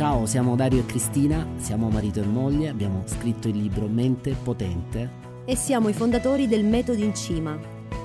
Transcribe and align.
Ciao, 0.00 0.24
siamo 0.24 0.56
Dario 0.56 0.78
e 0.78 0.86
Cristina, 0.86 1.46
siamo 1.56 1.90
marito 1.90 2.22
e 2.22 2.24
moglie, 2.24 2.70
abbiamo 2.70 3.02
scritto 3.04 3.48
il 3.48 3.58
libro 3.58 3.86
Mente 3.86 4.34
Potente 4.42 5.10
e 5.44 5.54
siamo 5.54 5.90
i 5.90 5.92
fondatori 5.92 6.48
del 6.48 6.64
Metodo 6.64 7.04
in 7.04 7.14
Cima, 7.14 7.58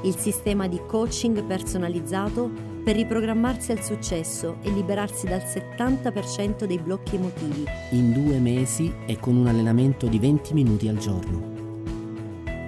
il 0.04 0.18
sistema 0.18 0.68
di 0.68 0.78
coaching 0.86 1.42
personalizzato 1.46 2.52
per 2.84 2.98
riprogrammarsi 2.98 3.72
al 3.72 3.82
successo 3.82 4.58
e 4.62 4.72
liberarsi 4.72 5.26
dal 5.26 5.40
70% 5.40 6.66
dei 6.66 6.80
blocchi 6.80 7.16
emotivi. 7.16 7.64
In 7.92 8.12
due 8.12 8.40
mesi 8.40 8.94
e 9.06 9.18
con 9.18 9.38
un 9.38 9.48
allenamento 9.48 10.08
di 10.08 10.20
20 10.20 10.54
minuti 10.54 10.90
al 10.90 10.98
giorno. 10.98 11.54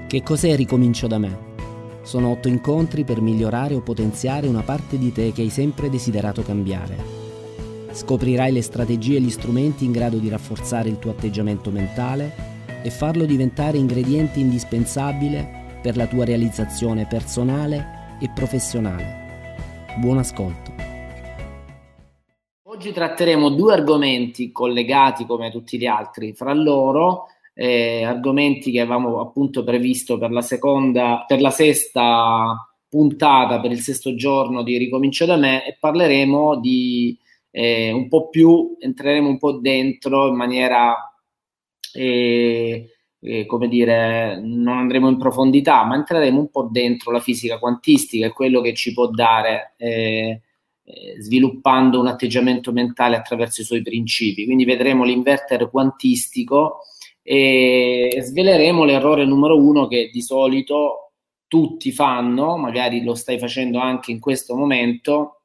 Che 0.08 0.24
cos'è 0.24 0.56
Ricomincio 0.56 1.08
da 1.08 1.18
me? 1.18 1.38
Sono 2.02 2.30
otto 2.30 2.48
incontri 2.48 3.04
per 3.04 3.20
migliorare 3.20 3.76
o 3.76 3.82
potenziare 3.82 4.48
una 4.48 4.62
parte 4.62 4.98
di 4.98 5.12
te 5.12 5.34
che 5.34 5.42
hai 5.42 5.50
sempre 5.50 5.90
desiderato 5.90 6.44
cambiare 6.44 7.17
Scoprirai 7.98 8.52
le 8.52 8.62
strategie 8.62 9.18
e 9.18 9.20
gli 9.20 9.32
strumenti 9.32 9.84
in 9.84 9.92
grado 9.92 10.20
di 10.20 10.30
rafforzare 10.30 10.88
il 10.88 11.00
tuo 11.00 11.10
atteggiamento 11.10 11.72
mentale 11.72 12.32
e 12.84 12.92
farlo 12.92 13.26
diventare 13.26 13.80
ingrediente 13.80 14.40
indispensabile 14.40 15.80
per 15.82 15.98
la 15.98 16.06
tua 16.06 16.24
realizzazione 16.24 17.08
personale 17.08 18.18
e 18.22 18.30
professionale. 18.30 19.96
Buon 19.98 20.20
ascolto. 20.20 20.72
Oggi 22.66 22.92
tratteremo 22.92 23.50
due 23.50 23.74
argomenti 23.74 24.52
collegati 24.52 25.26
come 25.26 25.50
tutti 25.50 25.80
gli 25.80 25.88
altri 25.88 26.34
fra 26.34 26.54
loro, 26.54 27.30
eh, 27.56 28.04
argomenti 28.04 28.70
che 28.70 28.82
avevamo 28.82 29.22
appunto 29.22 29.64
previsto 29.64 30.20
per 30.20 30.30
la 30.30 30.44
seconda, 30.44 31.26
per 31.28 31.42
la 31.42 31.50
sesta 31.50 32.64
puntata, 32.88 33.60
per 33.60 33.72
il 33.72 33.80
sesto 33.80 34.14
giorno 34.14 34.62
di 34.62 34.78
Ricomincio 34.78 35.26
da 35.26 35.36
me 35.36 35.66
e 35.66 35.76
parleremo 35.80 36.60
di 36.60 37.18
eh, 37.60 37.92
un 37.92 38.08
po' 38.08 38.30
più, 38.30 38.76
entreremo 38.78 39.30
un 39.30 39.40
po' 39.40 39.54
dentro 39.54 40.28
in 40.28 40.36
maniera, 40.36 40.96
eh, 41.92 42.88
eh, 43.20 43.46
come 43.48 43.68
dire, 43.68 44.40
non 44.40 44.78
andremo 44.78 45.10
in 45.10 45.18
profondità, 45.18 45.84
ma 45.84 45.96
entreremo 45.96 46.40
un 46.40 46.52
po' 46.52 46.70
dentro 46.72 47.12
la 47.12 47.20
fisica 47.20 47.58
quantistica 47.58 48.28
e 48.28 48.32
quello 48.32 48.62
che 48.62 48.76
ci 48.76 48.94
può 48.94 49.08
dare 49.10 49.74
eh, 49.78 50.42
eh, 50.84 51.16
sviluppando 51.20 52.00
un 52.00 52.06
atteggiamento 52.06 52.72
mentale 52.72 53.16
attraverso 53.16 53.62
i 53.62 53.66
suoi 53.66 53.82
principi. 53.82 54.46
Quindi 54.46 54.64
vedremo 54.64 55.04
l'inverter 55.04 55.68
quantistico 55.72 56.82
e 57.24 58.20
sveleremo 58.22 58.84
l'errore 58.84 59.26
numero 59.26 59.60
uno 59.60 59.88
che 59.88 60.12
di 60.14 60.22
solito 60.22 61.14
tutti 61.48 61.92
fanno, 61.92 62.56
magari 62.56 63.04
lo 63.04 63.16
stai 63.16 63.40
facendo 63.40 63.80
anche 63.80 64.12
in 64.12 64.20
questo 64.20 64.56
momento, 64.56 65.37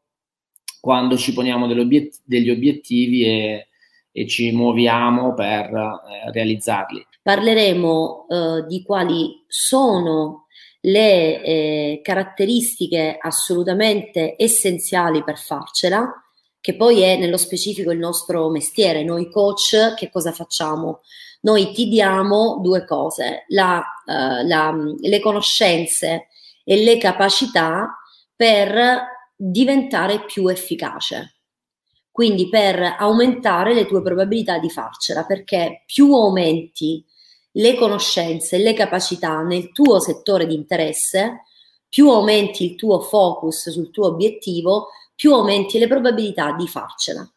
quando 0.82 1.16
ci 1.16 1.32
poniamo 1.32 1.68
degli 1.68 2.50
obiettivi 2.50 3.24
e, 3.24 3.68
e, 4.10 4.26
ci 4.26 4.50
muoviamo 4.50 5.32
per 5.32 5.72
eh, 5.72 6.32
realizzarli. 6.32 7.06
Parleremo 7.22 8.26
eh, 8.28 8.64
di 8.66 8.82
quali 8.82 9.44
sono 9.46 10.48
le 10.80 11.40
eh, 11.40 12.00
caratteristiche 12.02 13.16
assolutamente 13.16 14.34
essenziali 14.36 15.22
per 15.22 15.38
farcela, 15.38 16.20
che 16.60 16.74
poi 16.74 17.02
è 17.02 17.16
nello 17.16 17.36
specifico 17.36 17.92
il 17.92 18.00
nostro 18.00 18.50
mestiere. 18.50 19.04
Noi 19.04 19.30
coach 19.30 19.94
che 19.94 20.10
cosa 20.10 20.32
facciamo? 20.32 21.02
Noi 21.42 21.70
ti 21.70 21.86
diamo 21.86 22.58
due 22.60 22.84
cose, 22.84 23.44
la, 23.50 23.78
uh, 24.04 24.44
la, 24.44 24.76
le 25.00 25.20
conoscenze 25.20 26.26
e 26.64 26.82
le 26.82 26.98
capacità 26.98 27.96
per 28.34 29.11
diventare 29.44 30.24
più 30.24 30.46
efficace. 30.46 31.38
Quindi 32.12 32.48
per 32.48 32.96
aumentare 32.98 33.74
le 33.74 33.86
tue 33.86 34.02
probabilità 34.02 34.58
di 34.58 34.70
farcela, 34.70 35.24
perché 35.24 35.82
più 35.86 36.14
aumenti 36.14 37.04
le 37.52 37.74
conoscenze 37.74 38.56
e 38.56 38.58
le 38.60 38.74
capacità 38.74 39.40
nel 39.42 39.72
tuo 39.72 39.98
settore 39.98 40.46
di 40.46 40.54
interesse, 40.54 41.42
più 41.88 42.08
aumenti 42.08 42.64
il 42.64 42.76
tuo 42.76 43.00
focus 43.00 43.70
sul 43.70 43.90
tuo 43.90 44.06
obiettivo, 44.06 44.88
più 45.14 45.32
aumenti 45.34 45.78
le 45.78 45.88
probabilità 45.88 46.52
di 46.52 46.68
farcela. 46.68 47.28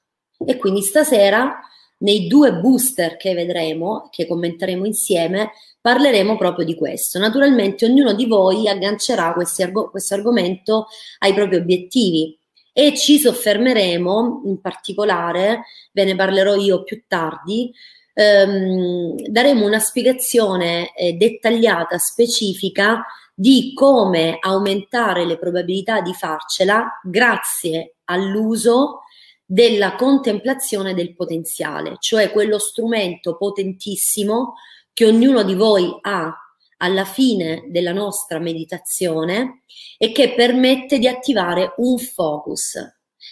E 0.45 0.57
quindi 0.57 0.81
stasera, 0.81 1.59
nei 1.99 2.27
due 2.27 2.53
booster 2.53 3.17
che 3.17 3.33
vedremo, 3.33 4.09
che 4.11 4.27
commenteremo 4.27 4.85
insieme, 4.85 5.53
parleremo 5.85 6.35
proprio 6.35 6.65
di 6.65 6.73
questo. 6.73 7.19
Naturalmente 7.19 7.85
ognuno 7.85 8.13
di 8.13 8.25
voi 8.25 8.67
aggancerà 8.67 9.35
arg- 9.35 9.91
questo 9.91 10.15
argomento 10.15 10.87
ai 11.19 11.31
propri 11.35 11.57
obiettivi 11.57 12.35
e 12.73 12.97
ci 12.97 13.19
soffermeremo 13.19 14.41
in 14.45 14.59
particolare, 14.61 15.65
ve 15.91 16.05
ne 16.05 16.15
parlerò 16.15 16.55
io 16.55 16.81
più 16.81 17.03
tardi, 17.07 17.71
ehm, 18.15 19.27
daremo 19.27 19.63
una 19.63 19.77
spiegazione 19.77 20.91
eh, 20.95 21.13
dettagliata, 21.13 21.99
specifica 21.99 23.05
di 23.35 23.73
come 23.75 24.39
aumentare 24.39 25.23
le 25.23 25.37
probabilità 25.37 26.01
di 26.01 26.15
farcela 26.15 26.99
grazie 27.03 27.97
all'uso 28.05 29.01
della 29.45 29.93
contemplazione 29.93 30.95
del 30.95 31.13
potenziale, 31.13 31.97
cioè 31.99 32.31
quello 32.31 32.57
strumento 32.57 33.37
potentissimo 33.37 34.55
che 34.95 35.05
ognuno 35.05 35.43
di 35.43 35.55
voi 35.55 35.93
ha 36.03 36.33
alla 36.77 37.03
fine 37.03 37.65
della 37.67 37.91
nostra 37.91 38.39
meditazione 38.39 39.63
e 39.97 40.13
che 40.13 40.33
permette 40.33 40.99
di 40.99 41.07
attivare 41.09 41.73
un 41.77 41.97
focus, 41.97 42.77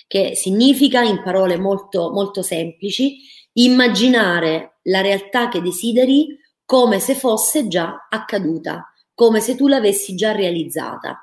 che 0.06 0.36
significa, 0.36 1.04
in 1.04 1.22
parole 1.24 1.58
molto, 1.58 2.12
molto 2.12 2.42
semplici, 2.42 3.20
immaginare 3.54 4.80
la 4.84 5.00
realtà 5.00 5.48
che 5.48 5.62
desideri 5.62 6.38
come 6.66 7.00
se 7.00 7.16
fosse 7.16 7.70
già 7.70 8.08
accaduta, 8.10 8.92
come 9.14 9.40
se 9.40 9.56
tu 9.56 9.68
l'avessi 9.68 10.16
già 10.16 10.34
realizzata. 10.34 11.18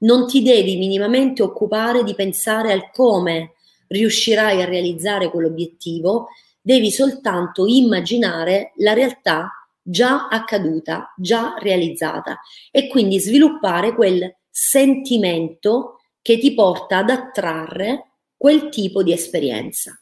Non 0.00 0.28
ti 0.28 0.42
devi 0.42 0.76
minimamente 0.76 1.42
occupare 1.42 2.04
di 2.04 2.14
pensare 2.14 2.70
al 2.70 2.92
come 2.92 3.54
riuscirai 3.88 4.62
a 4.62 4.64
realizzare 4.64 5.28
quell'obiettivo, 5.28 6.28
devi 6.60 6.92
soltanto 6.92 7.66
immaginare 7.66 8.74
la 8.76 8.92
realtà 8.92 9.50
già 9.82 10.28
accaduta, 10.28 11.12
già 11.16 11.54
realizzata 11.58 12.38
e 12.70 12.88
quindi 12.88 13.18
sviluppare 13.18 13.94
quel 13.94 14.36
sentimento 14.48 15.98
che 16.22 16.38
ti 16.38 16.54
porta 16.54 16.98
ad 16.98 17.10
attrarre 17.10 18.12
quel 18.36 18.68
tipo 18.68 19.02
di 19.02 19.12
esperienza. 19.12 19.98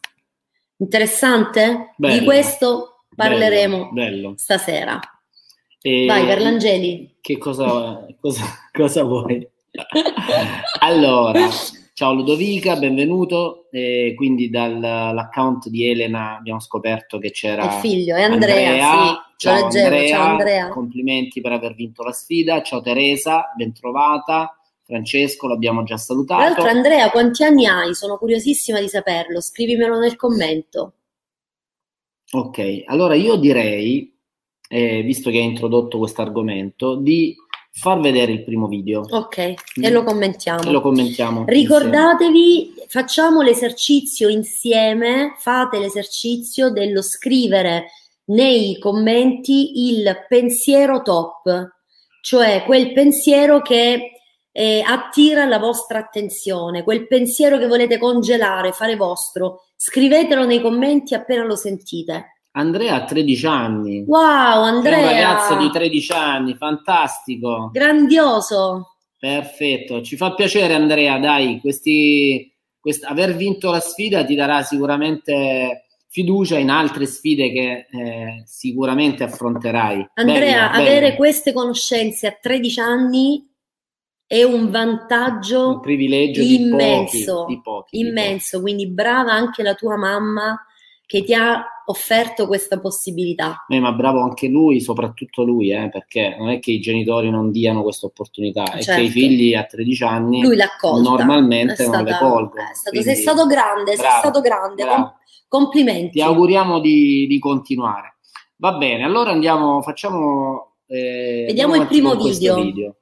Interessante? 0.77 1.95
Bello, 1.97 2.19
di 2.19 2.25
questo 2.25 3.05
parleremo 3.15 3.91
bello, 3.91 3.93
bello. 3.93 4.35
stasera. 4.37 5.01
E 5.81 6.07
Vai, 6.07 6.27
Carlangeli. 6.27 7.17
Che 7.21 7.39
cosa, 7.39 8.07
cosa, 8.21 8.45
cosa 8.73 9.03
vuoi? 9.03 9.47
allora, 10.81 11.49
Ciao 12.01 12.15
Ludovica, 12.15 12.77
benvenuto. 12.77 13.67
Eh, 13.71 14.15
quindi 14.17 14.49
dall'account 14.49 15.69
di 15.69 15.87
Elena 15.87 16.39
abbiamo 16.39 16.59
scoperto 16.59 17.19
che 17.19 17.31
c'era 17.31 17.65
il 17.65 17.81
figlio, 17.83 18.17
è 18.17 18.23
Andrea. 18.23 18.71
Andrea. 18.71 19.05
Sì, 19.05 19.37
ciao, 19.37 19.65
leggevo, 19.65 19.85
Andrea. 19.85 20.09
ciao 20.09 20.27
Andrea. 20.31 20.69
Complimenti 20.71 21.43
per 21.43 21.53
aver 21.53 21.75
vinto 21.75 22.03
la 22.03 22.13
sfida. 22.13 22.63
Ciao 22.63 22.81
Teresa, 22.81 23.53
bentrovata. 23.55 24.59
Francesco, 24.81 25.47
l'abbiamo 25.47 25.83
già 25.83 25.99
salutato. 25.99 26.41
Tra 26.41 26.49
l'altro, 26.49 26.69
Andrea, 26.75 27.11
quanti 27.11 27.45
anni 27.45 27.67
hai? 27.67 27.95
Sono 27.95 28.17
curiosissima 28.17 28.81
di 28.81 28.89
saperlo. 28.89 29.43
Scrivimelo 29.43 29.99
nel 29.99 30.17
commento. 30.17 30.95
Ok, 32.33 32.85
allora 32.87 33.13
io 33.13 33.37
direi, 33.37 34.11
eh, 34.71 35.03
visto 35.03 35.29
che 35.29 35.37
hai 35.37 35.45
introdotto 35.45 35.99
questo 35.99 36.23
argomento, 36.23 36.95
di 36.95 37.37
far 37.73 38.01
vedere 38.01 38.33
il 38.33 38.45
primo 38.45 38.67
video. 38.67 39.05
Ok, 39.09 39.39
e 39.39 39.57
mm. 39.79 39.93
lo 39.93 40.03
commentiamo. 40.03 40.63
E 40.63 40.71
lo 40.71 40.81
commentiamo. 40.81 41.45
Ricordatevi, 41.47 42.67
insieme. 42.67 42.87
facciamo 42.89 43.43
l'esercizio 43.43 44.29
insieme, 44.29 45.35
fate 45.39 45.79
l'esercizio 45.79 46.71
dello 46.71 47.03
scrivere 47.03 47.91
nei 48.27 48.79
commenti 48.79 49.89
il 49.89 50.27
pensiero 50.29 51.03
top, 51.03 51.71
cioè 52.21 52.63
quel 52.65 52.93
pensiero 52.93 53.61
che 53.61 54.13
eh, 54.53 54.83
attira 54.85 55.47
la 55.47 55.59
vostra 55.59 55.99
attenzione, 55.99 56.83
quel 56.83 57.07
pensiero 57.07 57.59
che 57.59 57.67
volete 57.67 57.99
congelare, 57.99 58.73
fare 58.73 58.97
vostro. 58.97 59.65
Scrivetelo 59.77 60.45
nei 60.45 60.61
commenti 60.61 61.15
appena 61.15 61.45
lo 61.45 61.57
sentite. 61.57 62.40
Andrea 62.53 62.95
ha 62.95 63.05
13 63.05 63.47
anni. 63.47 64.05
Wow, 64.07 64.63
Andrea! 64.63 64.97
È 64.97 65.03
un 65.03 65.09
ragazzo 65.09 65.57
di 65.57 65.71
13 65.71 66.13
anni, 66.13 66.55
fantastico. 66.55 67.71
Grandioso. 67.73 68.97
Perfetto, 69.19 70.03
ci 70.03 70.17
fa 70.17 70.35
piacere 70.35 70.75
Andrea, 70.75 71.19
dai, 71.19 71.61
questi, 71.61 72.51
quest- 72.81 73.05
aver 73.05 73.37
vinto 73.37 73.71
la 73.71 73.81
sfida 73.81 74.25
ti 74.25 74.35
darà 74.35 74.63
sicuramente 74.63 75.85
fiducia 76.09 76.59
in 76.59 76.71
altre 76.71 77.07
sfide 77.07 77.53
che 77.53 77.87
eh, 77.91 78.43
sicuramente 78.47 79.23
affronterai. 79.23 80.11
Andrea, 80.15 80.71
bello, 80.71 80.83
avere 80.83 81.01
bello. 81.01 81.17
queste 81.17 81.53
conoscenze 81.53 82.27
a 82.27 82.39
13 82.41 82.81
anni 82.81 83.49
è 84.27 84.43
un 84.43 84.71
vantaggio 84.71 85.69
un 85.69 85.81
privilegio 85.81 86.41
immenso, 86.41 87.17
di 87.17 87.25
pochi, 87.25 87.55
di 87.55 87.61
pochi, 87.61 87.99
immenso, 87.99 88.57
di 88.57 88.63
quindi 88.63 88.89
brava 88.89 89.33
anche 89.33 89.63
la 89.63 89.75
tua 89.75 89.97
mamma 89.97 90.59
che 91.05 91.25
ti 91.25 91.35
ha 91.35 91.65
offerto 91.91 92.47
questa 92.47 92.81
possibilità. 92.81 93.65
Eh, 93.69 93.81
ma 93.81 93.93
bravo 93.93 94.23
anche 94.23 94.49
lui, 94.49 94.81
soprattutto 94.81 95.43
lui, 95.43 95.71
eh, 95.71 95.89
perché 95.91 96.37
non 96.39 96.49
è 96.49 96.59
che 96.59 96.71
i 96.71 96.81
genitori 96.81 97.31
non 97.31 97.51
diano 97.51 97.83
questa 97.83 98.07
opportunità, 98.07 98.65
certo. 98.65 98.79
è 98.79 98.95
che 98.95 99.01
i 99.03 99.11
certo. 99.11 99.11
figli 99.13 99.55
a 99.55 99.65
13 99.65 100.05
anni 100.05 100.43
lui 100.43 100.57
normalmente 101.03 101.87
non 101.87 102.05
le 102.05 102.17
colgono. 102.19 102.65
Stato, 102.73 103.03
sei 103.03 103.17
stato 103.17 103.47
grande, 103.47 103.95
bravo, 103.95 104.09
sei 104.09 104.19
stato 104.19 104.41
grande, 104.41 104.85
bravo. 104.85 105.15
complimenti. 105.49 106.13
Ti 106.13 106.23
auguriamo 106.23 106.81
di, 106.81 107.27
di, 107.27 107.39
continuare. 107.39 108.19
Va 108.57 108.73
bene, 108.73 109.05
allora 109.05 109.31
andiamo, 109.31 109.83
facciamo... 109.83 110.77
Eh, 110.87 111.45
Vediamo 111.47 111.77
il 111.77 111.87
primo 111.87 112.15
video. 112.15 112.63
video. 112.63 112.97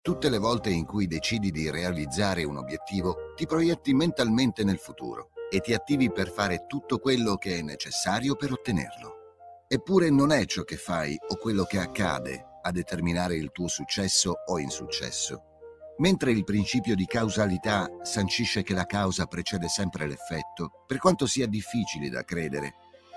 Tutte 0.00 0.30
le 0.30 0.38
volte 0.38 0.70
in 0.70 0.84
cui 0.84 1.06
decidi 1.08 1.50
di 1.50 1.68
realizzare 1.70 2.44
un 2.44 2.58
obiettivo, 2.58 3.32
ti 3.34 3.46
proietti 3.46 3.92
mentalmente 3.92 4.62
nel 4.62 4.78
futuro 4.78 5.30
e 5.50 5.60
ti 5.60 5.74
attivi 5.74 6.10
per 6.10 6.30
fare 6.30 6.66
tutto 6.66 6.98
quello 6.98 7.36
che 7.36 7.58
è 7.58 7.62
necessario 7.62 8.34
per 8.34 8.52
ottenerlo. 8.52 9.14
Eppure 9.68 10.10
non 10.10 10.32
è 10.32 10.44
ciò 10.44 10.62
che 10.62 10.76
fai 10.76 11.16
o 11.28 11.36
quello 11.36 11.64
che 11.64 11.78
accade 11.78 12.58
a 12.62 12.70
determinare 12.70 13.36
il 13.36 13.50
tuo 13.52 13.68
successo 13.68 14.34
o 14.46 14.58
insuccesso. 14.58 15.42
Mentre 15.98 16.30
il 16.30 16.44
principio 16.44 16.94
di 16.94 17.06
causalità 17.06 17.88
sancisce 18.02 18.62
che 18.62 18.74
la 18.74 18.84
causa 18.84 19.26
precede 19.26 19.68
sempre 19.68 20.06
l'effetto, 20.06 20.84
per 20.86 20.98
quanto 20.98 21.26
sia 21.26 21.46
difficile 21.46 22.10
da 22.10 22.22
credere, 22.22 22.74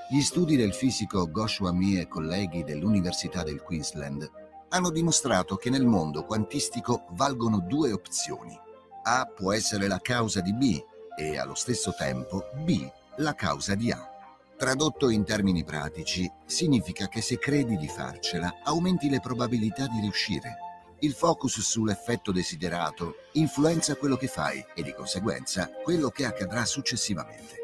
gli 0.10 0.22
studi 0.22 0.56
del 0.56 0.74
fisico 0.74 1.30
Goshua 1.30 1.72
Mie 1.72 2.02
e 2.02 2.08
colleghi 2.08 2.64
dell'Università 2.64 3.44
del 3.44 3.62
Queensland 3.62 4.48
hanno 4.70 4.92
dimostrato 4.92 5.56
che 5.56 5.70
nel 5.70 5.86
mondo 5.86 6.24
quantistico 6.24 7.06
valgono 7.12 7.60
due 7.60 7.92
opzioni. 7.92 8.58
A 9.04 9.26
può 9.26 9.52
essere 9.52 9.88
la 9.88 10.00
causa 10.00 10.42
di 10.42 10.54
B 10.54 10.82
e 11.20 11.38
allo 11.38 11.54
stesso 11.54 11.94
tempo 11.94 12.50
B 12.64 12.90
la 13.18 13.36
causa 13.36 13.76
di 13.76 13.92
A. 13.92 14.10
Tradotto 14.58 15.10
in 15.10 15.26
termini 15.26 15.66
pratici, 15.66 16.32
significa 16.46 17.10
che 17.10 17.22
se 17.22 17.38
credi 17.38 17.76
di 17.76 17.88
farcela, 17.88 18.60
aumenti 18.64 19.10
le 19.10 19.20
probabilità 19.20 19.88
di 19.88 20.00
riuscire. 20.00 20.58
Il 21.00 21.14
focus 21.14 21.60
sull'effetto 21.60 22.32
desiderato 22.32 23.16
influenza 23.34 23.96
quello 23.96 24.16
che 24.16 24.28
fai 24.28 24.66
e 24.74 24.82
di 24.82 24.94
conseguenza 24.94 25.70
quello 25.84 26.10
che 26.10 26.26
accadrà 26.26 26.66
successivamente. 26.66 27.56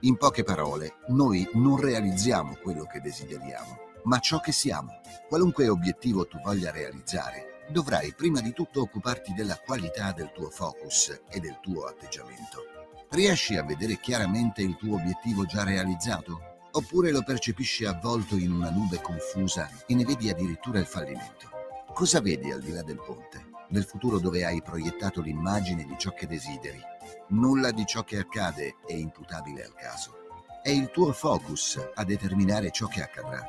In 0.00 0.16
poche 0.16 0.44
parole, 0.44 0.96
noi 1.08 1.48
non 1.54 1.78
realizziamo 1.78 2.56
quello 2.62 2.84
che 2.84 3.00
desideriamo, 3.00 3.78
ma 4.04 4.18
ciò 4.18 4.40
che 4.40 4.52
siamo. 4.52 5.00
Qualunque 5.28 5.68
obiettivo 5.68 6.26
tu 6.26 6.38
voglia 6.40 6.70
realizzare, 6.70 7.64
dovrai 7.68 8.14
prima 8.14 8.40
di 8.40 8.52
tutto 8.52 8.80
occuparti 8.80 9.34
della 9.34 9.58
qualità 9.58 10.12
del 10.12 10.32
tuo 10.32 10.48
focus 10.48 11.20
e 11.28 11.38
del 11.38 11.58
tuo 11.60 11.84
atteggiamento. 11.84 12.79
Riesci 13.12 13.56
a 13.56 13.64
vedere 13.64 13.98
chiaramente 13.98 14.62
il 14.62 14.76
tuo 14.76 14.94
obiettivo 14.94 15.44
già 15.44 15.64
realizzato? 15.64 16.68
Oppure 16.70 17.10
lo 17.10 17.24
percepisci 17.24 17.84
avvolto 17.84 18.36
in 18.36 18.52
una 18.52 18.70
nube 18.70 19.00
confusa 19.00 19.68
e 19.88 19.96
ne 19.96 20.04
vedi 20.04 20.30
addirittura 20.30 20.78
il 20.78 20.86
fallimento? 20.86 21.50
Cosa 21.92 22.20
vedi 22.20 22.52
al 22.52 22.60
di 22.60 22.70
là 22.70 22.82
del 22.84 23.02
ponte? 23.04 23.46
Nel 23.70 23.82
futuro 23.82 24.20
dove 24.20 24.44
hai 24.44 24.62
proiettato 24.62 25.20
l'immagine 25.22 25.84
di 25.84 25.96
ciò 25.98 26.14
che 26.14 26.28
desideri? 26.28 26.80
Nulla 27.30 27.72
di 27.72 27.84
ciò 27.84 28.04
che 28.04 28.18
accade 28.18 28.76
è 28.86 28.92
imputabile 28.92 29.64
al 29.64 29.74
caso. 29.74 30.12
È 30.62 30.70
il 30.70 30.92
tuo 30.92 31.12
focus 31.12 31.80
a 31.92 32.04
determinare 32.04 32.70
ciò 32.70 32.86
che 32.86 33.02
accadrà. 33.02 33.44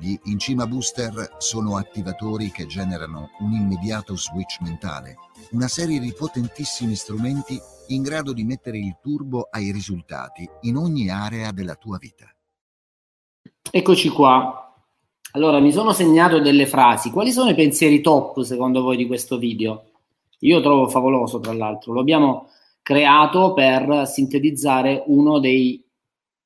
Gli 0.00 0.18
Incima 0.24 0.66
Booster 0.66 1.36
sono 1.38 1.76
attivatori 1.76 2.50
che 2.50 2.66
generano 2.66 3.30
un 3.38 3.52
immediato 3.52 4.16
switch 4.16 4.58
mentale, 4.62 5.16
una 5.52 5.68
serie 5.68 6.00
di 6.00 6.12
potentissimi 6.12 6.96
strumenti 6.96 7.58
in 7.88 8.02
grado 8.02 8.32
di 8.32 8.44
mettere 8.44 8.78
il 8.78 8.96
turbo 9.00 9.48
ai 9.50 9.72
risultati 9.72 10.48
in 10.62 10.76
ogni 10.76 11.08
area 11.08 11.50
della 11.52 11.74
tua 11.74 11.98
vita. 11.98 12.30
Eccoci 13.70 14.08
qua. 14.08 14.62
Allora, 15.32 15.60
mi 15.60 15.72
sono 15.72 15.92
segnato 15.92 16.40
delle 16.40 16.66
frasi. 16.66 17.10
Quali 17.10 17.30
sono 17.30 17.50
i 17.50 17.54
pensieri 17.54 18.00
top 18.00 18.40
secondo 18.40 18.82
voi 18.82 18.96
di 18.96 19.06
questo 19.06 19.38
video? 19.38 19.90
Io 20.40 20.60
trovo 20.60 20.88
favoloso, 20.88 21.40
tra 21.40 21.52
l'altro. 21.52 21.92
Lo 21.92 22.00
abbiamo 22.00 22.48
creato 22.82 23.52
per 23.52 24.06
sintetizzare 24.06 25.02
uno 25.06 25.38
dei 25.38 25.84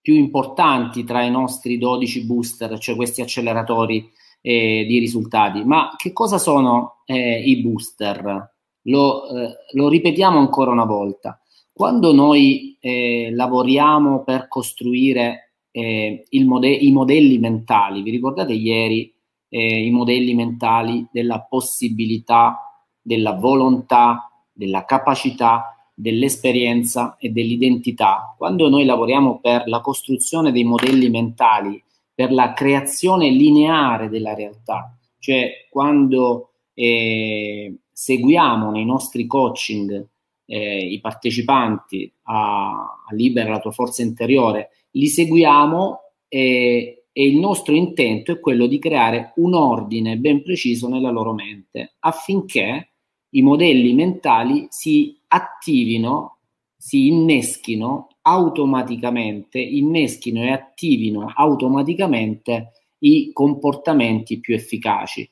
più 0.01 0.15
importanti 0.15 1.05
tra 1.05 1.23
i 1.23 1.31
nostri 1.31 1.79
12 1.79 2.25
booster, 2.25 2.79
cioè 2.79 2.97
questi 2.97 3.21
acceleratori 3.21 4.11
eh, 4.41 4.85
di 4.89 4.99
risultati. 4.99 5.63
Ma 5.65 5.95
che 5.97 6.13
cosa 6.13 6.39
sono 6.39 7.03
eh, 7.05 7.43
i 7.45 7.61
booster? 7.61 8.59
Lo, 8.83 9.29
eh, 9.29 9.57
lo 9.73 9.89
ripetiamo 9.89 10.39
ancora 10.39 10.71
una 10.71 10.85
volta. 10.85 11.41
Quando 11.73 12.13
noi 12.13 12.77
eh, 12.81 13.31
lavoriamo 13.33 14.23
per 14.23 14.49
costruire 14.49 15.53
eh, 15.71 16.25
mode- 16.45 16.69
i 16.69 16.91
modelli 16.93 17.39
mentali, 17.39 18.03
vi 18.03 18.11
ricordate 18.11 18.53
ieri 18.53 19.13
eh, 19.49 19.85
i 19.85 19.91
modelli 19.91 20.35
mentali 20.35 21.07
della 21.11 21.41
possibilità, 21.41 22.85
della 23.01 23.33
volontà, 23.33 24.31
della 24.53 24.85
capacità, 24.85 25.75
dell'esperienza 25.95 27.17
e 27.19 27.31
dell'identità. 27.31 28.35
Quando 28.39 28.69
noi 28.69 28.85
lavoriamo 28.85 29.41
per 29.41 29.65
la 29.67 29.81
costruzione 29.81 30.53
dei 30.53 30.65
modelli 30.65 31.11
mentali, 31.11 31.83
per 32.15 32.33
la 32.33 32.53
creazione 32.53 33.29
lineare 33.31 34.09
della 34.09 34.35
realtà, 34.35 34.97
cioè 35.19 35.67
quando 35.71 36.53
eh, 36.75 37.80
seguiamo 38.01 38.71
nei 38.71 38.87
nostri 38.87 39.27
coaching 39.27 40.09
eh, 40.47 40.87
i 40.87 41.01
partecipanti 41.01 42.11
a, 42.23 42.71
a, 43.07 43.15
Libera 43.15 43.51
la 43.51 43.61
tua 43.61 43.73
forza 43.73 44.01
interiore, 44.01 44.71
li 44.93 45.07
seguiamo 45.07 45.99
e, 46.27 47.05
e 47.13 47.27
il 47.27 47.37
nostro 47.39 47.75
intento 47.75 48.33
è 48.33 48.41
quello 48.41 48.67
di 48.67 48.79
creare 48.79 49.35
un 49.37 49.53
ordine 49.53 50.17
ben 50.17 50.43
preciso 50.43 50.89
nella 50.89 51.11
loro 51.11 51.35
mente 51.35 51.97
affinché 51.99 52.93
i 53.33 53.43
modelli 53.43 53.93
mentali 53.93 54.67
si 54.71 55.21
attivino, 55.29 56.39
si 56.75 57.09
inneschino 57.09 58.09
automaticamente, 58.23 59.59
inneschino 59.59 60.43
e 60.43 60.53
attivino 60.53 61.31
automaticamente 61.37 62.73
i 63.01 63.31
comportamenti 63.35 64.41
più 64.41 64.55
efficaci. 64.55 65.31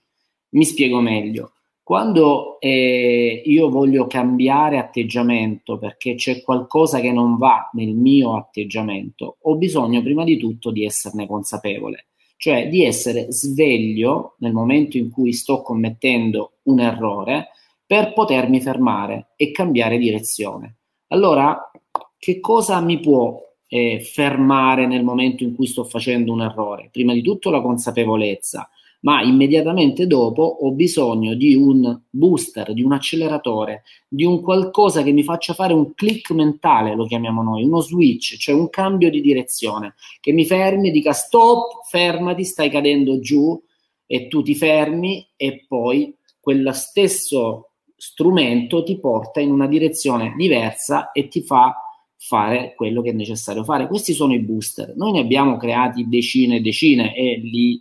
Mi 0.50 0.66
spiego 0.66 1.00
meglio. 1.00 1.52
Quando 1.88 2.60
eh, 2.60 3.40
io 3.46 3.70
voglio 3.70 4.06
cambiare 4.06 4.76
atteggiamento 4.76 5.78
perché 5.78 6.16
c'è 6.16 6.42
qualcosa 6.42 7.00
che 7.00 7.10
non 7.12 7.38
va 7.38 7.70
nel 7.72 7.94
mio 7.94 8.36
atteggiamento, 8.36 9.38
ho 9.40 9.56
bisogno 9.56 10.02
prima 10.02 10.22
di 10.22 10.36
tutto 10.36 10.70
di 10.70 10.84
esserne 10.84 11.26
consapevole, 11.26 12.08
cioè 12.36 12.68
di 12.68 12.84
essere 12.84 13.32
sveglio 13.32 14.34
nel 14.40 14.52
momento 14.52 14.98
in 14.98 15.10
cui 15.10 15.32
sto 15.32 15.62
commettendo 15.62 16.58
un 16.64 16.80
errore 16.80 17.52
per 17.86 18.12
potermi 18.12 18.60
fermare 18.60 19.28
e 19.36 19.50
cambiare 19.50 19.96
direzione. 19.96 20.80
Allora, 21.06 21.70
che 22.18 22.38
cosa 22.38 22.82
mi 22.82 23.00
può 23.00 23.40
eh, 23.66 24.00
fermare 24.00 24.86
nel 24.86 25.04
momento 25.04 25.42
in 25.42 25.54
cui 25.54 25.66
sto 25.66 25.84
facendo 25.84 26.32
un 26.32 26.42
errore? 26.42 26.90
Prima 26.92 27.14
di 27.14 27.22
tutto 27.22 27.48
la 27.48 27.62
consapevolezza 27.62 28.68
ma 29.00 29.22
immediatamente 29.22 30.06
dopo 30.06 30.42
ho 30.42 30.72
bisogno 30.72 31.34
di 31.34 31.54
un 31.54 32.00
booster, 32.10 32.72
di 32.72 32.82
un 32.82 32.92
acceleratore, 32.92 33.84
di 34.08 34.24
un 34.24 34.40
qualcosa 34.40 35.02
che 35.02 35.12
mi 35.12 35.22
faccia 35.22 35.54
fare 35.54 35.72
un 35.72 35.94
click 35.94 36.30
mentale, 36.32 36.96
lo 36.96 37.06
chiamiamo 37.06 37.42
noi, 37.42 37.64
uno 37.64 37.80
switch, 37.80 38.36
cioè 38.36 38.54
un 38.54 38.68
cambio 38.70 39.10
di 39.10 39.20
direzione, 39.20 39.94
che 40.20 40.32
mi 40.32 40.44
fermi 40.44 40.90
dica 40.90 41.12
stop, 41.12 41.86
fermati, 41.88 42.44
stai 42.44 42.70
cadendo 42.70 43.20
giù 43.20 43.60
e 44.06 44.26
tu 44.26 44.42
ti 44.42 44.54
fermi 44.54 45.28
e 45.36 45.64
poi 45.68 46.14
quello 46.40 46.72
stesso 46.72 47.70
strumento 47.94 48.82
ti 48.82 48.98
porta 48.98 49.40
in 49.40 49.50
una 49.50 49.66
direzione 49.66 50.34
diversa 50.36 51.12
e 51.12 51.28
ti 51.28 51.42
fa 51.42 51.74
fare 52.16 52.74
quello 52.74 53.00
che 53.02 53.10
è 53.10 53.12
necessario 53.12 53.64
fare. 53.64 53.86
Questi 53.86 54.12
sono 54.12 54.34
i 54.34 54.40
booster. 54.40 54.94
Noi 54.96 55.12
ne 55.12 55.20
abbiamo 55.20 55.56
creati 55.56 56.08
decine 56.08 56.56
e 56.56 56.60
decine 56.60 57.14
e 57.14 57.40
li 57.42 57.80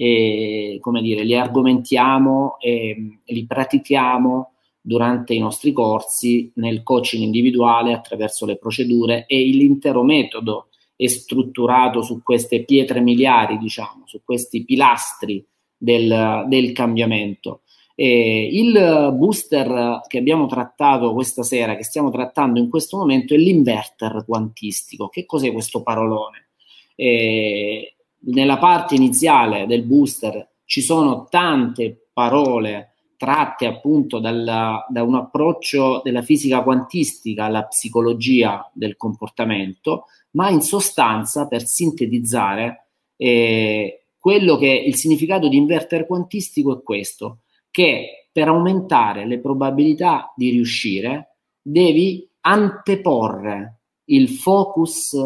e, 0.00 0.78
come 0.80 1.02
dire, 1.02 1.24
li 1.24 1.34
argomentiamo 1.34 2.60
e 2.60 3.18
li 3.24 3.46
pratichiamo 3.46 4.52
durante 4.80 5.34
i 5.34 5.40
nostri 5.40 5.72
corsi 5.72 6.52
nel 6.54 6.84
coaching 6.84 7.24
individuale 7.24 7.92
attraverso 7.92 8.46
le 8.46 8.58
procedure 8.58 9.26
e 9.26 9.42
l'intero 9.46 10.04
metodo 10.04 10.68
è 10.94 11.08
strutturato 11.08 12.02
su 12.02 12.22
queste 12.22 12.62
pietre 12.62 13.00
miliari, 13.00 13.58
diciamo, 13.58 14.04
su 14.06 14.20
questi 14.24 14.64
pilastri 14.64 15.44
del, 15.76 16.44
del 16.46 16.70
cambiamento. 16.70 17.62
E 17.96 18.50
il 18.52 19.14
booster 19.16 20.02
che 20.06 20.18
abbiamo 20.18 20.46
trattato 20.46 21.12
questa 21.12 21.42
sera, 21.42 21.74
che 21.74 21.82
stiamo 21.82 22.12
trattando 22.12 22.60
in 22.60 22.68
questo 22.68 22.98
momento, 22.98 23.34
è 23.34 23.36
l'inverter 23.36 24.24
quantistico. 24.24 25.08
Che 25.08 25.26
cos'è 25.26 25.50
questo 25.50 25.82
parolone? 25.82 26.50
E 26.94 27.94
nella 28.20 28.58
parte 28.58 28.94
iniziale 28.94 29.66
del 29.66 29.84
booster 29.84 30.48
ci 30.64 30.80
sono 30.80 31.26
tante 31.28 32.08
parole 32.12 32.94
tratte 33.18 33.66
appunto 33.66 34.20
dalla, 34.20 34.86
da 34.88 35.02
un 35.02 35.16
approccio 35.16 36.00
della 36.04 36.22
fisica 36.22 36.62
quantistica 36.62 37.46
alla 37.46 37.64
psicologia 37.64 38.70
del 38.72 38.96
comportamento, 38.96 40.04
ma 40.32 40.48
in 40.50 40.60
sostanza, 40.60 41.48
per 41.48 41.66
sintetizzare, 41.66 42.86
eh, 43.16 44.04
quello 44.18 44.56
che 44.56 44.68
il 44.68 44.94
significato 44.94 45.48
di 45.48 45.56
inverter 45.56 46.06
quantistico 46.06 46.78
è 46.78 46.82
questo, 46.82 47.40
che 47.70 48.28
per 48.30 48.48
aumentare 48.48 49.26
le 49.26 49.40
probabilità 49.40 50.32
di 50.36 50.50
riuscire 50.50 51.38
devi 51.60 52.28
anteporre 52.42 53.80
il 54.04 54.28
focus 54.28 55.16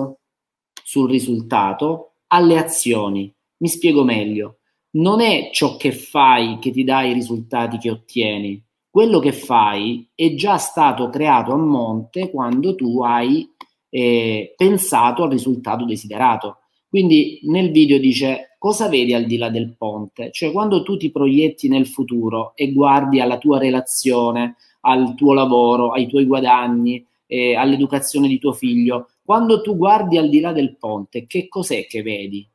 sul 0.83 1.11
risultato 1.11 2.12
alle 2.33 2.59
azioni. 2.59 3.33
Mi 3.59 3.69
spiego 3.69 4.03
meglio. 4.05 4.59
Non 4.93 5.21
è 5.21 5.51
ciò 5.53 5.77
che 5.77 5.93
fai 5.93 6.59
che 6.59 6.71
ti 6.71 6.85
dà 6.85 7.03
i 7.03 7.13
risultati 7.13 7.79
che 7.79 7.91
ottieni. 7.91 8.63
Quello 8.91 9.21
che 9.21 9.33
fai 9.33 10.07
è 10.15 10.35
già 10.35 10.59
stato 10.59 11.09
creato 11.09 11.53
a 11.53 11.57
monte 11.57 12.31
quando 12.31 12.75
tu 12.75 13.03
hai 13.03 13.49
eh, 13.89 14.53
pensato 14.57 15.23
al 15.23 15.31
risultato 15.31 15.85
desiderato. 15.85 16.59
Quindi 16.89 17.41
nel 17.45 17.71
video 17.71 17.99
dice 17.99 18.57
cosa 18.59 18.89
vedi 18.89 19.15
al 19.15 19.25
di 19.25 19.39
là 19.39 19.49
del 19.49 19.77
ponte, 19.79 20.31
cioè 20.31 20.53
quando 20.53 20.83
tu 20.83 20.99
ti 20.99 21.11
proietti 21.11 21.69
nel 21.69 21.87
futuro 21.87 22.53
e 22.55 22.71
guardi 22.73 23.19
alla 23.19 23.39
tua 23.39 23.59
relazione, 23.59 24.57
al 24.81 25.15
tuo 25.15 25.33
lavoro, 25.33 25.93
ai 25.93 26.07
tuoi 26.07 26.27
guadagni, 26.27 27.05
eh, 27.33 27.55
all'educazione 27.55 28.29
di 28.29 28.39
tuo 28.39 28.53
figlio, 28.53 29.09
quando 29.25 29.63
tu 29.63 29.75
guardi 29.75 30.19
al 30.19 30.29
di 30.29 30.41
là 30.41 30.53
del 30.53 30.77
ponte, 30.77 31.25
che 31.25 31.49
cos'è 31.49 31.87
che 31.87 32.03
vedi? 32.03 32.47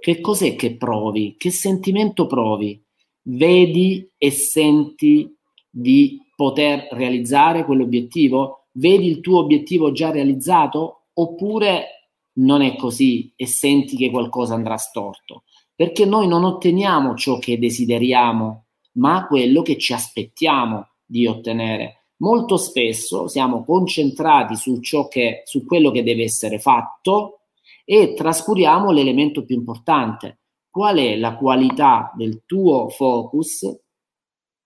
Che 0.00 0.20
cos'è 0.20 0.56
che 0.56 0.74
provi? 0.74 1.36
Che 1.38 1.50
sentimento 1.50 2.26
provi? 2.26 2.82
Vedi 3.22 4.10
e 4.18 4.30
senti 4.32 5.32
di 5.70 6.18
poter 6.34 6.88
realizzare 6.90 7.64
quell'obiettivo? 7.64 8.66
Vedi 8.72 9.06
il 9.06 9.20
tuo 9.20 9.38
obiettivo 9.38 9.92
già 9.92 10.10
realizzato? 10.10 11.04
Oppure 11.12 12.10
non 12.40 12.62
è 12.62 12.74
così 12.74 13.32
e 13.36 13.46
senti 13.46 13.96
che 13.96 14.10
qualcosa 14.10 14.54
andrà 14.54 14.76
storto, 14.76 15.44
perché 15.72 16.04
noi 16.04 16.26
non 16.26 16.42
otteniamo 16.42 17.14
ciò 17.14 17.38
che 17.38 17.60
desideriamo, 17.60 18.64
ma 18.94 19.26
quello 19.28 19.62
che 19.62 19.78
ci 19.78 19.92
aspettiamo 19.92 20.88
di 21.04 21.28
ottenere. 21.28 21.99
Molto 22.20 22.58
spesso 22.58 23.28
siamo 23.28 23.64
concentrati 23.64 24.54
su 24.54 24.78
che, 25.08 25.42
su 25.44 25.64
quello 25.64 25.90
che 25.90 26.02
deve 26.02 26.24
essere 26.24 26.58
fatto 26.58 27.40
e 27.84 28.12
trascuriamo 28.14 28.90
l'elemento 28.90 29.44
più 29.44 29.56
importante. 29.56 30.40
Qual 30.68 30.98
è 30.98 31.16
la 31.16 31.36
qualità 31.36 32.12
del 32.14 32.42
tuo 32.44 32.88
focus 32.88 33.66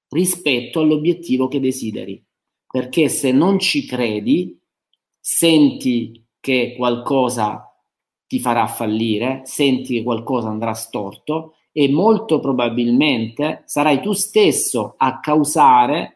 rispetto 0.09 0.81
all'obiettivo 0.81 1.47
che 1.47 1.61
desideri? 1.61 2.23
Perché 2.67 3.09
se 3.09 3.31
non 3.31 3.61
ci 3.61 3.87
credi, 3.87 4.61
senti 5.21 6.27
che 6.41 6.75
qualcosa 6.77 7.73
ti 8.27 8.41
farà 8.41 8.67
fallire, 8.67 9.43
senti 9.45 9.95
che 9.95 10.03
qualcosa 10.03 10.49
andrà 10.49 10.75
storto 10.75 11.55
e 11.71 11.89
molto 11.89 12.41
probabilmente 12.41 13.63
sarai 13.67 14.01
tu 14.01 14.13
stesso 14.13 14.95
a 14.97 15.21
causare 15.21 16.14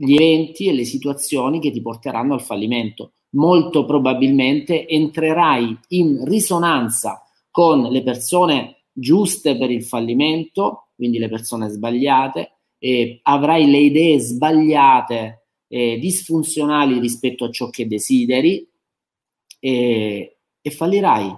gli 0.00 0.14
eventi 0.14 0.68
e 0.68 0.72
le 0.72 0.84
situazioni 0.84 1.58
che 1.58 1.72
ti 1.72 1.82
porteranno 1.82 2.34
al 2.34 2.40
fallimento. 2.40 3.14
Molto 3.30 3.84
probabilmente 3.84 4.86
entrerai 4.86 5.76
in 5.88 6.24
risonanza 6.24 7.24
con 7.50 7.82
le 7.82 8.02
persone 8.04 8.84
giuste 8.92 9.56
per 9.56 9.72
il 9.72 9.82
fallimento, 9.82 10.90
quindi 10.94 11.18
le 11.18 11.28
persone 11.28 11.68
sbagliate, 11.68 12.52
e 12.78 13.18
avrai 13.22 13.68
le 13.68 13.78
idee 13.78 14.20
sbagliate, 14.20 15.46
e 15.66 15.98
disfunzionali 15.98 17.00
rispetto 17.00 17.44
a 17.44 17.50
ciò 17.50 17.68
che 17.68 17.88
desideri 17.88 18.66
e, 19.58 20.36
e 20.62 20.70
fallirai. 20.70 21.36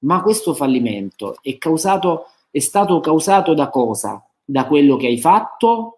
Ma 0.00 0.22
questo 0.22 0.54
fallimento 0.54 1.38
è, 1.42 1.58
causato, 1.58 2.26
è 2.50 2.60
stato 2.60 3.00
causato 3.00 3.54
da 3.54 3.68
cosa? 3.68 4.24
Da 4.44 4.66
quello 4.66 4.96
che 4.96 5.08
hai 5.08 5.18
fatto? 5.18 5.97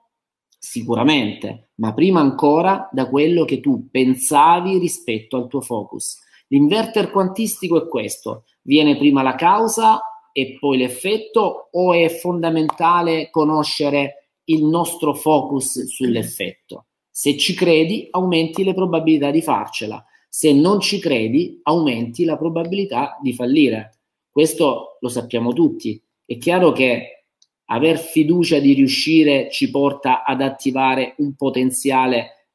Sicuramente, 0.62 1.70
ma 1.76 1.94
prima 1.94 2.20
ancora 2.20 2.86
da 2.92 3.08
quello 3.08 3.46
che 3.46 3.60
tu 3.60 3.88
pensavi 3.90 4.76
rispetto 4.76 5.38
al 5.38 5.48
tuo 5.48 5.62
focus. 5.62 6.18
L'inverter 6.48 7.10
quantistico 7.10 7.82
è 7.82 7.88
questo, 7.88 8.44
viene 8.60 8.98
prima 8.98 9.22
la 9.22 9.36
causa 9.36 10.02
e 10.32 10.58
poi 10.60 10.76
l'effetto 10.76 11.68
o 11.70 11.94
è 11.94 12.10
fondamentale 12.10 13.30
conoscere 13.30 14.32
il 14.44 14.64
nostro 14.64 15.14
focus 15.14 15.86
sull'effetto? 15.86 16.88
Se 17.10 17.38
ci 17.38 17.54
credi, 17.54 18.08
aumenti 18.10 18.62
le 18.62 18.74
probabilità 18.74 19.30
di 19.30 19.40
farcela. 19.40 20.04
Se 20.28 20.52
non 20.52 20.78
ci 20.80 21.00
credi, 21.00 21.58
aumenti 21.62 22.24
la 22.24 22.36
probabilità 22.36 23.18
di 23.22 23.32
fallire. 23.32 24.00
Questo 24.28 24.98
lo 25.00 25.08
sappiamo 25.08 25.54
tutti. 25.54 26.00
È 26.22 26.36
chiaro 26.36 26.72
che 26.72 27.19
aver 27.72 27.98
fiducia 27.98 28.58
di 28.58 28.72
riuscire 28.74 29.48
ci 29.50 29.70
porta 29.70 30.24
ad 30.24 30.40
attivare 30.40 31.14
un 31.18 31.34
potenziale 31.34 32.48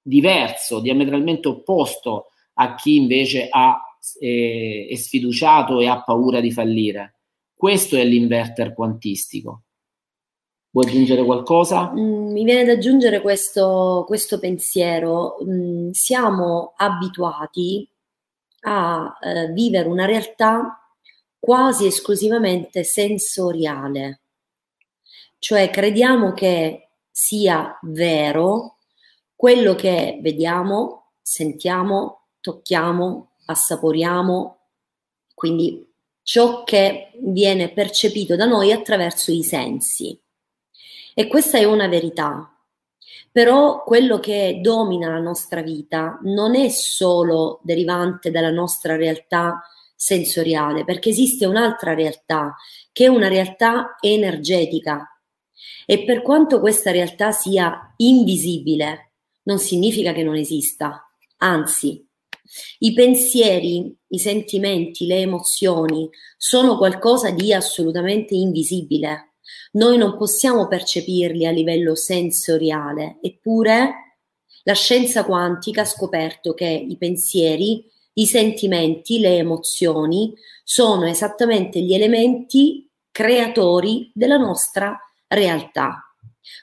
diverso, 0.00 0.80
diametralmente 0.80 1.48
opposto 1.48 2.28
a 2.54 2.74
chi 2.74 2.96
invece 2.96 3.48
ha, 3.48 3.80
eh, 4.18 4.86
è 4.88 4.94
sfiduciato 4.94 5.80
e 5.80 5.86
ha 5.86 6.02
paura 6.02 6.40
di 6.40 6.52
fallire. 6.52 7.16
Questo 7.54 7.96
è 7.96 8.04
l'inverter 8.04 8.72
quantistico. 8.72 9.62
Vuoi 10.70 10.86
aggiungere 10.86 11.24
qualcosa? 11.24 11.90
Mm, 11.90 12.30
mi 12.30 12.44
viene 12.44 12.64
da 12.64 12.72
aggiungere 12.72 13.20
questo, 13.20 14.04
questo 14.06 14.38
pensiero. 14.38 15.36
Mm, 15.44 15.90
siamo 15.90 16.74
abituati 16.76 17.88
a 18.62 19.18
eh, 19.20 19.52
vivere 19.52 19.88
una 19.88 20.04
realtà 20.04 20.78
quasi 21.38 21.86
esclusivamente 21.86 22.84
sensoriale, 22.84 24.20
cioè 25.40 25.70
crediamo 25.70 26.32
che 26.32 26.90
sia 27.10 27.76
vero 27.82 28.76
quello 29.34 29.74
che 29.74 30.20
vediamo, 30.22 31.12
sentiamo, 31.20 32.26
tocchiamo, 32.40 33.32
assaporiamo, 33.46 34.58
quindi 35.34 35.92
ciò 36.22 36.62
che 36.62 37.12
viene 37.22 37.72
percepito 37.72 38.36
da 38.36 38.44
noi 38.44 38.70
attraverso 38.70 39.32
i 39.32 39.42
sensi. 39.42 40.16
E 41.14 41.26
questa 41.26 41.58
è 41.58 41.64
una 41.64 41.88
verità. 41.88 42.54
Però 43.32 43.82
quello 43.82 44.18
che 44.18 44.58
domina 44.60 45.08
la 45.08 45.20
nostra 45.20 45.62
vita 45.62 46.18
non 46.24 46.54
è 46.54 46.68
solo 46.68 47.60
derivante 47.62 48.30
dalla 48.30 48.50
nostra 48.50 48.96
realtà 48.96 49.62
sensoriale, 49.96 50.84
perché 50.84 51.10
esiste 51.10 51.46
un'altra 51.46 51.94
realtà, 51.94 52.56
che 52.92 53.04
è 53.04 53.08
una 53.08 53.28
realtà 53.28 53.96
energetica. 54.00 55.09
E 55.86 56.04
per 56.04 56.22
quanto 56.22 56.60
questa 56.60 56.90
realtà 56.90 57.32
sia 57.32 57.94
invisibile, 57.96 59.12
non 59.42 59.58
significa 59.58 60.12
che 60.12 60.22
non 60.22 60.36
esista, 60.36 61.04
anzi, 61.38 62.06
i 62.80 62.92
pensieri, 62.92 63.94
i 64.08 64.18
sentimenti, 64.18 65.06
le 65.06 65.18
emozioni 65.18 66.08
sono 66.36 66.76
qualcosa 66.76 67.30
di 67.30 67.52
assolutamente 67.52 68.34
invisibile. 68.34 69.34
Noi 69.72 69.96
non 69.96 70.16
possiamo 70.16 70.66
percepirli 70.66 71.46
a 71.46 71.50
livello 71.50 71.94
sensoriale, 71.94 73.18
eppure 73.20 74.18
la 74.64 74.74
scienza 74.74 75.24
quantica 75.24 75.82
ha 75.82 75.86
scoperto 75.86 76.52
che 76.52 76.66
i 76.66 76.96
pensieri, 76.96 77.84
i 78.14 78.26
sentimenti, 78.26 79.20
le 79.20 79.38
emozioni 79.38 80.34
sono 80.64 81.06
esattamente 81.06 81.80
gli 81.80 81.94
elementi 81.94 82.88
creatori 83.10 84.10
della 84.14 84.36
nostra 84.36 84.98
realtà. 85.30 86.04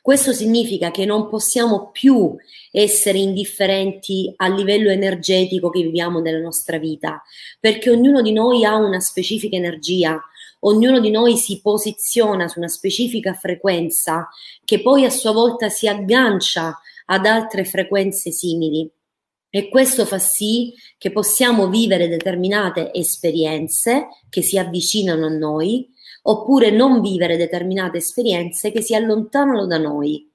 Questo 0.02 0.34
significa 0.34 0.92
che 0.92 1.06
non 1.06 1.30
possiamo 1.30 1.90
più 1.92 2.36
essere 2.72 3.18
indifferenti 3.18 4.32
al 4.38 4.54
livello 4.54 4.90
energetico 4.90 5.70
che 5.70 5.82
viviamo 5.82 6.20
nella 6.20 6.40
nostra 6.40 6.78
vita, 6.78 7.22
perché 7.60 7.90
ognuno 7.90 8.22
di 8.22 8.32
noi 8.32 8.66
ha 8.66 8.76
una 8.76 9.00
specifica 9.00 9.56
energia, 9.56 10.22
ognuno 10.62 11.00
di 11.00 11.10
noi 11.10 11.38
si 11.38 11.62
posiziona 11.62 12.48
su 12.48 12.60
una 12.60 12.68
specifica 12.68 13.34
frequenza 13.34 14.28
che 14.64 14.82
poi 14.82 15.06
a 15.06 15.10
sua 15.10 15.32
volta 15.32 15.70
si 15.70 15.88
aggancia 15.88 16.80
ad 17.06 17.26
altre 17.26 17.64
frequenze 17.64 18.32
simili. 18.32 18.90
E 19.50 19.70
questo 19.70 20.06
fa 20.06 20.20
sì 20.20 20.74
che 20.98 21.12
possiamo 21.12 21.70
vivere 21.70 22.10
determinate 22.10 22.94
esperienze 22.94 24.08
che 24.30 24.42
si 24.42 24.58
avvicinano 24.58 25.26
a 25.26 25.30
noi, 25.30 25.90
oppure 26.30 26.72
non 26.72 27.02
vivere 27.02 27.38
determinate 27.38 27.98
esperienze 27.98 28.72
che 28.72 28.82
si 28.82 28.96
allontanano 28.96 29.66
da 29.66 29.78
noi. 29.78 30.32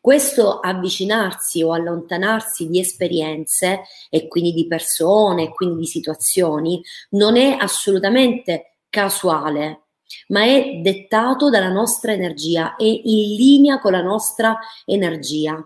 Questo 0.00 0.60
avvicinarsi 0.60 1.62
o 1.62 1.72
allontanarsi 1.72 2.68
di 2.68 2.80
esperienze 2.80 3.82
e 4.08 4.26
quindi 4.26 4.52
di 4.52 4.66
persone 4.66 5.44
e 5.44 5.50
quindi 5.50 5.80
di 5.80 5.86
situazioni 5.86 6.82
non 7.10 7.36
è 7.36 7.56
assolutamente 7.58 8.78
casuale, 8.88 9.88
ma 10.28 10.44
è 10.44 10.80
dettato 10.82 11.50
dalla 11.50 11.70
nostra 11.70 12.12
energia, 12.12 12.76
è 12.76 12.84
in 12.84 13.36
linea 13.36 13.78
con 13.78 13.92
la 13.92 14.02
nostra 14.02 14.58
energia. 14.86 15.62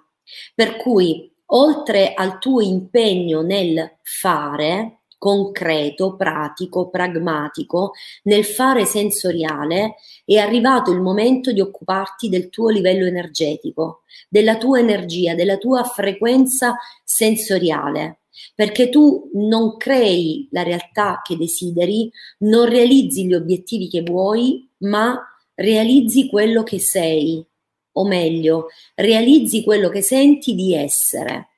Per 0.54 0.76
cui, 0.76 1.32
oltre 1.46 2.14
al 2.14 2.38
tuo 2.38 2.60
impegno 2.60 3.42
nel 3.42 3.98
fare, 4.02 5.01
concreto, 5.22 6.16
pratico, 6.16 6.90
pragmatico, 6.90 7.92
nel 8.24 8.44
fare 8.44 8.84
sensoriale, 8.84 9.94
è 10.24 10.38
arrivato 10.38 10.90
il 10.90 11.00
momento 11.00 11.52
di 11.52 11.60
occuparti 11.60 12.28
del 12.28 12.48
tuo 12.48 12.70
livello 12.70 13.06
energetico, 13.06 14.02
della 14.28 14.56
tua 14.56 14.80
energia, 14.80 15.36
della 15.36 15.58
tua 15.58 15.84
frequenza 15.84 16.74
sensoriale, 17.04 18.22
perché 18.56 18.88
tu 18.88 19.30
non 19.34 19.76
crei 19.76 20.48
la 20.50 20.64
realtà 20.64 21.20
che 21.22 21.36
desideri, 21.36 22.10
non 22.38 22.64
realizzi 22.64 23.24
gli 23.24 23.34
obiettivi 23.34 23.88
che 23.88 24.02
vuoi, 24.02 24.68
ma 24.78 25.24
realizzi 25.54 26.28
quello 26.28 26.64
che 26.64 26.80
sei, 26.80 27.46
o 27.92 28.04
meglio, 28.04 28.70
realizzi 28.96 29.62
quello 29.62 29.88
che 29.88 30.02
senti 30.02 30.56
di 30.56 30.74
essere. 30.74 31.50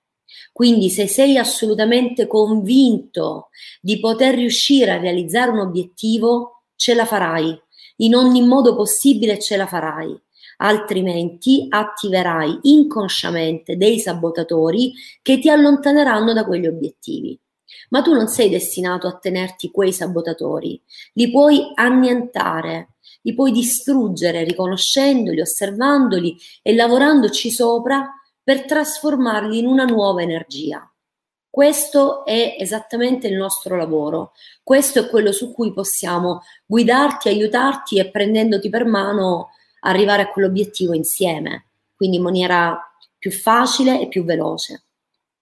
Quindi 0.54 0.88
se 0.88 1.08
sei 1.08 1.36
assolutamente 1.36 2.28
convinto 2.28 3.48
di 3.80 3.98
poter 3.98 4.36
riuscire 4.36 4.92
a 4.92 5.00
realizzare 5.00 5.50
un 5.50 5.58
obiettivo, 5.58 6.66
ce 6.76 6.94
la 6.94 7.04
farai. 7.04 7.60
In 7.96 8.14
ogni 8.14 8.40
modo 8.40 8.76
possibile 8.76 9.40
ce 9.40 9.56
la 9.56 9.66
farai. 9.66 10.16
Altrimenti 10.58 11.66
attiverai 11.68 12.60
inconsciamente 12.62 13.76
dei 13.76 13.98
sabotatori 13.98 14.92
che 15.22 15.40
ti 15.40 15.50
allontaneranno 15.50 16.32
da 16.32 16.44
quegli 16.44 16.68
obiettivi. 16.68 17.36
Ma 17.88 18.00
tu 18.02 18.12
non 18.12 18.28
sei 18.28 18.48
destinato 18.48 19.08
a 19.08 19.18
tenerti 19.18 19.72
quei 19.72 19.92
sabotatori, 19.92 20.80
li 21.14 21.32
puoi 21.32 21.72
annientare, 21.74 22.90
li 23.22 23.34
puoi 23.34 23.50
distruggere 23.50 24.44
riconoscendoli, 24.44 25.40
osservandoli 25.40 26.36
e 26.62 26.76
lavorandoci 26.76 27.50
sopra 27.50 28.08
per 28.44 28.66
trasformarli 28.66 29.58
in 29.58 29.66
una 29.66 29.84
nuova 29.84 30.22
energia. 30.22 30.86
Questo 31.48 32.24
è 32.24 32.56
esattamente 32.58 33.28
il 33.28 33.36
nostro 33.36 33.76
lavoro, 33.76 34.32
questo 34.62 34.98
è 35.00 35.08
quello 35.08 35.32
su 35.32 35.52
cui 35.52 35.72
possiamo 35.72 36.42
guidarti, 36.66 37.28
aiutarti 37.28 37.98
e 37.98 38.10
prendendoti 38.10 38.68
per 38.68 38.84
mano 38.84 39.50
arrivare 39.80 40.22
a 40.22 40.28
quell'obiettivo 40.30 40.94
insieme, 40.94 41.68
quindi 41.94 42.16
in 42.16 42.22
maniera 42.22 42.78
più 43.16 43.30
facile 43.30 44.00
e 44.00 44.08
più 44.08 44.24
veloce. 44.24 44.84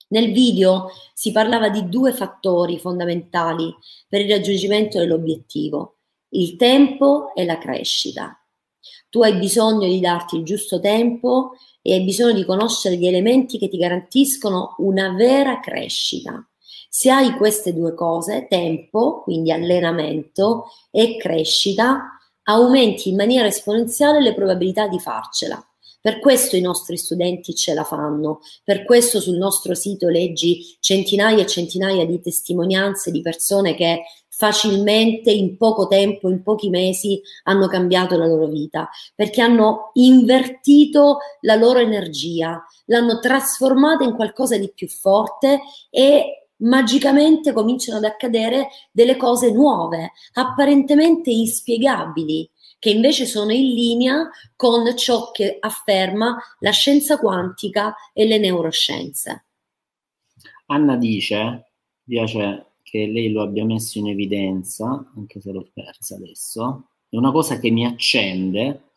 Nel 0.09 0.33
video 0.33 0.91
si 1.15 1.33
parlava 1.33 1.71
di 1.71 1.89
due 1.89 2.13
fattori 2.13 2.79
fondamentali 2.79 3.75
per 4.07 4.21
il 4.21 4.31
raggiungimento 4.31 4.99
dell'obiettivo, 4.99 5.97
il 6.31 6.57
tempo 6.57 7.35
e 7.35 7.47
la 7.47 7.57
crescita. 7.57 8.39
Tu 9.09 9.23
hai 9.23 9.35
bisogno 9.37 9.87
di 9.87 10.01
darti 10.01 10.37
il 10.37 10.45
giusto 10.45 10.79
tempo 10.79 11.53
e 11.83 11.95
hai 11.95 12.05
bisogno 12.05 12.33
di 12.33 12.45
conoscere 12.45 12.97
gli 12.97 13.07
elementi 13.07 13.59
che 13.59 13.69
ti 13.69 13.77
garantiscono 13.77 14.77
una 14.79 15.13
vera 15.13 15.61
crescita. 15.61 16.47
Se 16.89 17.11
hai 17.11 17.33
queste 17.37 17.75
due 17.75 17.95
cose, 17.95 18.47
tempo, 18.49 19.23
quindi 19.23 19.51
allenamento 19.51 20.67
e 20.91 21.17
crescita, 21.17 22.19
aumenti 22.45 23.09
in 23.09 23.17
maniera 23.17 23.47
esponenziale 23.47 24.21
le 24.21 24.35
probabilità 24.35 24.89
di 24.89 24.99
farcela. 24.99 25.65
Per 26.03 26.19
questo 26.19 26.57
i 26.57 26.61
nostri 26.61 26.97
studenti 26.97 27.55
ce 27.55 27.75
la 27.75 27.85
fanno, 27.85 28.41
per 28.65 28.83
questo 28.83 29.21
sul 29.21 29.37
nostro 29.37 29.73
sito 29.77 30.09
leggi 30.09 30.77
centinaia 30.81 31.45
e 31.45 31.47
centinaia 31.47 32.05
di 32.05 32.21
testimonianze 32.21 33.13
di 33.13 33.21
persone 33.21 33.77
che 33.77 34.03
facilmente 34.29 35.31
in 35.31 35.57
poco 35.57 35.87
tempo, 35.87 36.29
in 36.29 36.43
pochi 36.43 36.71
mesi, 36.71 37.23
hanno 37.45 37.69
cambiato 37.69 38.19
la 38.19 38.27
loro 38.27 38.49
vita, 38.49 38.89
perché 39.15 39.43
hanno 39.43 39.91
invertito 39.93 41.19
la 41.43 41.55
loro 41.55 41.79
energia, 41.79 42.61
l'hanno 42.87 43.21
trasformata 43.21 44.03
in 44.03 44.17
qualcosa 44.17 44.59
di 44.59 44.73
più 44.75 44.89
forte 44.89 45.61
e 45.89 46.49
magicamente 46.63 47.53
cominciano 47.53 47.99
ad 47.99 48.05
accadere 48.05 48.71
delle 48.91 49.17
cose 49.17 49.53
nuove, 49.53 50.11
apparentemente 50.33 51.31
inspiegabili, 51.31 52.51
che 52.83 52.91
invece 52.91 53.27
sono 53.27 53.53
in 53.53 53.75
linea 53.75 54.29
con 54.57 54.97
ciò 54.97 55.31
che 55.31 55.59
afferma 55.61 56.37
la 56.59 56.73
scienza 56.73 57.17
quantica 57.17 57.95
e 58.13 58.27
le 58.27 58.39
neuroscienze. 58.39 59.45
Anna 60.67 60.97
dice, 60.97 61.75
piace 62.03 62.73
che 62.83 63.07
lei 63.07 63.31
lo 63.31 63.43
abbia 63.43 63.65
messo 63.65 63.99
in 63.99 64.09
evidenza, 64.09 65.13
anche 65.15 65.41
se 65.41 65.53
l'ho 65.53 65.71
persa 65.73 66.17
adesso, 66.17 66.89
è 67.09 67.15
una 67.15 67.31
cosa 67.31 67.61
che 67.61 67.71
mi 67.71 67.87
accende. 67.87 68.91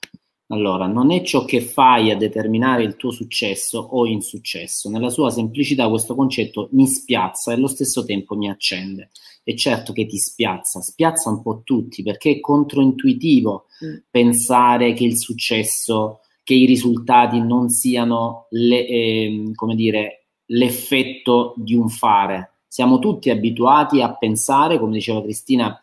Allora, 0.48 0.86
non 0.86 1.12
è 1.12 1.24
ciò 1.24 1.44
che 1.44 1.60
fai 1.60 2.12
a 2.12 2.18
determinare 2.18 2.84
il 2.84 2.96
tuo 2.96 3.12
successo 3.12 3.80
o 3.80 4.06
insuccesso. 4.06 4.90
Nella 4.90 5.10
sua 5.10 5.32
semplicità 5.32 5.90
questo 5.90 6.14
concetto 6.14 6.70
mi 6.74 6.86
spiazza 6.86 7.52
e 7.52 7.56
allo 7.56 7.68
stesso 7.68 8.06
tempo 8.06 8.36
mi 8.36 8.50
accende. 8.50 9.10
E 9.44 9.56
certo 9.56 9.92
che 9.92 10.06
ti 10.06 10.18
spiazza, 10.18 10.82
spiazza 10.82 11.30
un 11.30 11.42
po' 11.42 11.62
tutti 11.64 12.04
perché 12.04 12.32
è 12.32 12.40
controintuitivo 12.40 13.66
mm. 13.86 13.96
pensare 14.10 14.94
che 14.94 15.04
il 15.04 15.18
successo, 15.18 16.22
che 16.44 16.54
i 16.54 16.66
risultati 16.66 17.40
non 17.40 17.70
siano 17.70 18.48
le, 18.52 18.88
eh, 18.88 19.52
come 19.56 19.76
dire, 19.76 20.28
l'effetto 20.46 21.54
di 21.58 21.76
un 21.76 21.90
fare 21.90 22.56
siamo 22.76 23.00
tutti 23.00 23.30
abituati 23.30 24.02
a 24.02 24.14
pensare, 24.18 24.78
come 24.78 24.92
diceva 24.92 25.22
Cristina, 25.22 25.82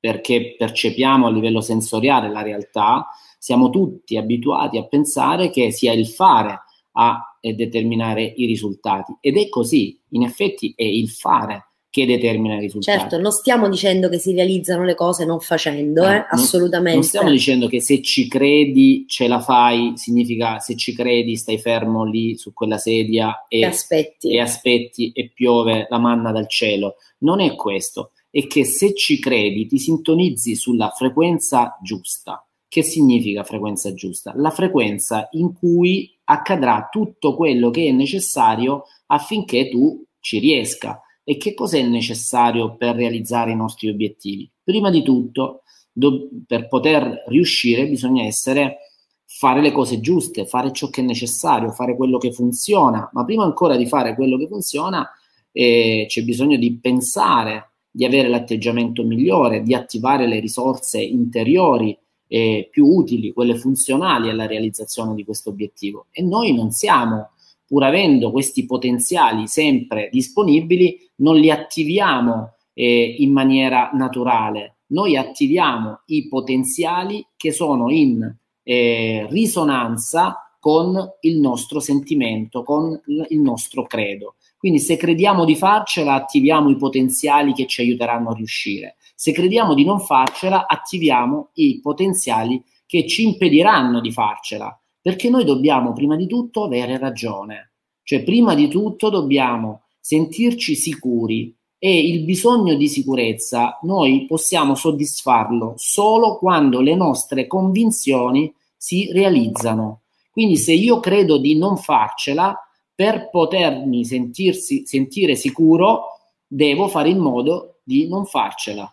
perché 0.00 0.56
percepiamo 0.58 1.28
a 1.28 1.30
livello 1.30 1.60
sensoriale 1.60 2.28
la 2.30 2.42
realtà, 2.42 3.06
siamo 3.42 3.70
tutti 3.70 4.16
abituati 4.16 4.78
a 4.78 4.86
pensare 4.86 5.50
che 5.50 5.72
sia 5.72 5.92
il 5.92 6.06
fare 6.06 6.60
a 6.92 7.20
determinare 7.40 8.22
i 8.22 8.46
risultati. 8.46 9.16
Ed 9.20 9.36
è 9.36 9.48
così, 9.48 10.00
in 10.10 10.22
effetti 10.22 10.72
è 10.76 10.84
il 10.84 11.10
fare 11.10 11.70
che 11.90 12.06
determina 12.06 12.54
i 12.54 12.60
risultati. 12.60 13.00
Certo, 13.00 13.18
non 13.18 13.32
stiamo 13.32 13.68
dicendo 13.68 14.08
che 14.08 14.18
si 14.18 14.32
realizzano 14.32 14.84
le 14.84 14.94
cose 14.94 15.24
non 15.24 15.40
facendo, 15.40 16.08
eh, 16.08 16.18
eh, 16.18 16.26
assolutamente. 16.30 16.94
Non 16.94 17.02
stiamo 17.02 17.30
dicendo 17.30 17.66
che 17.66 17.80
se 17.80 18.00
ci 18.00 18.28
credi 18.28 19.06
ce 19.08 19.26
la 19.26 19.40
fai, 19.40 19.94
significa 19.96 20.60
se 20.60 20.76
ci 20.76 20.94
credi 20.94 21.34
stai 21.34 21.58
fermo 21.58 22.04
lì 22.04 22.36
su 22.36 22.52
quella 22.52 22.78
sedia 22.78 23.44
e, 23.48 23.58
e, 23.58 23.64
aspetti. 23.64 24.32
e 24.32 24.40
aspetti 24.40 25.10
e 25.10 25.32
piove 25.34 25.88
la 25.90 25.98
manna 25.98 26.30
dal 26.30 26.48
cielo. 26.48 26.94
Non 27.18 27.40
è 27.40 27.56
questo, 27.56 28.12
è 28.30 28.46
che 28.46 28.64
se 28.64 28.94
ci 28.94 29.18
credi 29.18 29.66
ti 29.66 29.78
sintonizzi 29.78 30.54
sulla 30.54 30.90
frequenza 30.90 31.76
giusta. 31.82 32.46
Che 32.72 32.82
significa 32.82 33.44
frequenza 33.44 33.92
giusta? 33.92 34.32
La 34.34 34.48
frequenza 34.48 35.28
in 35.32 35.52
cui 35.52 36.18
accadrà 36.24 36.88
tutto 36.90 37.36
quello 37.36 37.68
che 37.68 37.86
è 37.86 37.90
necessario 37.90 38.84
affinché 39.08 39.68
tu 39.68 40.02
ci 40.20 40.38
riesca. 40.38 40.98
E 41.22 41.36
che 41.36 41.52
cosa 41.52 41.76
è 41.76 41.82
necessario 41.82 42.74
per 42.76 42.96
realizzare 42.96 43.50
i 43.50 43.56
nostri 43.56 43.90
obiettivi? 43.90 44.50
Prima 44.64 44.88
di 44.88 45.02
tutto, 45.02 45.64
do- 45.92 46.30
per 46.46 46.66
poter 46.68 47.24
riuscire 47.26 47.86
bisogna 47.86 48.24
essere 48.24 48.78
fare 49.26 49.60
le 49.60 49.70
cose 49.70 50.00
giuste, 50.00 50.46
fare 50.46 50.72
ciò 50.72 50.88
che 50.88 51.02
è 51.02 51.04
necessario, 51.04 51.72
fare 51.72 51.94
quello 51.94 52.16
che 52.16 52.32
funziona, 52.32 53.06
ma 53.12 53.22
prima 53.26 53.44
ancora 53.44 53.76
di 53.76 53.86
fare 53.86 54.14
quello 54.14 54.38
che 54.38 54.48
funziona 54.48 55.06
eh, 55.52 56.06
c'è 56.08 56.22
bisogno 56.22 56.56
di 56.56 56.78
pensare, 56.78 57.72
di 57.90 58.06
avere 58.06 58.28
l'atteggiamento 58.28 59.04
migliore, 59.04 59.60
di 59.60 59.74
attivare 59.74 60.26
le 60.26 60.40
risorse 60.40 61.02
interiori 61.02 61.94
eh, 62.32 62.68
più 62.70 62.86
utili, 62.86 63.34
quelle 63.34 63.56
funzionali 63.56 64.30
alla 64.30 64.46
realizzazione 64.46 65.14
di 65.14 65.22
questo 65.22 65.50
obiettivo. 65.50 66.06
E 66.10 66.22
noi 66.22 66.54
non 66.54 66.70
siamo 66.70 67.32
pur 67.66 67.84
avendo 67.84 68.30
questi 68.30 68.64
potenziali 68.64 69.46
sempre 69.46 70.08
disponibili, 70.10 70.98
non 71.16 71.36
li 71.36 71.50
attiviamo 71.50 72.54
eh, 72.72 73.16
in 73.18 73.32
maniera 73.32 73.90
naturale. 73.92 74.76
Noi 74.92 75.18
attiviamo 75.18 76.00
i 76.06 76.26
potenziali 76.28 77.26
che 77.36 77.52
sono 77.52 77.90
in 77.90 78.34
eh, 78.62 79.26
risonanza 79.28 80.56
con 80.58 80.96
il 81.20 81.38
nostro 81.38 81.80
sentimento, 81.80 82.62
con 82.62 82.98
il 83.28 83.40
nostro 83.40 83.82
credo. 83.82 84.36
Quindi 84.56 84.78
se 84.78 84.96
crediamo 84.96 85.44
di 85.44 85.56
farcela, 85.56 86.14
attiviamo 86.14 86.70
i 86.70 86.76
potenziali 86.76 87.52
che 87.52 87.66
ci 87.66 87.82
aiuteranno 87.82 88.30
a 88.30 88.34
riuscire. 88.34 88.96
Se 89.22 89.30
crediamo 89.30 89.74
di 89.74 89.84
non 89.84 90.00
farcela, 90.00 90.66
attiviamo 90.66 91.50
i 91.54 91.78
potenziali 91.80 92.60
che 92.84 93.06
ci 93.06 93.22
impediranno 93.22 94.00
di 94.00 94.10
farcela 94.10 94.76
perché 95.00 95.30
noi 95.30 95.44
dobbiamo 95.44 95.92
prima 95.92 96.16
di 96.16 96.26
tutto 96.26 96.64
avere 96.64 96.98
ragione, 96.98 97.74
cioè 98.02 98.24
prima 98.24 98.56
di 98.56 98.66
tutto 98.66 99.10
dobbiamo 99.10 99.82
sentirci 100.00 100.74
sicuri 100.74 101.56
e 101.78 102.04
il 102.04 102.24
bisogno 102.24 102.74
di 102.74 102.88
sicurezza 102.88 103.78
noi 103.82 104.26
possiamo 104.26 104.74
soddisfarlo 104.74 105.74
solo 105.76 106.36
quando 106.36 106.80
le 106.80 106.96
nostre 106.96 107.46
convinzioni 107.46 108.52
si 108.76 109.08
realizzano. 109.12 110.00
Quindi 110.32 110.56
se 110.56 110.72
io 110.72 110.98
credo 110.98 111.38
di 111.38 111.56
non 111.56 111.76
farcela, 111.76 112.58
per 112.92 113.30
potermi 113.30 114.04
sentirsi, 114.04 114.82
sentire 114.84 115.36
sicuro, 115.36 116.06
devo 116.44 116.88
fare 116.88 117.10
in 117.10 117.18
modo 117.18 117.76
di 117.84 118.08
non 118.08 118.26
farcela 118.26 118.92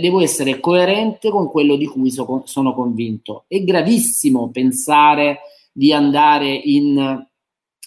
devo 0.00 0.20
essere 0.20 0.60
coerente 0.60 1.30
con 1.30 1.48
quello 1.48 1.76
di 1.76 1.86
cui 1.86 2.10
so, 2.10 2.42
sono 2.44 2.74
convinto. 2.74 3.44
È 3.46 3.62
gravissimo 3.62 4.50
pensare 4.50 5.40
di 5.72 5.92
andare 5.92 6.50
in 6.52 7.28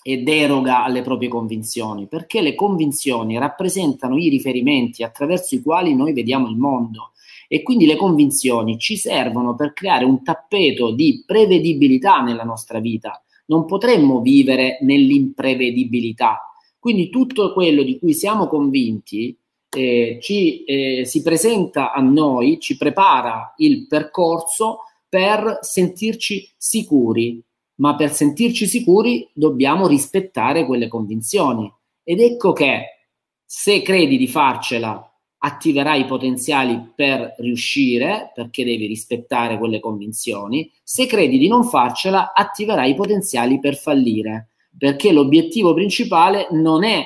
e 0.06 0.18
deroga 0.18 0.84
alle 0.84 1.02
proprie 1.02 1.30
convinzioni, 1.30 2.08
perché 2.08 2.42
le 2.42 2.56
convinzioni 2.56 3.38
rappresentano 3.40 4.18
i 4.18 4.28
riferimenti 4.28 5.02
attraverso 5.02 5.56
i 5.56 5.62
quali 5.62 5.96
noi 5.96 6.12
vediamo 6.12 6.50
il 6.50 6.58
mondo 6.58 7.14
e 7.48 7.62
quindi 7.64 7.86
le 7.86 7.96
convinzioni 7.96 8.78
ci 8.78 8.98
servono 8.98 9.56
per 9.56 9.72
creare 9.72 10.04
un 10.04 10.22
tappeto 10.22 10.92
di 10.92 11.24
prevedibilità 11.26 12.20
nella 12.20 12.44
nostra 12.44 12.80
vita. 12.80 13.24
Non 13.46 13.66
potremmo 13.66 14.20
vivere 14.20 14.80
nell'imprevedibilità. 14.82 16.54
Quindi 16.78 17.10
tutto 17.10 17.54
quello 17.54 17.84
di 17.84 17.98
cui 17.98 18.14
siamo 18.14 18.48
convinti 18.48 19.38
eh, 19.74 20.18
ci, 20.22 20.64
eh, 20.64 21.06
si 21.06 21.22
presenta 21.22 21.92
a 21.94 22.02
noi, 22.02 22.60
ci 22.60 22.78
prepara 22.78 23.54
il 23.58 23.88
percorso 23.88 24.80
per 25.08 25.60
sentirci 25.62 26.50
sicuri, 26.58 27.44
ma 27.76 27.96
per 27.96 28.12
sentirci 28.12 28.66
sicuri 28.66 29.30
dobbiamo 29.34 29.88
rispettare 29.88 30.66
quelle 30.66 30.88
convinzioni. 30.88 31.72
Ed 32.04 32.20
ecco 32.20 32.54
che 32.54 33.08
se 33.46 33.82
credi 33.82 34.18
di 34.18 34.28
farcela, 34.28 35.08
attiverai 35.46 36.02
i 36.02 36.06
potenziali 36.06 36.92
per 36.96 37.36
riuscire, 37.38 38.32
perché 38.34 38.64
devi 38.64 38.88
rispettare 38.88 39.58
quelle 39.58 39.80
convinzioni. 39.80 40.72
Se 40.82 41.06
credi 41.06 41.38
di 41.38 41.50
non 41.50 41.66
farcela, 41.66 42.32
attiverai 42.34 42.92
i 42.92 42.96
potenziali 42.96 43.60
per 43.60 43.76
fallire, 43.76 44.50
perché 44.78 45.12
l'obiettivo 45.12 45.74
principale 45.74 46.48
non 46.52 46.84
è 46.84 47.06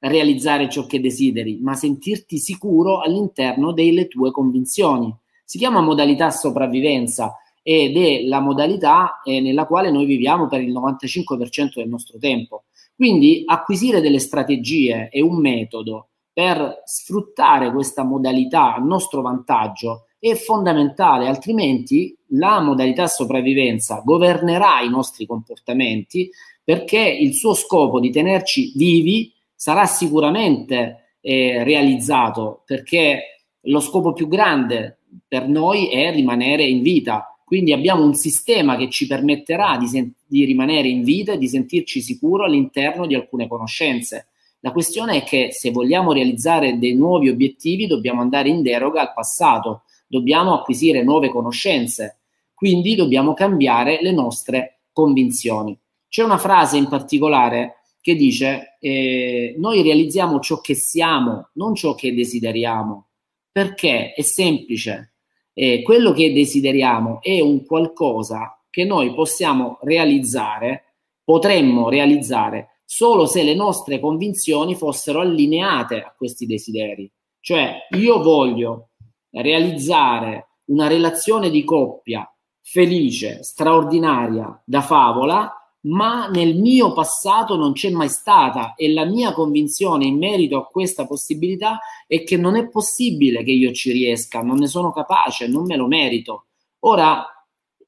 realizzare 0.00 0.68
ciò 0.68 0.86
che 0.86 1.00
desideri, 1.00 1.58
ma 1.60 1.74
sentirti 1.74 2.38
sicuro 2.38 3.00
all'interno 3.00 3.72
delle 3.72 4.06
tue 4.08 4.30
convinzioni. 4.30 5.14
Si 5.44 5.58
chiama 5.58 5.80
modalità 5.80 6.30
sopravvivenza 6.30 7.36
ed 7.62 7.96
è 7.96 8.22
la 8.22 8.40
modalità 8.40 9.20
eh, 9.24 9.40
nella 9.40 9.66
quale 9.66 9.90
noi 9.90 10.04
viviamo 10.04 10.46
per 10.46 10.62
il 10.62 10.72
95% 10.72 11.74
del 11.76 11.88
nostro 11.88 12.18
tempo. 12.18 12.64
Quindi 12.94 13.42
acquisire 13.46 14.00
delle 14.00 14.18
strategie 14.18 15.08
e 15.10 15.20
un 15.20 15.40
metodo 15.40 16.08
per 16.32 16.82
sfruttare 16.84 17.72
questa 17.72 18.04
modalità 18.04 18.74
a 18.74 18.78
nostro 18.78 19.22
vantaggio 19.22 20.06
è 20.18 20.34
fondamentale, 20.34 21.28
altrimenti 21.28 22.16
la 22.32 22.60
modalità 22.60 23.06
sopravvivenza 23.06 24.02
governerà 24.04 24.80
i 24.80 24.88
nostri 24.88 25.26
comportamenti 25.26 26.30
perché 26.62 27.00
il 27.00 27.34
suo 27.34 27.54
scopo 27.54 28.00
di 28.00 28.10
tenerci 28.10 28.72
vivi 28.74 29.32
sarà 29.58 29.86
sicuramente 29.86 31.16
eh, 31.20 31.64
realizzato 31.64 32.62
perché 32.64 33.42
lo 33.62 33.80
scopo 33.80 34.12
più 34.12 34.28
grande 34.28 35.00
per 35.26 35.48
noi 35.48 35.88
è 35.88 36.12
rimanere 36.12 36.62
in 36.62 36.80
vita. 36.80 37.36
Quindi 37.44 37.72
abbiamo 37.72 38.04
un 38.04 38.14
sistema 38.14 38.76
che 38.76 38.88
ci 38.88 39.08
permetterà 39.08 39.76
di, 39.76 39.88
sen- 39.88 40.12
di 40.24 40.44
rimanere 40.44 40.86
in 40.86 41.02
vita 41.02 41.32
e 41.32 41.38
di 41.38 41.48
sentirci 41.48 42.00
sicuro 42.00 42.44
all'interno 42.44 43.04
di 43.04 43.16
alcune 43.16 43.48
conoscenze. 43.48 44.28
La 44.60 44.70
questione 44.70 45.16
è 45.16 45.24
che 45.24 45.48
se 45.50 45.72
vogliamo 45.72 46.12
realizzare 46.12 46.78
dei 46.78 46.94
nuovi 46.94 47.28
obiettivi 47.28 47.88
dobbiamo 47.88 48.20
andare 48.20 48.50
in 48.50 48.62
deroga 48.62 49.00
al 49.00 49.12
passato, 49.12 49.82
dobbiamo 50.06 50.54
acquisire 50.54 51.02
nuove 51.02 51.30
conoscenze, 51.30 52.18
quindi 52.54 52.94
dobbiamo 52.94 53.34
cambiare 53.34 53.98
le 54.02 54.12
nostre 54.12 54.82
convinzioni. 54.92 55.76
C'è 56.08 56.22
una 56.22 56.38
frase 56.38 56.76
in 56.76 56.86
particolare 56.86 57.77
che 58.08 58.14
dice 58.14 58.78
eh, 58.80 59.54
noi 59.58 59.82
realizziamo 59.82 60.40
ciò 60.40 60.62
che 60.62 60.74
siamo, 60.74 61.50
non 61.54 61.74
ciò 61.74 61.94
che 61.94 62.14
desideriamo, 62.14 63.08
perché? 63.52 64.14
È 64.14 64.22
semplice, 64.22 65.16
eh, 65.52 65.82
quello 65.82 66.12
che 66.12 66.32
desideriamo 66.32 67.20
è 67.20 67.40
un 67.40 67.66
qualcosa 67.66 68.64
che 68.70 68.84
noi 68.84 69.12
possiamo 69.12 69.78
realizzare, 69.82 70.94
potremmo 71.22 71.90
realizzare 71.90 72.80
solo 72.86 73.26
se 73.26 73.42
le 73.42 73.54
nostre 73.54 74.00
convinzioni 74.00 74.74
fossero 74.74 75.20
allineate 75.20 76.00
a 76.00 76.14
questi 76.16 76.46
desideri. 76.46 77.10
Cioè 77.40 77.88
io 77.90 78.22
voglio 78.22 78.92
realizzare 79.32 80.60
una 80.68 80.86
relazione 80.86 81.50
di 81.50 81.62
coppia 81.62 82.26
felice, 82.62 83.42
straordinaria, 83.42 84.62
da 84.64 84.80
favola, 84.80 85.57
ma 85.82 86.28
nel 86.28 86.56
mio 86.56 86.92
passato 86.92 87.56
non 87.56 87.72
c'è 87.72 87.90
mai 87.90 88.08
stata 88.08 88.74
e 88.74 88.92
la 88.92 89.04
mia 89.04 89.32
convinzione 89.32 90.06
in 90.06 90.18
merito 90.18 90.56
a 90.58 90.66
questa 90.66 91.06
possibilità 91.06 91.78
è 92.06 92.24
che 92.24 92.36
non 92.36 92.56
è 92.56 92.68
possibile 92.68 93.44
che 93.44 93.52
io 93.52 93.72
ci 93.72 93.92
riesca, 93.92 94.42
non 94.42 94.58
ne 94.58 94.66
sono 94.66 94.92
capace, 94.92 95.46
non 95.46 95.64
me 95.64 95.76
lo 95.76 95.86
merito. 95.86 96.46
Ora, 96.80 97.24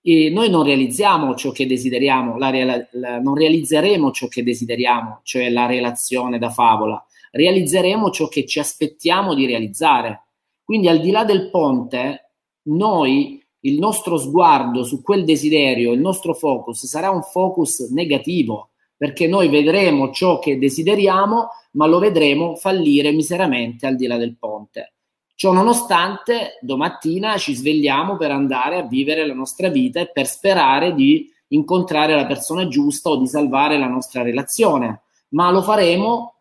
eh, 0.02 0.30
noi 0.30 0.48
non 0.48 0.62
realizziamo 0.62 1.34
ciò 1.34 1.50
che 1.50 1.66
desideriamo, 1.66 2.38
la, 2.38 2.50
la, 2.92 3.18
non 3.20 3.34
realizzeremo 3.34 4.10
ciò 4.12 4.28
che 4.28 4.42
desideriamo, 4.42 5.20
cioè 5.24 5.50
la 5.50 5.66
relazione 5.66 6.38
da 6.38 6.50
favola, 6.50 7.04
realizzeremo 7.32 8.10
ciò 8.10 8.28
che 8.28 8.46
ci 8.46 8.58
aspettiamo 8.58 9.34
di 9.34 9.46
realizzare. 9.46 10.24
Quindi 10.64 10.88
al 10.88 11.00
di 11.00 11.10
là 11.10 11.24
del 11.24 11.50
ponte, 11.50 12.30
noi 12.62 13.39
il 13.60 13.78
nostro 13.78 14.16
sguardo 14.16 14.84
su 14.84 15.02
quel 15.02 15.24
desiderio, 15.24 15.92
il 15.92 16.00
nostro 16.00 16.34
focus 16.34 16.86
sarà 16.86 17.10
un 17.10 17.22
focus 17.22 17.90
negativo, 17.90 18.70
perché 18.96 19.26
noi 19.26 19.48
vedremo 19.48 20.10
ciò 20.10 20.38
che 20.38 20.58
desideriamo, 20.58 21.48
ma 21.72 21.86
lo 21.86 21.98
vedremo 21.98 22.54
fallire 22.56 23.12
miseramente 23.12 23.86
al 23.86 23.96
di 23.96 24.06
là 24.06 24.16
del 24.16 24.36
ponte. 24.36 24.94
Ciò 25.34 25.52
nonostante, 25.52 26.58
domattina 26.60 27.38
ci 27.38 27.54
svegliamo 27.54 28.16
per 28.16 28.30
andare 28.30 28.76
a 28.76 28.86
vivere 28.86 29.26
la 29.26 29.32
nostra 29.32 29.68
vita 29.68 30.00
e 30.00 30.10
per 30.10 30.26
sperare 30.26 30.94
di 30.94 31.26
incontrare 31.48 32.14
la 32.14 32.26
persona 32.26 32.68
giusta 32.68 33.10
o 33.10 33.16
di 33.16 33.26
salvare 33.26 33.78
la 33.78 33.86
nostra 33.86 34.22
relazione, 34.22 35.02
ma 35.30 35.50
lo 35.50 35.62
faremo 35.62 36.34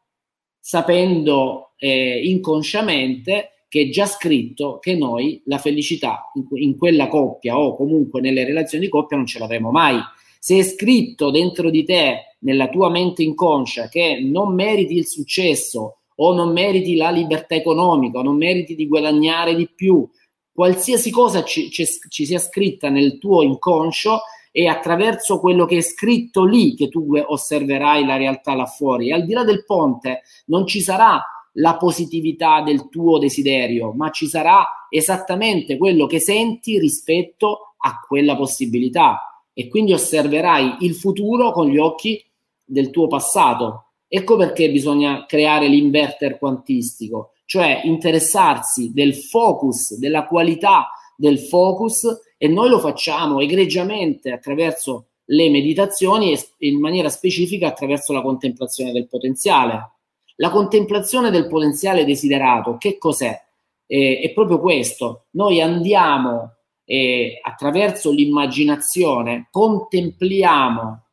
sapendo 0.59 1.71
eh, 1.77 2.21
inconsciamente 2.25 3.58
che 3.69 3.81
è 3.81 3.89
già 3.89 4.07
scritto 4.07 4.79
che 4.79 4.95
noi 4.95 5.41
la 5.45 5.59
felicità 5.59 6.31
in, 6.55 6.75
quella 6.75 7.07
coppia 7.07 7.57
o 7.57 7.75
comunque 7.75 8.19
nelle 8.19 8.43
relazioni 8.43 8.85
di 8.85 8.89
coppia 8.89 9.15
non 9.15 9.27
ce 9.27 9.37
l'avremo 9.37 9.69
mai. 9.69 9.97
Se 10.39 10.57
è 10.57 10.63
scritto 10.63 11.29
dentro 11.29 11.69
di 11.69 11.85
te, 11.85 12.35
nella 12.39 12.67
tua 12.69 12.89
mente 12.89 13.21
inconscia, 13.21 13.87
che 13.87 14.19
non 14.23 14.55
meriti 14.55 14.97
il 14.97 15.05
successo 15.05 15.99
o 16.15 16.33
non 16.33 16.51
meriti 16.51 16.95
la 16.95 17.11
libertà 17.11 17.55
economica, 17.55 18.19
o 18.19 18.23
non 18.23 18.37
meriti 18.37 18.73
di 18.73 18.87
guadagnare 18.87 19.55
di 19.55 19.69
più, 19.69 20.09
qualsiasi 20.51 21.11
cosa 21.11 21.43
ci, 21.43 21.69
ci, 21.69 21.85
ci 22.09 22.25
sia 22.25 22.39
scritta 22.39 22.89
nel 22.89 23.19
tuo 23.19 23.43
inconscio 23.43 24.21
è 24.51 24.65
attraverso 24.65 25.39
quello 25.39 25.65
che 25.65 25.77
è 25.77 25.81
scritto 25.81 26.43
lì 26.43 26.73
che 26.75 26.89
tu 26.89 27.15
osserverai 27.15 28.03
la 28.03 28.17
realtà 28.17 28.55
là 28.55 28.65
fuori. 28.65 29.09
E 29.09 29.13
al 29.13 29.25
di 29.25 29.33
là 29.33 29.43
del 29.43 29.63
ponte 29.63 30.23
non 30.45 30.65
ci 30.65 30.81
sarà 30.81 31.23
la 31.53 31.77
positività 31.77 32.61
del 32.61 32.89
tuo 32.89 33.17
desiderio, 33.17 33.91
ma 33.91 34.09
ci 34.11 34.27
sarà 34.27 34.65
esattamente 34.89 35.77
quello 35.77 36.05
che 36.05 36.19
senti 36.19 36.79
rispetto 36.79 37.75
a 37.77 37.99
quella 38.05 38.35
possibilità 38.35 39.43
e 39.53 39.67
quindi 39.67 39.93
osserverai 39.93 40.77
il 40.81 40.95
futuro 40.95 41.51
con 41.51 41.67
gli 41.67 41.77
occhi 41.77 42.23
del 42.63 42.89
tuo 42.91 43.07
passato. 43.07 43.85
Ecco 44.07 44.35
perché 44.35 44.71
bisogna 44.71 45.25
creare 45.25 45.67
l'inverter 45.67 46.37
quantistico, 46.37 47.33
cioè 47.45 47.81
interessarsi 47.83 48.91
del 48.93 49.15
focus, 49.15 49.97
della 49.97 50.25
qualità 50.25 50.89
del 51.15 51.39
focus 51.39 52.05
e 52.37 52.47
noi 52.47 52.69
lo 52.69 52.79
facciamo 52.79 53.41
egregiamente 53.41 54.31
attraverso 54.31 55.07
le 55.25 55.49
meditazioni 55.49 56.33
e 56.33 56.39
in 56.59 56.79
maniera 56.79 57.09
specifica 57.09 57.67
attraverso 57.67 58.13
la 58.13 58.21
contemplazione 58.21 58.91
del 58.91 59.07
potenziale. 59.07 59.91
La 60.41 60.49
contemplazione 60.49 61.31
del 61.31 61.47
potenziale 61.47 62.05
desiderato, 62.05 62.77
che 62.77 62.97
cos'è? 62.97 63.37
Eh, 63.85 64.21
è 64.23 64.31
proprio 64.31 64.59
questo. 64.59 65.25
Noi 65.31 65.61
andiamo 65.61 66.53
eh, 66.85 67.39
attraverso 67.41 68.11
l'immaginazione, 68.11 69.47
contempliamo 69.51 71.03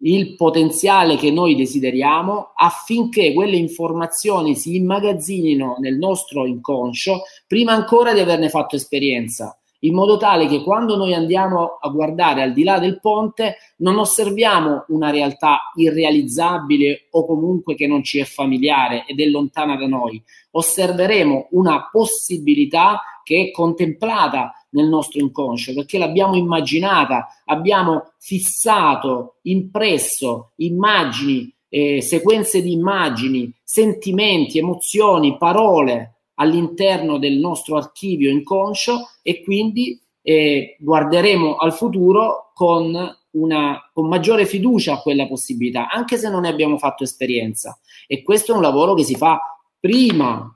il 0.00 0.34
potenziale 0.36 1.16
che 1.16 1.30
noi 1.30 1.54
desideriamo 1.54 2.52
affinché 2.54 3.32
quelle 3.32 3.56
informazioni 3.56 4.54
si 4.54 4.76
immagazzinino 4.76 5.76
nel 5.78 5.96
nostro 5.96 6.44
inconscio 6.44 7.22
prima 7.46 7.72
ancora 7.72 8.12
di 8.12 8.20
averne 8.20 8.50
fatto 8.50 8.76
esperienza 8.76 9.58
in 9.86 9.94
modo 9.94 10.16
tale 10.16 10.46
che 10.46 10.62
quando 10.62 10.96
noi 10.96 11.14
andiamo 11.14 11.78
a 11.80 11.88
guardare 11.88 12.42
al 12.42 12.52
di 12.52 12.64
là 12.64 12.78
del 12.78 13.00
ponte 13.00 13.56
non 13.78 13.98
osserviamo 13.98 14.86
una 14.88 15.10
realtà 15.10 15.70
irrealizzabile 15.74 17.08
o 17.12 17.24
comunque 17.24 17.74
che 17.74 17.86
non 17.86 18.02
ci 18.02 18.18
è 18.18 18.24
familiare 18.24 19.04
ed 19.06 19.20
è 19.20 19.26
lontana 19.26 19.76
da 19.76 19.86
noi, 19.86 20.22
osserveremo 20.50 21.48
una 21.52 21.88
possibilità 21.90 23.00
che 23.22 23.46
è 23.46 23.50
contemplata 23.50 24.52
nel 24.70 24.88
nostro 24.88 25.20
inconscio 25.20 25.72
perché 25.72 25.98
l'abbiamo 25.98 26.36
immaginata, 26.36 27.28
abbiamo 27.44 28.12
fissato, 28.18 29.36
impresso 29.42 30.52
immagini, 30.56 31.52
eh, 31.68 32.00
sequenze 32.02 32.62
di 32.62 32.72
immagini, 32.72 33.52
sentimenti, 33.62 34.58
emozioni, 34.58 35.36
parole 35.36 36.15
all'interno 36.36 37.18
del 37.18 37.34
nostro 37.34 37.76
archivio 37.76 38.30
inconscio 38.30 39.10
e 39.22 39.42
quindi 39.42 40.00
eh, 40.22 40.76
guarderemo 40.78 41.56
al 41.56 41.72
futuro 41.72 42.50
con, 42.54 42.94
una, 43.32 43.90
con 43.92 44.08
maggiore 44.08 44.46
fiducia 44.46 44.94
a 44.94 45.00
quella 45.00 45.26
possibilità, 45.26 45.88
anche 45.88 46.16
se 46.16 46.28
non 46.28 46.42
ne 46.42 46.48
abbiamo 46.48 46.78
fatto 46.78 47.04
esperienza. 47.04 47.78
E 48.06 48.22
questo 48.22 48.52
è 48.52 48.56
un 48.56 48.62
lavoro 48.62 48.94
che 48.94 49.04
si 49.04 49.14
fa 49.14 49.40
prima 49.78 50.50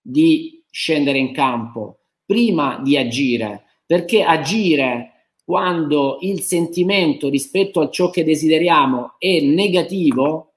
di 0.00 0.62
scendere 0.70 1.18
in 1.18 1.32
campo, 1.32 2.00
prima 2.24 2.80
di 2.82 2.96
agire, 2.96 3.64
perché 3.84 4.22
agire 4.22 5.32
quando 5.44 6.18
il 6.20 6.42
sentimento 6.42 7.28
rispetto 7.28 7.80
a 7.80 7.90
ciò 7.90 8.10
che 8.10 8.22
desideriamo 8.22 9.16
è 9.18 9.40
negativo 9.40 10.49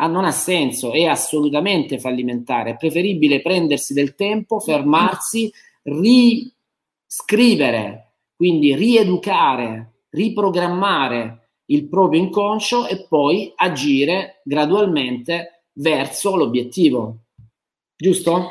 ah, 0.00 0.06
non 0.06 0.24
ha 0.24 0.30
senso, 0.30 0.92
è 0.92 1.04
assolutamente 1.04 1.98
fallimentare. 1.98 2.72
È 2.72 2.76
preferibile 2.76 3.42
prendersi 3.42 3.92
del 3.92 4.14
tempo, 4.14 4.60
fermarsi, 4.60 5.52
riscrivere, 7.04 8.12
quindi 8.34 8.74
rieducare, 8.74 10.04
riprogrammare 10.10 11.50
il 11.66 11.88
proprio 11.88 12.20
inconscio 12.20 12.86
e 12.86 13.06
poi 13.08 13.52
agire 13.56 14.40
gradualmente 14.44 15.64
verso 15.74 16.36
l'obiettivo. 16.36 17.18
Giusto? 17.96 18.50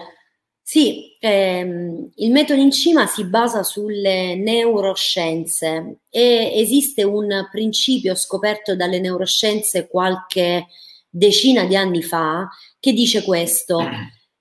Sì, 0.61 1.15
ehm, 1.19 2.11
il 2.15 2.31
metodo 2.31 2.59
in 2.59 2.71
cima 2.71 3.07
si 3.07 3.23
basa 3.23 3.63
sulle 3.63 4.35
neuroscienze 4.35 5.99
e 6.09 6.51
esiste 6.55 7.03
un 7.03 7.47
principio 7.49 8.15
scoperto 8.15 8.75
dalle 8.75 8.99
neuroscienze 8.99 9.87
qualche 9.87 10.67
decina 11.09 11.65
di 11.65 11.75
anni 11.75 12.03
fa 12.03 12.47
che 12.79 12.93
dice 12.93 13.23
questo, 13.23 13.81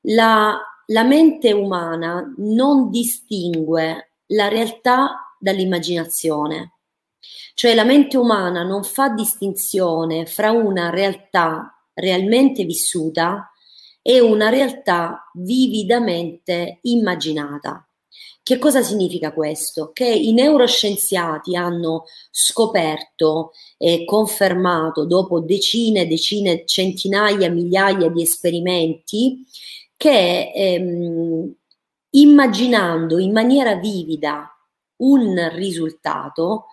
la, 0.03 0.59
la 0.87 1.03
mente 1.05 1.53
umana 1.53 2.33
non 2.39 2.91
distingue 2.91 4.13
la 4.27 4.49
realtà 4.49 5.35
dall'immaginazione, 5.39 6.79
cioè 7.55 7.75
la 7.75 7.85
mente 7.85 8.17
umana 8.17 8.63
non 8.63 8.85
fa 8.85 9.09
distinzione 9.09 10.27
fra 10.27 10.51
una 10.51 10.91
realtà 10.91 11.73
realmente 11.95 12.65
vissuta 12.65 13.51
e 14.03 14.21
una 14.21 14.49
realtà 14.49 15.31
vividamente 15.35 16.79
immaginata. 16.83 17.89
Che 18.47 18.61
cosa 18.61 18.81
significa 18.81 19.33
questo? 19.33 19.91
Che 19.93 20.07
i 20.07 20.33
neuroscienziati 20.33 21.57
hanno 21.57 22.05
scoperto 22.31 23.51
e 23.77 24.05
confermato 24.05 25.05
dopo 25.05 25.41
decine, 25.41 26.07
decine, 26.07 26.65
centinaia, 26.65 27.51
migliaia 27.51 28.09
di 28.09 28.23
esperimenti 28.23 29.45
che 29.97 30.53
ehm, 30.55 31.53
immaginando 32.11 33.19
in 33.19 33.33
maniera 33.33 33.75
vivida 33.75 34.49
un 34.99 35.51
risultato, 35.55 36.67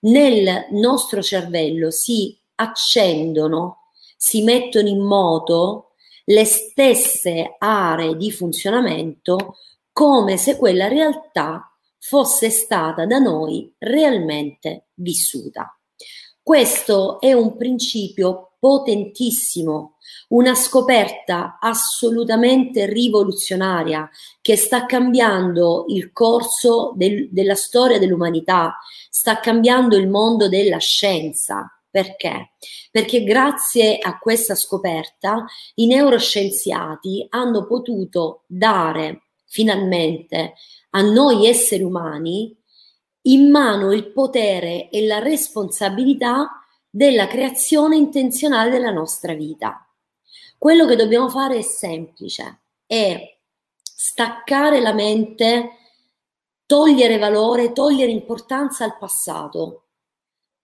nel 0.00 0.66
nostro 0.72 1.22
cervello 1.22 1.92
si 1.92 2.36
accendono, 2.56 3.92
si 4.16 4.42
mettono 4.42 4.88
in 4.88 5.00
moto 5.00 5.92
le 6.24 6.44
stesse 6.44 7.54
aree 7.56 8.16
di 8.16 8.32
funzionamento 8.32 9.54
come 9.92 10.36
se 10.36 10.56
quella 10.56 10.88
realtà 10.88 11.70
fosse 11.98 12.50
stata 12.50 13.06
da 13.06 13.18
noi 13.18 13.72
realmente 13.78 14.88
vissuta. 14.94 15.74
Questo 16.42 17.20
è 17.20 17.32
un 17.32 17.56
principio 17.56 18.54
potentissimo, 18.58 19.96
una 20.28 20.54
scoperta 20.54 21.58
assolutamente 21.60 22.86
rivoluzionaria 22.86 24.08
che 24.40 24.56
sta 24.56 24.86
cambiando 24.86 25.86
il 25.88 26.12
corso 26.12 26.92
del, 26.96 27.28
della 27.30 27.54
storia 27.54 27.98
dell'umanità, 27.98 28.78
sta 29.08 29.40
cambiando 29.40 29.96
il 29.96 30.08
mondo 30.08 30.48
della 30.48 30.78
scienza. 30.78 31.72
Perché? 31.90 32.52
Perché 32.90 33.24
grazie 33.24 33.98
a 33.98 34.18
questa 34.18 34.54
scoperta 34.54 35.44
i 35.76 35.86
neuroscienziati 35.86 37.26
hanno 37.30 37.66
potuto 37.66 38.44
dare 38.46 39.29
finalmente 39.50 40.54
a 40.90 41.00
noi 41.02 41.46
esseri 41.46 41.82
umani 41.82 42.56
in 43.22 43.50
mano 43.50 43.92
il 43.92 44.12
potere 44.12 44.88
e 44.88 45.04
la 45.04 45.18
responsabilità 45.18 46.64
della 46.88 47.26
creazione 47.26 47.96
intenzionale 47.96 48.70
della 48.70 48.92
nostra 48.92 49.34
vita. 49.34 49.86
Quello 50.56 50.86
che 50.86 50.96
dobbiamo 50.96 51.28
fare 51.28 51.58
è 51.58 51.62
semplice, 51.62 52.60
è 52.86 53.38
staccare 53.82 54.80
la 54.80 54.92
mente, 54.92 55.70
togliere 56.64 57.18
valore, 57.18 57.72
togliere 57.72 58.12
importanza 58.12 58.84
al 58.84 58.96
passato, 58.98 59.86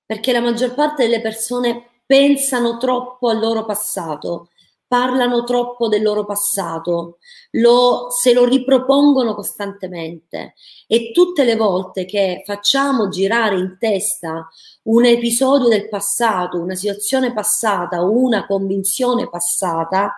perché 0.05 0.33
la 0.33 0.40
maggior 0.40 0.75
parte 0.75 1.03
delle 1.03 1.20
persone 1.20 2.03
pensano 2.07 2.79
troppo 2.79 3.29
al 3.29 3.40
loro 3.40 3.64
passato, 3.64 4.51
parlano 4.88 5.44
troppo 5.44 5.88
del 5.88 6.03
loro 6.03 6.25
passato, 6.25 7.18
lo, 7.53 8.07
se 8.11 8.33
lo 8.33 8.44
ripropongono 8.44 9.35
costantemente. 9.35 10.55
E 10.87 11.11
tutte 11.12 11.44
le 11.44 11.57
volte 11.57 12.05
che 12.05 12.42
facciamo 12.44 13.09
girare 13.09 13.57
in 13.57 13.77
testa 13.79 14.49
un 14.85 15.05
episodio 15.05 15.68
del 15.68 15.88
passato, 15.88 16.61
una 16.61 16.75
situazione 16.75 17.33
passata 17.33 18.03
una 18.03 18.46
convinzione 18.46 19.29
passata, 19.29 20.12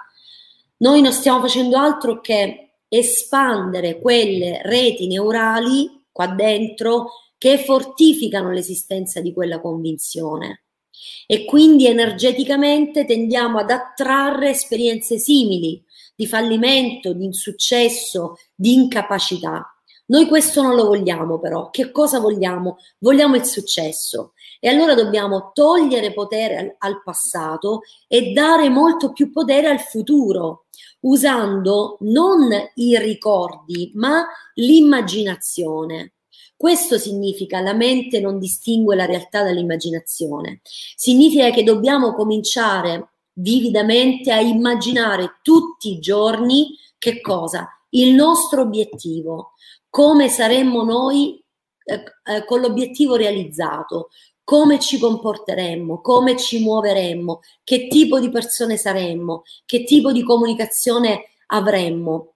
noi 0.78 1.00
non 1.00 1.12
stiamo 1.12 1.40
facendo 1.40 1.76
altro 1.76 2.20
che 2.20 2.74
espandere 2.88 3.98
quelle 3.98 4.60
reti 4.62 5.06
neurali 5.06 6.06
qua 6.10 6.26
dentro 6.28 7.10
che 7.36 7.58
fortificano 7.58 8.50
l'esistenza 8.50 9.20
di 9.20 9.32
quella 9.32 9.60
convinzione 9.60 10.62
e 11.26 11.44
quindi 11.44 11.86
energeticamente 11.86 13.04
tendiamo 13.04 13.58
ad 13.58 13.70
attrarre 13.70 14.50
esperienze 14.50 15.18
simili 15.18 15.82
di 16.14 16.26
fallimento, 16.26 17.12
di 17.12 17.24
insuccesso, 17.24 18.38
di 18.54 18.74
incapacità. 18.74 19.72
Noi 20.06 20.26
questo 20.26 20.62
non 20.62 20.74
lo 20.74 20.86
vogliamo 20.86 21.38
però. 21.38 21.70
Che 21.70 21.90
cosa 21.90 22.18
vogliamo? 22.18 22.78
Vogliamo 22.98 23.36
il 23.36 23.44
successo. 23.44 24.32
E 24.58 24.68
allora 24.68 24.94
dobbiamo 24.94 25.50
togliere 25.52 26.12
potere 26.12 26.56
al, 26.56 26.74
al 26.78 27.02
passato 27.02 27.82
e 28.08 28.32
dare 28.32 28.68
molto 28.68 29.12
più 29.12 29.30
potere 29.30 29.68
al 29.68 29.80
futuro, 29.80 30.64
usando 31.00 31.98
non 32.00 32.48
i 32.74 32.98
ricordi, 32.98 33.92
ma 33.94 34.26
l'immaginazione. 34.54 36.14
Questo 36.58 36.98
significa 36.98 37.60
la 37.60 37.72
mente 37.72 38.18
non 38.18 38.40
distingue 38.40 38.96
la 38.96 39.04
realtà 39.04 39.44
dall'immaginazione. 39.44 40.60
Significa 40.64 41.50
che 41.50 41.62
dobbiamo 41.62 42.14
cominciare 42.14 43.10
vividamente 43.34 44.32
a 44.32 44.40
immaginare 44.40 45.38
tutti 45.42 45.92
i 45.92 46.00
giorni 46.00 46.76
che 46.98 47.20
cosa? 47.20 47.68
Il 47.90 48.12
nostro 48.12 48.62
obiettivo, 48.62 49.52
come 49.88 50.28
saremmo 50.28 50.82
noi 50.82 51.40
eh, 51.84 52.02
eh, 52.24 52.44
con 52.44 52.60
l'obiettivo 52.60 53.14
realizzato, 53.14 54.08
come 54.42 54.80
ci 54.80 54.98
comporteremmo, 54.98 56.00
come 56.00 56.36
ci 56.36 56.60
muoveremmo, 56.60 57.38
che 57.62 57.86
tipo 57.86 58.18
di 58.18 58.30
persone 58.30 58.76
saremmo, 58.76 59.44
che 59.64 59.84
tipo 59.84 60.10
di 60.10 60.24
comunicazione 60.24 61.28
avremmo. 61.46 62.32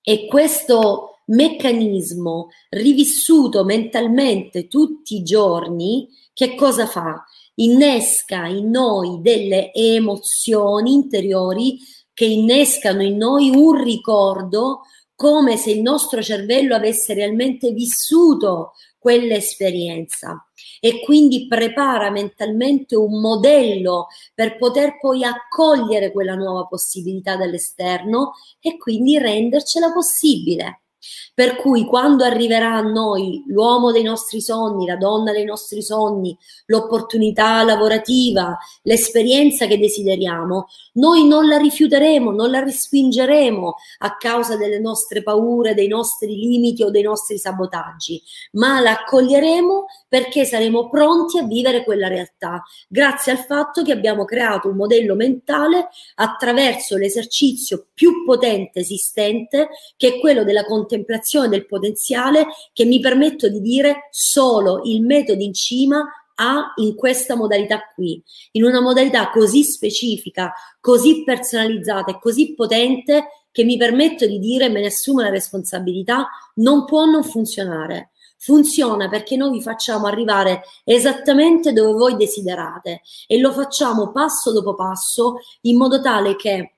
E 0.00 0.26
questo 0.28 1.15
meccanismo 1.26 2.48
rivissuto 2.70 3.64
mentalmente 3.64 4.68
tutti 4.68 5.16
i 5.16 5.22
giorni, 5.22 6.08
che 6.32 6.54
cosa 6.54 6.86
fa? 6.86 7.24
Innesca 7.56 8.46
in 8.46 8.70
noi 8.70 9.20
delle 9.20 9.72
emozioni 9.72 10.92
interiori 10.92 11.78
che 12.12 12.26
innescano 12.26 13.02
in 13.02 13.16
noi 13.16 13.50
un 13.50 13.82
ricordo 13.82 14.82
come 15.14 15.56
se 15.56 15.70
il 15.70 15.80
nostro 15.80 16.22
cervello 16.22 16.74
avesse 16.74 17.14
realmente 17.14 17.72
vissuto 17.72 18.72
quell'esperienza 18.98 20.46
e 20.80 21.00
quindi 21.02 21.46
prepara 21.46 22.10
mentalmente 22.10 22.96
un 22.96 23.20
modello 23.20 24.08
per 24.34 24.56
poter 24.58 24.98
poi 24.98 25.24
accogliere 25.24 26.12
quella 26.12 26.34
nuova 26.34 26.66
possibilità 26.66 27.36
dall'esterno 27.36 28.32
e 28.60 28.76
quindi 28.76 29.18
rendercela 29.18 29.92
possibile. 29.92 30.85
Per 31.34 31.56
cui 31.56 31.84
quando 31.84 32.24
arriverà 32.24 32.74
a 32.74 32.80
noi 32.80 33.44
l'uomo 33.46 33.92
dei 33.92 34.02
nostri 34.02 34.40
sogni, 34.40 34.86
la 34.86 34.96
donna 34.96 35.32
dei 35.32 35.44
nostri 35.44 35.82
sogni, 35.82 36.36
l'opportunità 36.66 37.62
lavorativa, 37.62 38.56
l'esperienza 38.82 39.66
che 39.66 39.78
desideriamo, 39.78 40.66
noi 40.94 41.26
non 41.26 41.46
la 41.46 41.58
rifiuteremo, 41.58 42.30
non 42.30 42.50
la 42.50 42.60
respingeremo 42.60 43.74
a 43.98 44.16
causa 44.16 44.56
delle 44.56 44.78
nostre 44.78 45.22
paure, 45.22 45.74
dei 45.74 45.88
nostri 45.88 46.34
limiti 46.34 46.82
o 46.82 46.90
dei 46.90 47.02
nostri 47.02 47.38
sabotaggi, 47.38 48.22
ma 48.52 48.80
la 48.80 48.92
accoglieremo 48.92 49.86
perché 50.08 50.44
saremo 50.44 50.88
pronti 50.88 51.38
a 51.38 51.44
vivere 51.44 51.84
quella 51.84 52.08
realtà, 52.08 52.62
grazie 52.88 53.32
al 53.32 53.38
fatto 53.38 53.82
che 53.82 53.92
abbiamo 53.92 54.24
creato 54.24 54.68
un 54.68 54.76
modello 54.76 55.14
mentale 55.14 55.88
attraverso 56.16 56.96
l'esercizio 56.96 57.88
più 57.92 58.24
potente 58.24 58.80
esistente, 58.80 59.68
che 59.96 60.14
è 60.14 60.20
quello 60.20 60.44
della 60.44 60.64
contemplazione 60.64 61.48
del 61.48 61.66
potenziale, 61.66 62.46
che 62.72 62.84
mi 62.84 63.00
permetto 63.00 63.48
di 63.48 63.60
dire 63.60 64.08
solo 64.10 64.82
il 64.84 65.02
metodo 65.02 65.42
in 65.42 65.54
cima 65.54 66.04
ha 66.38 66.72
in 66.76 66.94
questa 66.94 67.34
modalità 67.34 67.80
qui, 67.94 68.22
in 68.52 68.64
una 68.64 68.80
modalità 68.80 69.30
così 69.30 69.62
specifica, 69.62 70.52
così 70.80 71.24
personalizzata 71.24 72.12
e 72.12 72.18
così 72.20 72.54
potente 72.54 73.28
che 73.50 73.64
mi 73.64 73.78
permetto 73.78 74.26
di 74.26 74.38
dire, 74.38 74.68
me 74.68 74.80
ne 74.80 74.88
assumo 74.88 75.22
la 75.22 75.30
responsabilità, 75.30 76.28
non 76.56 76.84
può 76.84 77.06
non 77.06 77.24
funzionare. 77.24 78.10
Funziona 78.38 79.08
perché 79.08 79.36
noi 79.36 79.50
vi 79.50 79.62
facciamo 79.62 80.06
arrivare 80.06 80.62
esattamente 80.84 81.72
dove 81.72 81.92
voi 81.92 82.16
desiderate 82.16 83.00
e 83.26 83.38
lo 83.38 83.52
facciamo 83.52 84.12
passo 84.12 84.52
dopo 84.52 84.74
passo 84.74 85.36
in 85.62 85.76
modo 85.76 86.00
tale 86.00 86.36
che 86.36 86.76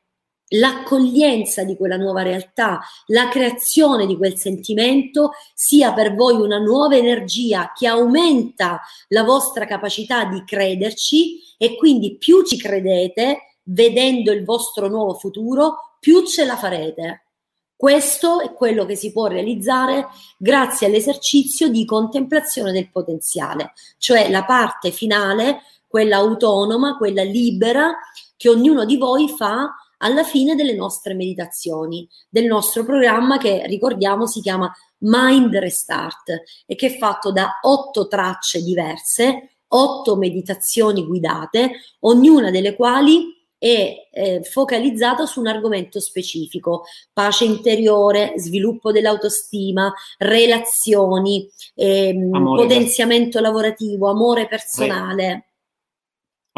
l'accoglienza 0.51 1.65
di 1.65 1.77
quella 1.77 1.97
nuova 1.97 2.23
realtà, 2.23 2.81
la 3.07 3.29
creazione 3.29 4.07
di 4.07 4.17
quel 4.17 4.37
sentimento 4.37 5.33
sia 5.55 5.93
per 5.93 6.15
voi 6.15 6.37
una 6.37 6.59
nuova 6.59 6.97
energia 6.97 7.73
che 7.75 7.87
aumenta 7.87 8.81
la 9.09 9.25
vostra 9.25 9.67
capacità 9.67 10.25
di 10.25 10.43
crederci 10.45 11.41
e 11.59 11.77
quindi 11.77 12.17
più 12.17 12.45
ci 12.45 12.57
credete, 12.57 13.57
vedendo 13.65 14.33
il 14.33 14.45
vostro 14.45 14.89
nuovo 14.89 15.15
futuro, 15.15 15.97
più 16.01 16.25
ce 16.25 16.45
la 16.45 16.57
farete. 16.57 17.28
Questo 17.79 18.41
è 18.41 18.55
quello 18.55 18.85
che 18.87 18.97
si 18.97 19.13
può 19.13 19.29
realizzare 19.29 20.09
grazie 20.37 20.89
all'esercizio 20.89 21.69
di 21.69 21.85
contemplazione 21.85 22.73
del 22.73 22.91
potenziale, 22.91 23.73
cioè 23.99 24.29
la 24.31 24.45
parte 24.45 24.91
finale, 24.91 25.61
quella 25.87 26.17
autonoma, 26.17 26.97
quella 26.97 27.23
libera 27.23 27.97
che 28.37 28.49
ognuno 28.49 28.85
di 28.85 28.97
voi 28.97 29.29
fa 29.29 29.77
alla 29.99 30.25
fine 30.25 30.57
delle 30.57 30.75
nostre 30.75 31.15
meditazioni, 31.15 32.05
del 32.29 32.47
nostro 32.47 32.85
programma 32.85 33.39
che 33.39 33.65
ricordiamo 33.69 34.27
si 34.27 34.41
chiama 34.41 34.75
Mind 35.03 35.55
Restart 35.55 36.43
e 36.67 36.75
che 36.75 36.89
è 36.89 36.99
fatto 36.99 37.31
da 37.31 37.61
otto 37.63 38.09
tracce 38.09 38.61
diverse, 38.61 39.59
otto 39.69 40.17
meditazioni 40.17 41.07
guidate, 41.07 41.71
ognuna 42.01 42.51
delle 42.51 42.75
quali 42.75 43.38
è 43.59 44.09
eh, 44.13 44.43
focalizzata 44.45 45.27
su 45.27 45.41
un 45.41 45.49
argomento 45.49 46.01
specifico, 46.01 46.85
pace 47.13 47.45
interiore, 47.45 48.35
sviluppo 48.37 48.93
dell'autostima, 48.93 49.93
relazioni, 50.19 51.49
ehm, 51.75 52.31
potenziamento 52.31 53.41
lavorativo, 53.41 54.09
amore 54.09 54.47
personale 54.47 55.49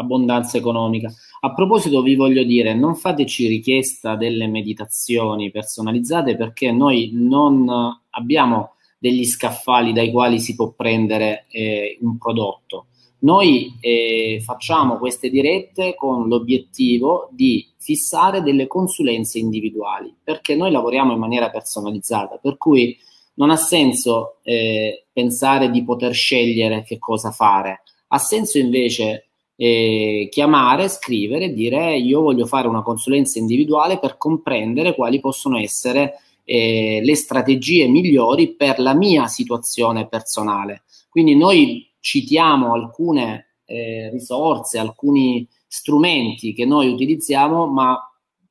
abbondanza 0.01 0.57
economica. 0.57 1.11
A 1.41 1.53
proposito, 1.53 2.01
vi 2.01 2.15
voglio 2.15 2.43
dire, 2.43 2.73
non 2.73 2.95
fateci 2.95 3.47
richiesta 3.47 4.15
delle 4.15 4.47
meditazioni 4.47 5.51
personalizzate 5.51 6.35
perché 6.35 6.71
noi 6.71 7.11
non 7.13 7.69
abbiamo 8.09 8.75
degli 8.97 9.25
scaffali 9.25 9.93
dai 9.93 10.11
quali 10.11 10.39
si 10.39 10.53
può 10.55 10.71
prendere 10.71 11.45
eh, 11.49 11.97
un 12.01 12.17
prodotto. 12.17 12.87
Noi 13.21 13.77
eh, 13.79 14.41
facciamo 14.43 14.97
queste 14.97 15.29
dirette 15.29 15.93
con 15.95 16.27
l'obiettivo 16.27 17.29
di 17.31 17.67
fissare 17.77 18.41
delle 18.41 18.65
consulenze 18.65 19.37
individuali 19.37 20.13
perché 20.23 20.55
noi 20.55 20.71
lavoriamo 20.71 21.13
in 21.13 21.19
maniera 21.19 21.49
personalizzata, 21.51 22.37
per 22.37 22.57
cui 22.57 22.97
non 23.35 23.51
ha 23.51 23.55
senso 23.55 24.37
eh, 24.43 25.05
pensare 25.13 25.69
di 25.69 25.83
poter 25.83 26.13
scegliere 26.13 26.83
che 26.83 26.97
cosa 26.97 27.29
fare, 27.31 27.83
ha 28.07 28.17
senso 28.17 28.57
invece 28.57 29.27
eh, 29.55 30.27
chiamare, 30.31 30.87
scrivere 30.87 31.53
dire 31.53 31.95
io 31.97 32.21
voglio 32.21 32.47
fare 32.47 32.67
una 32.67 32.81
consulenza 32.81 33.37
individuale 33.37 33.99
per 33.99 34.17
comprendere 34.17 34.95
quali 34.95 35.19
possono 35.19 35.59
essere 35.59 36.15
eh, 36.43 37.01
le 37.03 37.15
strategie 37.15 37.87
migliori 37.87 38.55
per 38.55 38.79
la 38.79 38.95
mia 38.95 39.27
situazione 39.27 40.07
personale. 40.07 40.83
Quindi 41.07 41.35
noi 41.35 41.90
citiamo 42.01 42.73
alcune 42.73 43.55
eh, 43.65 44.09
risorse, 44.09 44.77
alcuni 44.77 45.47
strumenti 45.65 46.53
che 46.53 46.65
noi 46.65 46.91
utilizziamo, 46.91 47.67
ma 47.67 47.97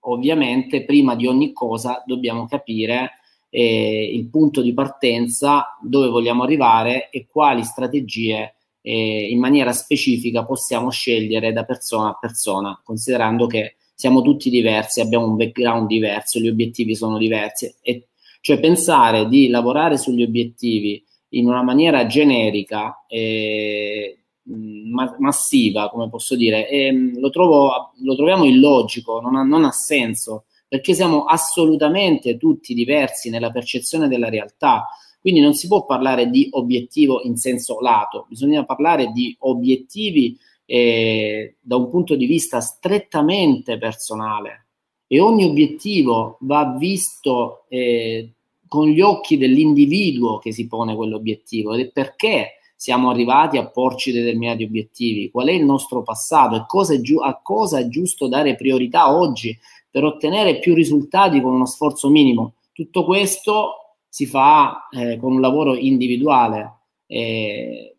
ovviamente 0.05 0.85
prima 0.85 1.15
di 1.15 1.27
ogni 1.27 1.53
cosa 1.53 2.03
dobbiamo 2.07 2.47
capire 2.47 3.19
eh, 3.51 4.11
il 4.15 4.29
punto 4.31 4.63
di 4.63 4.73
partenza, 4.73 5.77
dove 5.83 6.09
vogliamo 6.09 6.45
arrivare 6.45 7.11
e 7.11 7.27
quali 7.31 7.65
strategie 7.65 8.55
eh, 8.81 9.29
in 9.29 9.39
maniera 9.39 9.73
specifica 9.73 10.45
possiamo 10.47 10.91
scegliere 10.91 11.53
da 11.53 11.65
persona 11.65 12.11
a 12.11 12.19
persona, 12.19 12.81
considerando 12.83 13.47
che 13.47 13.75
siamo 13.95 14.23
tutti 14.23 14.49
diversi, 14.49 15.03
abbiamo 15.03 15.27
un 15.27 15.37
background 15.37 15.87
diverso, 15.87 16.41
gli 16.41 16.49
obiettivi 16.49 16.95
sono 16.95 17.19
diversi. 17.19 17.75
E, 17.83 18.09
cioè 18.41 18.59
pensare 18.59 19.29
di 19.29 19.49
lavorare 19.49 19.99
sugli 19.99 20.23
obiettivi 20.23 21.05
in 21.31 21.47
una 21.47 21.63
maniera 21.63 22.07
generica 22.07 23.05
e 23.07 24.21
ma- 24.45 25.17
massiva, 25.19 25.89
come 25.91 26.09
posso 26.09 26.37
dire, 26.37 26.69
e, 26.69 26.93
lo, 27.17 27.31
trovo, 27.31 27.93
lo 28.03 28.15
troviamo 28.17 28.45
illogico, 28.45 29.21
non 29.21 29.37
ha, 29.37 29.43
non 29.43 29.65
ha 29.65 29.71
senso, 29.71 30.45
perché 30.67 30.95
siamo 30.95 31.25
assolutamente 31.25 32.37
tutti 32.37 32.75
diversi 32.75 33.31
nella 33.31 33.51
percezione 33.51 34.09
della 34.09 34.29
realtà. 34.29 34.89
Quindi 35.21 35.41
non 35.41 35.53
si 35.53 35.67
può 35.67 35.85
parlare 35.85 36.31
di 36.31 36.49
obiettivo 36.53 37.21
in 37.23 37.37
senso 37.37 37.81
lato, 37.81 38.27
bisogna 38.29 38.65
parlare 38.65 39.13
di 39.13 39.37
obiettivi 39.41 40.39
eh, 40.65 41.57
da 41.61 41.77
un 41.77 41.91
punto 41.91 42.15
di 42.17 42.27
vista 42.27 42.61
strettamente 42.61 43.77
personale. 43.77 44.67
E 45.07 45.21
ogni 45.21 45.45
obiettivo 45.45 46.39
va 46.43 46.77
visto 46.79 47.65
eh, 47.69 48.33
con 48.71 48.87
gli 48.87 49.01
occhi 49.01 49.37
dell'individuo 49.37 50.39
che 50.39 50.53
si 50.53 50.69
pone 50.69 50.95
quell'obiettivo 50.95 51.75
ed 51.75 51.87
è 51.87 51.91
perché 51.91 52.59
siamo 52.77 53.11
arrivati 53.11 53.59
a 53.59 53.67
porci 53.69 54.13
determinati 54.13 54.63
obiettivi, 54.63 55.29
qual 55.29 55.49
è 55.49 55.51
il 55.51 55.65
nostro 55.65 56.05
passato 56.05 56.55
e 56.55 56.65
cosa 56.69 57.01
giu- 57.01 57.21
a 57.21 57.41
cosa 57.43 57.81
è 57.81 57.89
giusto 57.89 58.29
dare 58.29 58.55
priorità 58.55 59.13
oggi 59.13 59.59
per 59.91 60.05
ottenere 60.05 60.61
più 60.61 60.73
risultati 60.73 61.41
con 61.41 61.53
uno 61.53 61.67
sforzo 61.67 62.11
minimo. 62.11 62.55
Tutto 62.73 63.05
questo 63.05 63.97
si 64.09 64.25
fa 64.25 64.87
eh, 64.89 65.19
con 65.19 65.33
un 65.33 65.41
lavoro 65.41 65.75
individuale, 65.75 66.75
eh, 67.07 67.97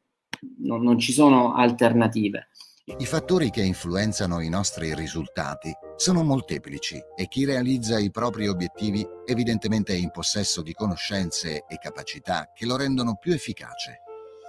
non, 0.60 0.82
non 0.84 0.98
ci 1.00 1.12
sono 1.12 1.54
alternative. 1.54 2.48
I 2.98 3.06
fattori 3.06 3.50
che 3.50 3.64
influenzano 3.64 4.40
i 4.42 4.50
nostri 4.50 4.94
risultati 4.94 5.72
sono 5.96 6.24
molteplici 6.24 7.02
e 7.16 7.28
chi 7.28 7.46
realizza 7.46 8.00
i 8.00 8.12
propri 8.12 8.48
obiettivi 8.48 9.06
evidentemente 9.26 9.94
è 9.94 9.98
in 9.98 10.12
possesso 10.12 10.62
di 10.62 10.74
conoscenze 10.74 11.66
e 11.68 11.78
capacità 11.82 12.52
che 12.54 12.66
lo 12.66 12.78
rendono 12.78 13.16
più 13.16 13.34
efficace. 13.34 14.02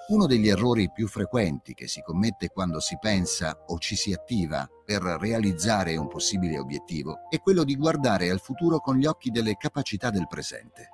Uno 0.08 0.26
degli 0.26 0.48
errori 0.48 0.90
più 0.92 1.08
frequenti 1.08 1.74
che 1.74 1.86
si 1.88 2.02
commette 2.02 2.48
quando 2.48 2.80
si 2.80 2.98
pensa 3.00 3.64
o 3.68 3.78
ci 3.78 3.96
si 3.96 4.12
attiva 4.12 4.68
per 4.84 5.02
realizzare 5.02 5.96
un 5.96 6.08
possibile 6.08 6.58
obiettivo 6.58 7.20
è 7.30 7.38
quello 7.38 7.64
di 7.64 7.76
guardare 7.76 8.30
al 8.30 8.40
futuro 8.40 8.80
con 8.80 8.96
gli 8.96 9.06
occhi 9.06 9.30
delle 9.30 9.56
capacità 9.56 10.10
del 10.10 10.26
presente 10.26 10.88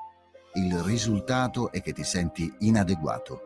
il 0.55 0.77
risultato 0.81 1.71
è 1.71 1.81
che 1.81 1.93
ti 1.93 2.03
senti 2.03 2.53
inadeguato. 2.61 3.43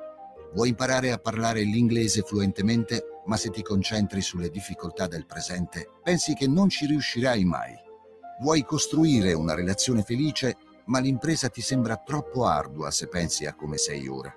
Vuoi 0.55 0.71
imparare 0.71 1.13
a 1.13 1.19
parlare 1.19 1.63
l'inglese 1.63 2.23
fluentemente, 2.23 3.12
ma 3.27 3.37
se 3.37 3.51
ti 3.51 3.63
concentri 3.63 4.21
sulle 4.21 4.51
difficoltà 4.51 5.07
del 5.07 5.27
presente, 5.27 5.91
pensi 6.03 6.35
che 6.35 6.47
non 6.47 6.69
ci 6.69 6.87
riuscirai 6.87 7.45
mai. 7.45 7.75
Vuoi 8.41 8.65
costruire 8.65 9.33
una 9.33 9.55
relazione 9.55 10.03
felice, 10.03 10.57
ma 10.87 10.99
l'impresa 10.99 11.49
ti 11.49 11.61
sembra 11.61 11.97
troppo 11.97 12.47
ardua 12.47 12.91
se 12.91 13.09
pensi 13.09 13.47
a 13.47 13.55
come 13.55 13.77
sei 13.77 14.09
ora. 14.09 14.35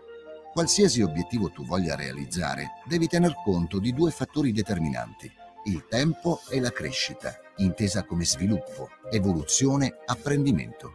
Qualsiasi 0.53 1.01
obiettivo 1.01 1.49
tu 1.49 1.65
voglia 1.65 1.95
realizzare, 1.95 2.81
devi 2.85 3.07
tener 3.07 3.33
conto 3.43 3.79
di 3.79 3.93
due 3.93 4.11
fattori 4.11 4.51
determinanti, 4.51 5.29
il 5.65 5.85
tempo 5.89 6.39
e 6.49 6.59
la 6.59 6.71
crescita, 6.71 7.35
intesa 7.57 8.03
come 8.03 8.25
sviluppo, 8.25 8.89
evoluzione, 9.09 9.97
apprendimento. 10.05 10.93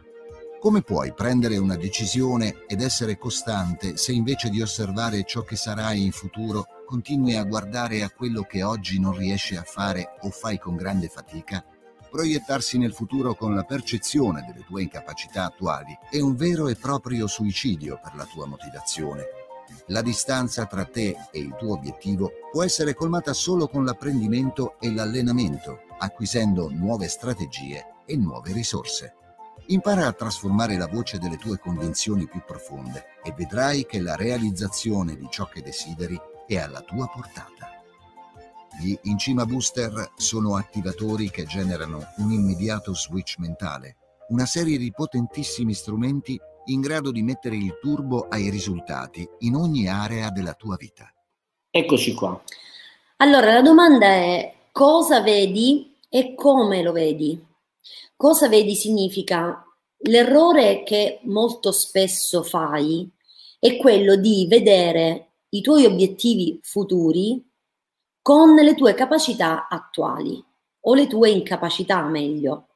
Come 0.59 0.81
puoi 0.81 1.13
prendere 1.13 1.57
una 1.57 1.75
decisione 1.75 2.65
ed 2.67 2.81
essere 2.81 3.17
costante 3.17 3.97
se 3.97 4.11
invece 4.11 4.49
di 4.49 4.61
osservare 4.61 5.23
ciò 5.25 5.41
che 5.41 5.55
sarai 5.55 6.03
in 6.05 6.11
futuro 6.11 6.65
continui 6.91 7.37
a 7.37 7.45
guardare 7.45 8.03
a 8.03 8.09
quello 8.09 8.41
che 8.41 8.63
oggi 8.63 8.99
non 8.99 9.15
riesci 9.15 9.55
a 9.55 9.63
fare 9.63 10.17
o 10.23 10.29
fai 10.29 10.59
con 10.59 10.75
grande 10.75 11.07
fatica? 11.07 11.63
Proiettarsi 12.11 12.77
nel 12.77 12.91
futuro 12.91 13.33
con 13.33 13.55
la 13.55 13.63
percezione 13.63 14.43
delle 14.45 14.65
tue 14.65 14.81
incapacità 14.81 15.45
attuali 15.45 15.97
è 16.09 16.19
un 16.19 16.35
vero 16.35 16.67
e 16.67 16.75
proprio 16.75 17.27
suicidio 17.27 17.97
per 18.03 18.15
la 18.15 18.25
tua 18.25 18.45
motivazione. 18.45 19.23
La 19.85 20.01
distanza 20.01 20.65
tra 20.65 20.83
te 20.83 21.15
e 21.31 21.39
il 21.39 21.55
tuo 21.57 21.75
obiettivo 21.75 22.29
può 22.51 22.61
essere 22.61 22.93
colmata 22.93 23.31
solo 23.31 23.69
con 23.69 23.85
l'apprendimento 23.85 24.77
e 24.81 24.91
l'allenamento, 24.91 25.83
acquisendo 25.97 26.69
nuove 26.69 27.07
strategie 27.07 27.85
e 28.05 28.17
nuove 28.17 28.51
risorse. 28.51 29.15
Impara 29.67 30.07
a 30.07 30.11
trasformare 30.11 30.75
la 30.75 30.87
voce 30.87 31.19
delle 31.19 31.37
tue 31.37 31.57
convinzioni 31.57 32.27
più 32.27 32.41
profonde 32.45 33.05
e 33.23 33.31
vedrai 33.31 33.85
che 33.85 34.01
la 34.01 34.17
realizzazione 34.17 35.15
di 35.15 35.27
ciò 35.29 35.47
che 35.47 35.61
desideri 35.61 36.19
è 36.55 36.59
alla 36.59 36.81
tua 36.81 37.07
portata. 37.07 37.69
Gli 38.81 38.97
Incima 39.03 39.45
Booster 39.45 40.11
sono 40.15 40.55
attivatori 40.55 41.29
che 41.29 41.45
generano 41.45 42.13
un 42.17 42.31
immediato 42.31 42.93
switch 42.93 43.37
mentale, 43.37 43.97
una 44.29 44.45
serie 44.45 44.77
di 44.77 44.91
potentissimi 44.91 45.73
strumenti 45.73 46.39
in 46.65 46.81
grado 46.81 47.11
di 47.11 47.21
mettere 47.21 47.55
il 47.55 47.77
turbo 47.81 48.27
ai 48.29 48.49
risultati 48.49 49.27
in 49.39 49.55
ogni 49.55 49.87
area 49.87 50.29
della 50.29 50.53
tua 50.53 50.75
vita. 50.77 51.13
Eccoci 51.69 52.13
qua. 52.13 52.41
Allora, 53.17 53.53
la 53.53 53.61
domanda 53.61 54.07
è 54.07 54.53
cosa 54.71 55.21
vedi 55.21 55.95
e 56.09 56.33
come 56.35 56.81
lo 56.81 56.91
vedi? 56.91 57.39
Cosa 58.15 58.47
vedi 58.47 58.75
significa 58.75 59.63
l'errore 60.03 60.83
che 60.83 61.19
molto 61.23 61.71
spesso 61.71 62.43
fai 62.43 63.09
è 63.59 63.77
quello 63.77 64.15
di 64.15 64.47
vedere 64.49 65.30
i 65.53 65.61
tuoi 65.61 65.85
obiettivi 65.85 66.59
futuri 66.61 67.43
con 68.21 68.55
le 68.55 68.75
tue 68.75 68.93
capacità 68.93 69.67
attuali 69.67 70.43
o 70.81 70.93
le 70.93 71.07
tue 71.07 71.29
incapacità 71.29 72.03
meglio. 72.03 72.67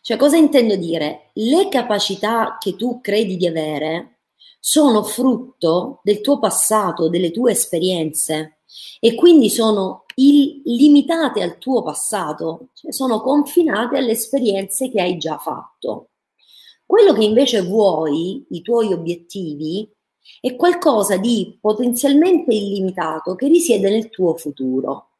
Cioè, 0.00 0.16
cosa 0.16 0.36
intendo 0.36 0.76
dire? 0.76 1.30
Le 1.34 1.68
capacità 1.68 2.56
che 2.58 2.76
tu 2.76 3.00
credi 3.00 3.36
di 3.36 3.46
avere 3.46 4.18
sono 4.60 5.02
frutto 5.02 6.00
del 6.02 6.20
tuo 6.20 6.38
passato, 6.38 7.08
delle 7.08 7.30
tue 7.30 7.52
esperienze 7.52 8.60
e 9.00 9.14
quindi 9.14 9.50
sono 9.50 10.04
il, 10.16 10.62
limitate 10.64 11.42
al 11.42 11.58
tuo 11.58 11.82
passato, 11.82 12.68
cioè 12.74 12.92
sono 12.92 13.20
confinate 13.20 13.98
alle 13.98 14.12
esperienze 14.12 14.90
che 14.90 15.00
hai 15.00 15.16
già 15.16 15.38
fatto. 15.38 16.10
Quello 16.86 17.12
che 17.12 17.24
invece 17.24 17.62
vuoi, 17.62 18.46
i 18.50 18.62
tuoi 18.62 18.92
obiettivi, 18.92 19.90
è 20.40 20.56
qualcosa 20.56 21.16
di 21.16 21.58
potenzialmente 21.60 22.54
illimitato 22.54 23.34
che 23.34 23.48
risiede 23.48 23.90
nel 23.90 24.10
tuo 24.10 24.36
futuro. 24.36 25.10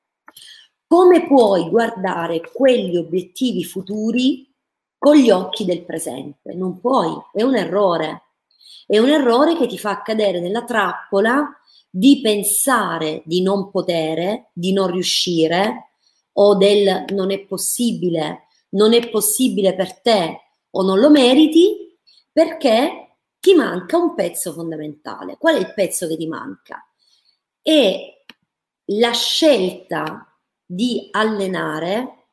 Come 0.87 1.27
puoi 1.27 1.69
guardare 1.69 2.41
quegli 2.53 2.97
obiettivi 2.97 3.65
futuri 3.65 4.53
con 4.99 5.17
gli 5.17 5.31
occhi 5.31 5.65
del 5.65 5.85
presente. 5.85 6.55
Non 6.55 6.81
puoi, 6.81 7.13
è 7.33 7.43
un 7.43 7.57
errore. 7.57 8.23
È 8.87 8.99
un 8.99 9.09
errore 9.09 9.57
che 9.57 9.67
ti 9.67 9.79
fa 9.79 10.03
cadere 10.03 10.41
nella 10.41 10.65
trappola 10.65 11.47
di 11.91 12.21
pensare 12.21 13.23
di 13.25 13.43
non 13.43 13.71
potere, 13.71 14.51
di 14.53 14.73
non 14.73 14.91
riuscire 14.91 15.91
o 16.33 16.57
del 16.57 17.05
non 17.09 17.31
è 17.31 17.41
possibile, 17.41 18.47
non 18.71 18.93
è 18.93 19.09
possibile 19.09 19.75
per 19.75 20.01
te 20.01 20.41
o 20.71 20.83
non 20.83 20.99
lo 20.99 21.11
meriti 21.11 21.97
perché 22.33 23.04
ti 23.45 23.53
manca 23.53 23.99
un 23.99 24.15
pezzo 24.15 24.55
fondamentale. 24.55 25.37
Qual 25.37 25.57
è 25.57 25.59
il 25.59 25.75
pezzo 25.75 26.09
che 26.09 26.17
ti 26.17 26.27
manca? 26.27 26.83
È 27.61 28.25
la 28.87 29.13
scelta 29.13 30.35
di 30.65 31.09
allenare 31.11 32.29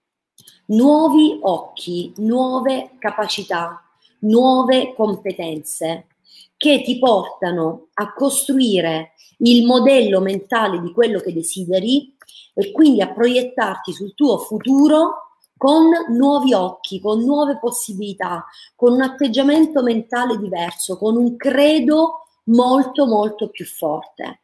nuovi 0.68 1.38
occhi, 1.42 2.14
nuove 2.16 2.92
capacità, 2.98 3.84
nuove 4.20 4.94
competenze 4.94 6.08
che 6.56 6.82
ti 6.82 6.98
portano 6.98 7.90
a 7.96 8.14
costruire 8.14 9.12
il 9.40 9.66
modello 9.66 10.22
mentale 10.22 10.80
di 10.80 10.94
quello 10.94 11.20
che 11.20 11.34
desideri 11.34 12.16
e 12.54 12.72
quindi 12.72 13.02
a 13.02 13.12
proiettarti 13.12 13.92
sul 13.92 14.14
tuo 14.14 14.38
futuro 14.38 15.31
con 15.62 15.92
nuovi 16.10 16.56
occhi, 16.56 17.00
con 17.00 17.24
nuove 17.24 17.60
possibilità, 17.60 18.48
con 18.76 18.94
un 18.94 19.02
atteggiamento 19.04 19.84
mentale 19.84 20.40
diverso, 20.40 20.98
con 20.98 21.16
un 21.16 21.38
credo 21.38 22.24
molto 22.46 23.06
molto 23.06 23.48
più 23.50 23.64
forte. 23.64 24.42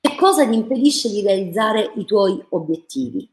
E 0.00 0.16
cosa 0.16 0.44
ti 0.44 0.56
impedisce 0.56 1.08
di 1.08 1.22
realizzare 1.22 1.92
i 1.94 2.04
tuoi 2.04 2.44
obiettivi? 2.48 3.32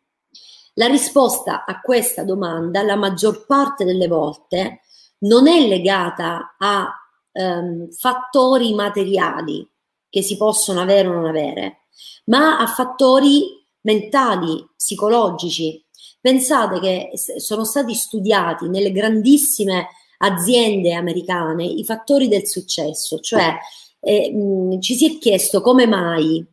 La 0.76 0.86
risposta 0.86 1.66
a 1.66 1.82
questa 1.82 2.24
domanda, 2.24 2.84
la 2.84 2.96
maggior 2.96 3.48
parte 3.48 3.84
delle 3.84 4.08
volte, 4.08 4.82
non 5.22 5.48
è 5.48 5.68
legata 5.68 6.56
a 6.56 6.88
um, 7.32 7.90
fattori 7.90 8.76
materiali 8.76 9.68
che 10.08 10.22
si 10.22 10.38
possono 10.38 10.82
avere 10.82 11.08
o 11.08 11.14
non 11.14 11.26
avere, 11.26 11.88
ma 12.26 12.60
a 12.60 12.68
fattori 12.68 13.66
mentali, 13.82 14.70
psicologici. 14.78 15.84
Pensate 16.26 16.80
che 16.80 17.12
sono 17.38 17.64
stati 17.66 17.94
studiati 17.94 18.68
nelle 18.68 18.92
grandissime 18.92 19.90
aziende 20.18 20.96
americane 20.96 21.64
i 21.64 21.84
fattori 21.84 22.28
del 22.28 22.48
successo, 22.48 23.20
cioè 23.20 23.56
eh, 24.00 24.34
mh, 24.34 24.80
ci 24.80 24.96
si 24.96 25.06
è 25.06 25.20
chiesto 25.20 25.62
come 25.62 25.86
mai 25.86 26.44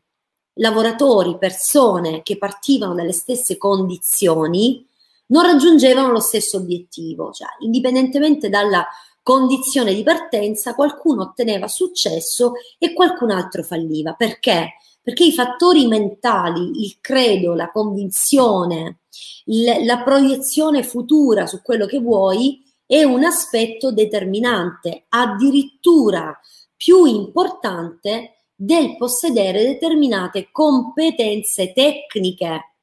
lavoratori, 0.57 1.39
persone 1.39 2.21
che 2.23 2.37
partivano 2.37 2.93
dalle 2.93 3.13
stesse 3.15 3.57
condizioni 3.57 4.87
non 5.29 5.45
raggiungevano 5.45 6.13
lo 6.13 6.21
stesso 6.21 6.59
obiettivo, 6.59 7.33
cioè 7.33 7.49
indipendentemente 7.61 8.51
dalla 8.51 8.87
condizione 9.23 9.95
di 9.95 10.03
partenza 10.03 10.75
qualcuno 10.75 11.23
otteneva 11.23 11.67
successo 11.67 12.53
e 12.77 12.93
qualcun 12.93 13.31
altro 13.31 13.63
falliva. 13.63 14.13
Perché? 14.13 14.75
Perché 15.01 15.25
i 15.25 15.33
fattori 15.33 15.87
mentali, 15.87 16.83
il 16.85 16.99
credo, 17.01 17.55
la 17.55 17.71
convinzione, 17.71 18.99
il, 19.47 19.85
la 19.85 20.03
proiezione 20.03 20.83
futura 20.83 21.47
su 21.47 21.63
quello 21.63 21.87
che 21.87 21.99
vuoi 21.99 22.63
è 22.87 23.03
un 23.05 23.25
aspetto 23.25 23.93
determinante, 23.93 25.05
addirittura 25.09 26.39
più 26.77 27.05
importante 27.05 28.45
del 28.55 28.97
possedere 28.97 29.65
determinate 29.65 30.49
competenze 30.53 31.73
tecniche. 31.73 32.75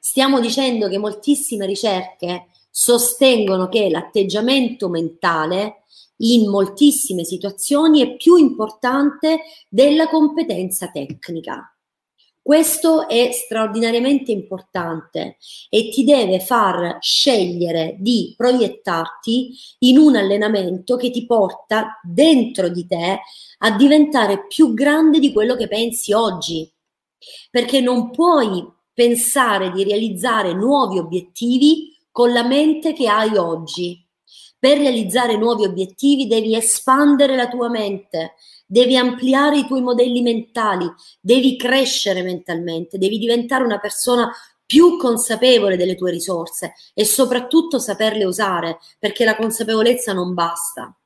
Stiamo 0.00 0.40
dicendo 0.40 0.88
che 0.88 0.98
moltissime 0.98 1.66
ricerche 1.66 2.46
sostengono 2.70 3.68
che 3.68 3.90
l'atteggiamento 3.90 4.88
mentale 4.88 5.82
in 6.18 6.48
moltissime 6.48 7.24
situazioni 7.24 8.00
è 8.00 8.16
più 8.16 8.36
importante 8.36 9.40
della 9.68 10.08
competenza 10.08 10.88
tecnica. 10.88 11.73
Questo 12.44 13.08
è 13.08 13.30
straordinariamente 13.32 14.30
importante 14.30 15.38
e 15.70 15.88
ti 15.88 16.04
deve 16.04 16.40
far 16.40 16.98
scegliere 17.00 17.96
di 17.98 18.34
proiettarti 18.36 19.48
in 19.78 19.96
un 19.96 20.14
allenamento 20.14 20.96
che 20.96 21.10
ti 21.10 21.24
porta 21.24 21.98
dentro 22.02 22.68
di 22.68 22.86
te 22.86 23.20
a 23.60 23.70
diventare 23.70 24.46
più 24.46 24.74
grande 24.74 25.20
di 25.20 25.32
quello 25.32 25.56
che 25.56 25.68
pensi 25.68 26.12
oggi. 26.12 26.70
Perché 27.50 27.80
non 27.80 28.10
puoi 28.10 28.62
pensare 28.92 29.72
di 29.72 29.82
realizzare 29.82 30.52
nuovi 30.52 30.98
obiettivi 30.98 31.96
con 32.10 32.30
la 32.30 32.46
mente 32.46 32.92
che 32.92 33.08
hai 33.08 33.38
oggi. 33.38 34.06
Per 34.58 34.76
realizzare 34.76 35.38
nuovi 35.38 35.64
obiettivi 35.64 36.26
devi 36.26 36.54
espandere 36.54 37.36
la 37.36 37.48
tua 37.48 37.70
mente, 37.70 38.34
devi 38.66 38.96
ampliare 38.96 39.58
i 39.58 39.66
tuoi 39.66 39.82
modelli 39.82 40.22
mentali, 40.22 40.90
devi 41.20 41.56
crescere 41.56 42.22
mentalmente, 42.22 42.98
devi 42.98 43.18
diventare 43.18 43.64
una 43.64 43.78
persona 43.78 44.30
più 44.66 44.96
consapevole 44.96 45.76
delle 45.76 45.94
tue 45.94 46.10
risorse 46.10 46.74
e 46.94 47.04
soprattutto 47.04 47.78
saperle 47.78 48.24
usare, 48.24 48.78
perché 48.98 49.24
la 49.24 49.36
consapevolezza 49.36 50.12
non 50.12 50.34
basta. 50.34 50.96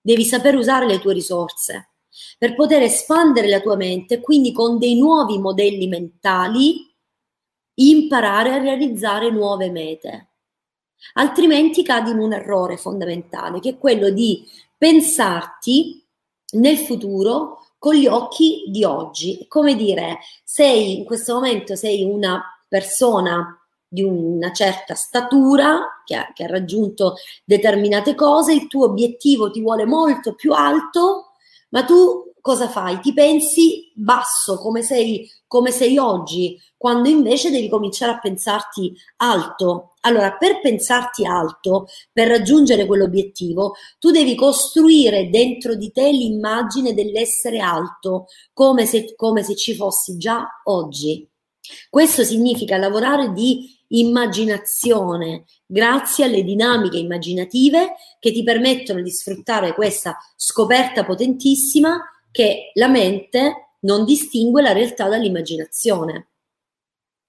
Devi 0.00 0.24
saper 0.24 0.56
usare 0.56 0.86
le 0.86 1.00
tue 1.00 1.14
risorse 1.14 1.90
per 2.38 2.54
poter 2.54 2.82
espandere 2.82 3.48
la 3.48 3.60
tua 3.60 3.76
mente, 3.76 4.20
quindi 4.20 4.52
con 4.52 4.78
dei 4.78 4.98
nuovi 4.98 5.38
modelli 5.38 5.86
mentali 5.86 6.86
imparare 7.74 8.52
a 8.52 8.58
realizzare 8.58 9.30
nuove 9.30 9.70
mete. 9.70 10.28
Altrimenti 11.14 11.82
cadi 11.82 12.10
in 12.10 12.18
un 12.18 12.32
errore 12.32 12.76
fondamentale, 12.76 13.60
che 13.60 13.70
è 13.70 13.78
quello 13.78 14.10
di 14.10 14.44
pensarti 14.76 16.07
nel 16.52 16.78
futuro 16.78 17.58
con 17.78 17.94
gli 17.94 18.06
occhi 18.06 18.64
di 18.68 18.84
oggi. 18.84 19.46
Come 19.48 19.74
dire, 19.74 20.18
sei 20.44 20.98
in 20.98 21.04
questo 21.04 21.34
momento 21.34 21.76
sei 21.76 22.02
una 22.02 22.42
persona 22.66 23.52
di 23.86 24.02
una 24.02 24.52
certa 24.52 24.94
statura 24.94 26.02
che 26.04 26.14
ha, 26.14 26.30
che 26.34 26.44
ha 26.44 26.48
raggiunto 26.48 27.14
determinate 27.44 28.14
cose, 28.14 28.52
il 28.52 28.66
tuo 28.66 28.86
obiettivo 28.86 29.50
ti 29.50 29.62
vuole 29.62 29.86
molto 29.86 30.34
più 30.34 30.52
alto, 30.52 31.32
ma 31.70 31.84
tu 31.84 32.27
cosa 32.48 32.66
fai? 32.66 32.98
Ti 33.00 33.12
pensi 33.12 33.92
basso 33.94 34.56
come 34.56 34.80
sei, 34.80 35.30
come 35.46 35.70
sei 35.70 35.98
oggi, 35.98 36.58
quando 36.78 37.10
invece 37.10 37.50
devi 37.50 37.68
cominciare 37.68 38.12
a 38.12 38.18
pensarti 38.18 38.90
alto. 39.16 39.96
Allora, 40.00 40.34
per 40.38 40.58
pensarti 40.62 41.26
alto, 41.26 41.88
per 42.10 42.28
raggiungere 42.28 42.86
quell'obiettivo, 42.86 43.74
tu 43.98 44.10
devi 44.10 44.34
costruire 44.34 45.28
dentro 45.28 45.74
di 45.74 45.92
te 45.92 46.10
l'immagine 46.10 46.94
dell'essere 46.94 47.58
alto, 47.58 48.28
come 48.54 48.86
se, 48.86 49.14
come 49.14 49.42
se 49.42 49.54
ci 49.54 49.74
fossi 49.74 50.16
già 50.16 50.46
oggi. 50.64 51.28
Questo 51.90 52.24
significa 52.24 52.78
lavorare 52.78 53.34
di 53.34 53.76
immaginazione, 53.88 55.44
grazie 55.66 56.24
alle 56.24 56.42
dinamiche 56.42 56.96
immaginative 56.96 57.96
che 58.18 58.32
ti 58.32 58.42
permettono 58.42 59.02
di 59.02 59.10
sfruttare 59.10 59.74
questa 59.74 60.16
scoperta 60.34 61.04
potentissima 61.04 62.00
che 62.30 62.70
la 62.74 62.88
mente 62.88 63.76
non 63.80 64.04
distingue 64.04 64.62
la 64.62 64.72
realtà 64.72 65.08
dall'immaginazione. 65.08 66.28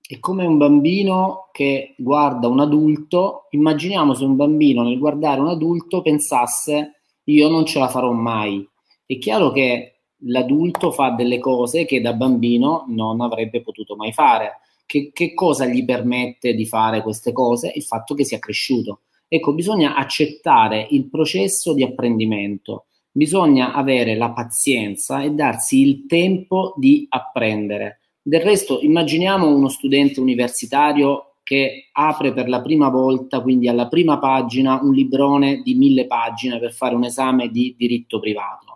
È 0.01 0.19
come 0.19 0.45
un 0.45 0.57
bambino 0.57 1.49
che 1.51 1.93
guarda 1.97 2.47
un 2.47 2.59
adulto, 2.59 3.47
immaginiamo 3.51 4.15
se 4.15 4.23
un 4.23 4.35
bambino 4.35 4.81
nel 4.81 4.97
guardare 4.97 5.39
un 5.39 5.49
adulto 5.49 6.01
pensasse 6.01 7.01
io 7.25 7.47
non 7.47 7.65
ce 7.65 7.79
la 7.79 7.87
farò 7.87 8.11
mai. 8.11 8.67
È 9.05 9.17
chiaro 9.17 9.51
che 9.51 9.99
l'adulto 10.23 10.91
fa 10.91 11.11
delle 11.11 11.39
cose 11.39 11.85
che 11.85 12.01
da 12.01 12.13
bambino 12.13 12.85
non 12.87 13.21
avrebbe 13.21 13.61
potuto 13.61 13.95
mai 13.95 14.11
fare. 14.11 14.61
Che, 14.85 15.11
che, 15.13 15.35
cosa 15.35 15.65
gli 15.65 15.85
permette 15.85 16.55
di 16.55 16.65
fare 16.65 17.03
queste 17.03 17.31
cose? 17.31 17.71
Il 17.75 17.83
fatto 17.83 18.15
che 18.15 18.25
sia 18.25 18.39
cresciuto. 18.39 19.01
Ecco, 19.27 19.53
bisogna 19.53 19.95
accettare 19.95 20.87
il 20.89 21.07
processo 21.07 21.73
di 21.73 21.83
apprendimento, 21.83 22.85
bisogna 23.11 23.73
avere 23.73 24.15
la 24.15 24.31
pazienza 24.31 25.21
e 25.21 25.31
darsi 25.31 25.81
il 25.81 26.05
tempo 26.05 26.73
di 26.77 27.05
apprendere. 27.09 27.99
Del 28.21 28.41
resto, 28.41 28.79
immaginiamo 28.81 29.47
uno 29.47 29.69
studente 29.69 30.19
universitario 30.19 31.35
che 31.43 31.89
apre 31.91 32.33
per 32.33 32.47
la 32.47 32.61
prima 32.61 32.89
volta, 32.89 33.41
quindi 33.41 33.67
alla 33.67 33.87
prima 33.87 34.19
pagina, 34.19 34.79
un 34.81 34.93
librone 34.93 35.61
di 35.63 35.73
mille 35.73 36.05
pagine 36.05 36.59
per 36.59 36.73
fare 36.73 36.95
un 36.95 37.05
esame 37.05 37.49
di 37.49 37.73
diritto 37.77 38.19
privato 38.19 38.69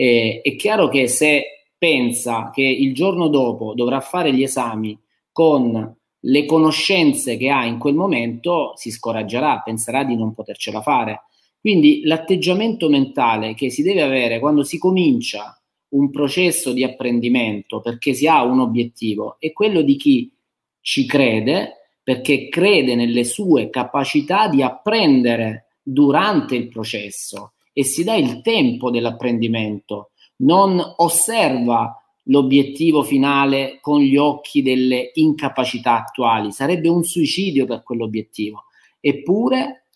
eh, 0.00 0.40
è 0.42 0.56
chiaro 0.56 0.88
che 0.88 1.08
se 1.08 1.66
pensa 1.76 2.48
che 2.50 2.62
il 2.62 2.94
giorno 2.94 3.28
dopo 3.28 3.74
dovrà 3.74 4.00
fare 4.00 4.32
gli 4.32 4.42
esami 4.42 4.98
con 5.30 5.94
le 6.22 6.46
conoscenze 6.46 7.36
che 7.36 7.50
ha 7.50 7.66
in 7.66 7.78
quel 7.78 7.94
momento, 7.94 8.72
si 8.76 8.90
scoraggerà, 8.90 9.60
penserà 9.60 10.02
di 10.04 10.16
non 10.16 10.32
potercela 10.32 10.80
fare. 10.80 11.24
Quindi 11.60 12.02
l'atteggiamento 12.04 12.88
mentale 12.88 13.54
che 13.54 13.70
si 13.70 13.82
deve 13.82 14.02
avere 14.02 14.38
quando 14.38 14.62
si 14.62 14.78
comincia 14.78 15.60
un 15.90 16.10
processo 16.10 16.72
di 16.72 16.84
apprendimento 16.84 17.80
perché 17.80 18.14
si 18.14 18.26
ha 18.26 18.42
un 18.44 18.60
obiettivo 18.60 19.36
è 19.40 19.52
quello 19.52 19.82
di 19.82 19.96
chi 19.96 20.32
ci 20.80 21.04
crede 21.04 21.80
perché 22.02 22.48
crede 22.48 22.94
nelle 22.94 23.24
sue 23.24 23.70
capacità 23.70 24.48
di 24.48 24.62
apprendere 24.62 25.66
durante 25.82 26.56
il 26.56 26.68
processo 26.68 27.52
e 27.72 27.84
si 27.84 28.04
dà 28.04 28.14
il 28.14 28.40
tempo 28.40 28.90
dell'apprendimento, 28.90 30.10
non 30.38 30.82
osserva 30.96 31.94
l'obiettivo 32.24 33.02
finale 33.02 33.78
con 33.80 34.00
gli 34.00 34.16
occhi 34.16 34.62
delle 34.62 35.10
incapacità 35.14 35.98
attuali, 35.98 36.52
sarebbe 36.52 36.88
un 36.88 37.04
suicidio 37.04 37.66
per 37.66 37.82
quell'obiettivo. 37.82 38.64
Eppure, 39.00 39.86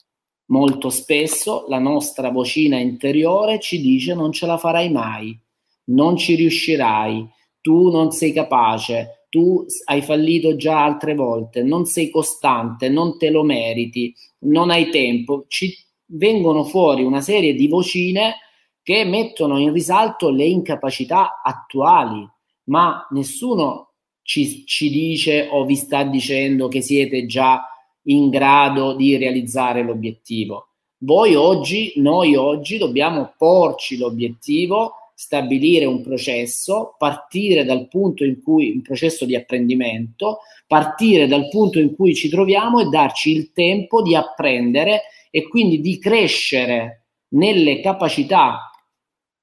molto 0.46 0.90
spesso 0.90 1.64
la 1.68 1.78
nostra 1.78 2.30
vocina 2.30 2.78
interiore 2.78 3.58
ci 3.60 3.80
dice 3.80 4.14
non 4.14 4.32
ce 4.32 4.46
la 4.46 4.58
farai 4.58 4.90
mai, 4.90 5.38
non 5.86 6.16
ci 6.16 6.34
riuscirai, 6.34 7.26
tu 7.60 7.90
non 7.90 8.10
sei 8.10 8.32
capace, 8.32 9.26
tu 9.34 9.64
hai 9.86 10.02
fallito 10.02 10.54
già 10.54 10.84
altre 10.84 11.14
volte, 11.14 11.62
non 11.62 11.86
sei 11.86 12.10
costante, 12.10 12.88
non 12.88 13.18
te 13.18 13.30
lo 13.30 13.42
meriti, 13.42 14.14
non 14.40 14.70
hai 14.70 14.90
tempo. 14.90 15.46
Ci 15.48 15.74
vengono 16.06 16.62
fuori 16.62 17.02
una 17.02 17.20
serie 17.20 17.54
di 17.54 17.66
vocine 17.66 18.36
che 18.82 19.04
mettono 19.04 19.58
in 19.58 19.72
risalto 19.72 20.30
le 20.30 20.44
incapacità 20.44 21.40
attuali, 21.42 22.24
ma 22.64 23.06
nessuno 23.10 23.94
ci, 24.22 24.64
ci 24.66 24.90
dice 24.90 25.48
o 25.50 25.64
vi 25.64 25.74
sta 25.74 26.04
dicendo 26.04 26.68
che 26.68 26.80
siete 26.80 27.26
già 27.26 27.66
in 28.04 28.30
grado 28.30 28.94
di 28.94 29.16
realizzare 29.16 29.82
l'obiettivo. 29.82 30.68
Voi 30.98 31.34
oggi, 31.34 31.92
noi 31.96 32.34
oggi 32.34 32.78
dobbiamo 32.78 33.34
porci 33.36 33.98
l'obiettivo, 33.98 34.94
stabilire 35.14 35.84
un 35.84 36.02
processo, 36.02 36.94
partire 36.98 37.64
dal 37.64 37.88
punto 37.88 38.24
in 38.24 38.42
cui 38.42 38.72
un 38.72 38.82
processo 38.82 39.24
di 39.24 39.36
apprendimento, 39.36 40.38
partire 40.66 41.26
dal 41.26 41.48
punto 41.48 41.78
in 41.78 41.94
cui 41.94 42.14
ci 42.14 42.28
troviamo 42.28 42.80
e 42.80 42.86
darci 42.86 43.30
il 43.30 43.52
tempo 43.52 44.02
di 44.02 44.14
apprendere 44.14 45.02
e 45.30 45.46
quindi 45.48 45.80
di 45.80 45.98
crescere 45.98 47.06
nelle 47.34 47.80
capacità. 47.80 48.70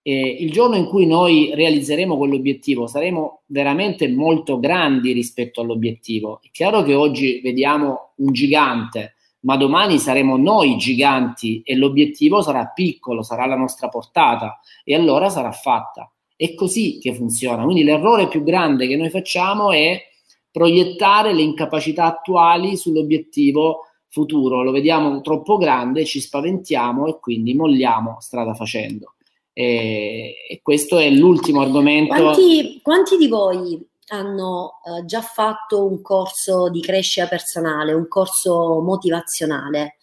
Eh, 0.04 0.38
il 0.40 0.52
giorno 0.52 0.76
in 0.76 0.86
cui 0.86 1.06
noi 1.06 1.52
realizzeremo 1.54 2.18
quell'obiettivo 2.18 2.88
saremo 2.88 3.42
veramente 3.48 4.08
molto 4.10 4.60
grandi 4.60 5.12
rispetto 5.12 5.62
all'obiettivo. 5.62 6.40
È 6.42 6.50
chiaro 6.52 6.84
che 6.84 6.96
oggi 6.96 7.40
vediamo 7.42 8.14
un 8.18 8.32
gigante, 8.34 9.16
ma 9.42 9.58
domani 9.58 10.00
saremo 10.00 10.38
noi 10.38 10.78
giganti 10.78 11.62
e 11.64 11.76
l'obiettivo 11.76 12.42
sarà 12.42 12.68
piccolo, 12.68 13.22
sarà 13.22 13.46
la 13.46 13.56
nostra 13.56 13.90
portata 13.90 14.60
e 14.84 14.96
allora 14.96 15.30
sarà 15.30 15.52
fatta. 15.52 16.12
È 16.36 16.54
così 16.56 16.98
che 17.00 17.14
funziona. 17.14 17.64
Quindi 17.64 17.84
l'errore 17.84 18.28
più 18.28 18.44
grande 18.44 18.88
che 18.88 18.96
noi 18.96 19.10
facciamo 19.10 19.72
è 19.72 20.02
proiettare 20.50 21.34
le 21.34 21.44
incapacità 21.44 22.06
attuali 22.06 22.76
sull'obiettivo 22.76 23.86
futuro 24.12 24.62
lo 24.62 24.72
vediamo 24.72 25.22
troppo 25.22 25.58
grande, 25.58 26.06
ci 26.06 26.20
spaventiamo 26.20 27.08
e 27.08 27.18
quindi 27.20 27.54
molliamo 27.56 28.18
strada 28.20 28.54
facendo. 28.54 29.16
E, 29.54 30.36
e 30.50 30.62
questo 30.62 30.98
è 30.98 31.10
l'ultimo 31.10 31.62
argomento. 31.62 32.14
Quanti, 32.14 32.80
quanti 32.82 33.18
di 33.18 33.28
voi 33.28 33.80
hanno 34.08 34.80
eh, 34.84 35.06
già 35.06 35.22
fatto 35.22 35.86
un 35.86 36.02
corso 36.02 36.70
di 36.70 36.82
crescita 36.82 37.28
personale, 37.28 37.94
un 37.94 38.08
corso 38.08 38.82
motivazionale? 38.82 39.98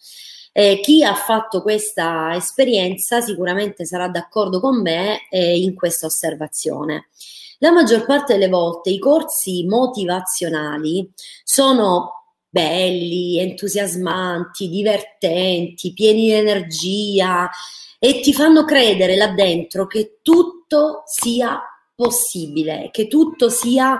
Eh, 0.51 0.79
chi 0.81 1.03
ha 1.03 1.13
fatto 1.13 1.61
questa 1.61 2.35
esperienza 2.35 3.21
sicuramente 3.21 3.85
sarà 3.85 4.07
d'accordo 4.09 4.59
con 4.59 4.81
me 4.81 5.27
eh, 5.29 5.57
in 5.57 5.75
questa 5.75 6.07
osservazione. 6.07 7.09
La 7.59 7.71
maggior 7.71 8.05
parte 8.05 8.33
delle 8.33 8.47
volte 8.47 8.89
i 8.89 8.99
corsi 8.99 9.65
motivazionali 9.65 11.11
sono 11.43 12.19
belli, 12.49 13.37
entusiasmanti, 13.37 14.69
divertenti, 14.69 15.93
pieni 15.93 16.21
di 16.21 16.31
energia 16.31 17.49
e 17.99 18.21
ti 18.21 18.33
fanno 18.33 18.63
credere 18.63 19.17
là 19.17 19.27
dentro 19.27 19.85
che 19.85 20.19
tutto 20.21 21.03
sia 21.05 21.61
possibile, 21.93 22.89
che 22.91 23.07
tutto 23.07 23.49
sia 23.49 23.99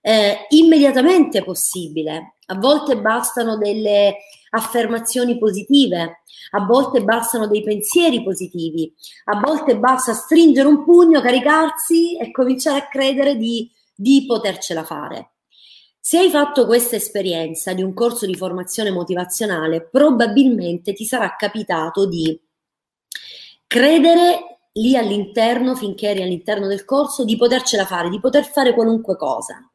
eh, 0.00 0.46
immediatamente 0.48 1.44
possibile. 1.44 2.36
A 2.46 2.56
volte 2.56 2.98
bastano 2.98 3.58
delle 3.58 4.16
affermazioni 4.50 5.38
positive, 5.38 6.22
a 6.52 6.64
volte 6.64 7.02
bastano 7.02 7.46
dei 7.46 7.62
pensieri 7.62 8.22
positivi, 8.22 8.92
a 9.24 9.40
volte 9.40 9.76
basta 9.76 10.14
stringere 10.14 10.68
un 10.68 10.84
pugno, 10.84 11.20
caricarsi 11.20 12.16
e 12.16 12.30
cominciare 12.30 12.78
a 12.78 12.88
credere 12.88 13.36
di, 13.36 13.70
di 13.94 14.24
potercela 14.26 14.84
fare. 14.84 15.32
Se 16.00 16.18
hai 16.18 16.28
fatto 16.28 16.66
questa 16.66 16.96
esperienza 16.96 17.72
di 17.72 17.82
un 17.82 17.94
corso 17.94 18.26
di 18.26 18.34
formazione 18.34 18.90
motivazionale, 18.90 19.88
probabilmente 19.88 20.92
ti 20.92 21.06
sarà 21.06 21.34
capitato 21.34 22.06
di 22.06 22.38
credere 23.74 24.68
lì 24.74 24.96
all'interno, 24.96 25.74
finché 25.74 26.10
eri 26.10 26.22
all'interno 26.22 26.68
del 26.68 26.84
corso, 26.84 27.24
di 27.24 27.36
potercela 27.36 27.84
fare, 27.84 28.08
di 28.08 28.20
poter 28.20 28.44
fare 28.44 28.72
qualunque 28.72 29.16
cosa. 29.16 29.68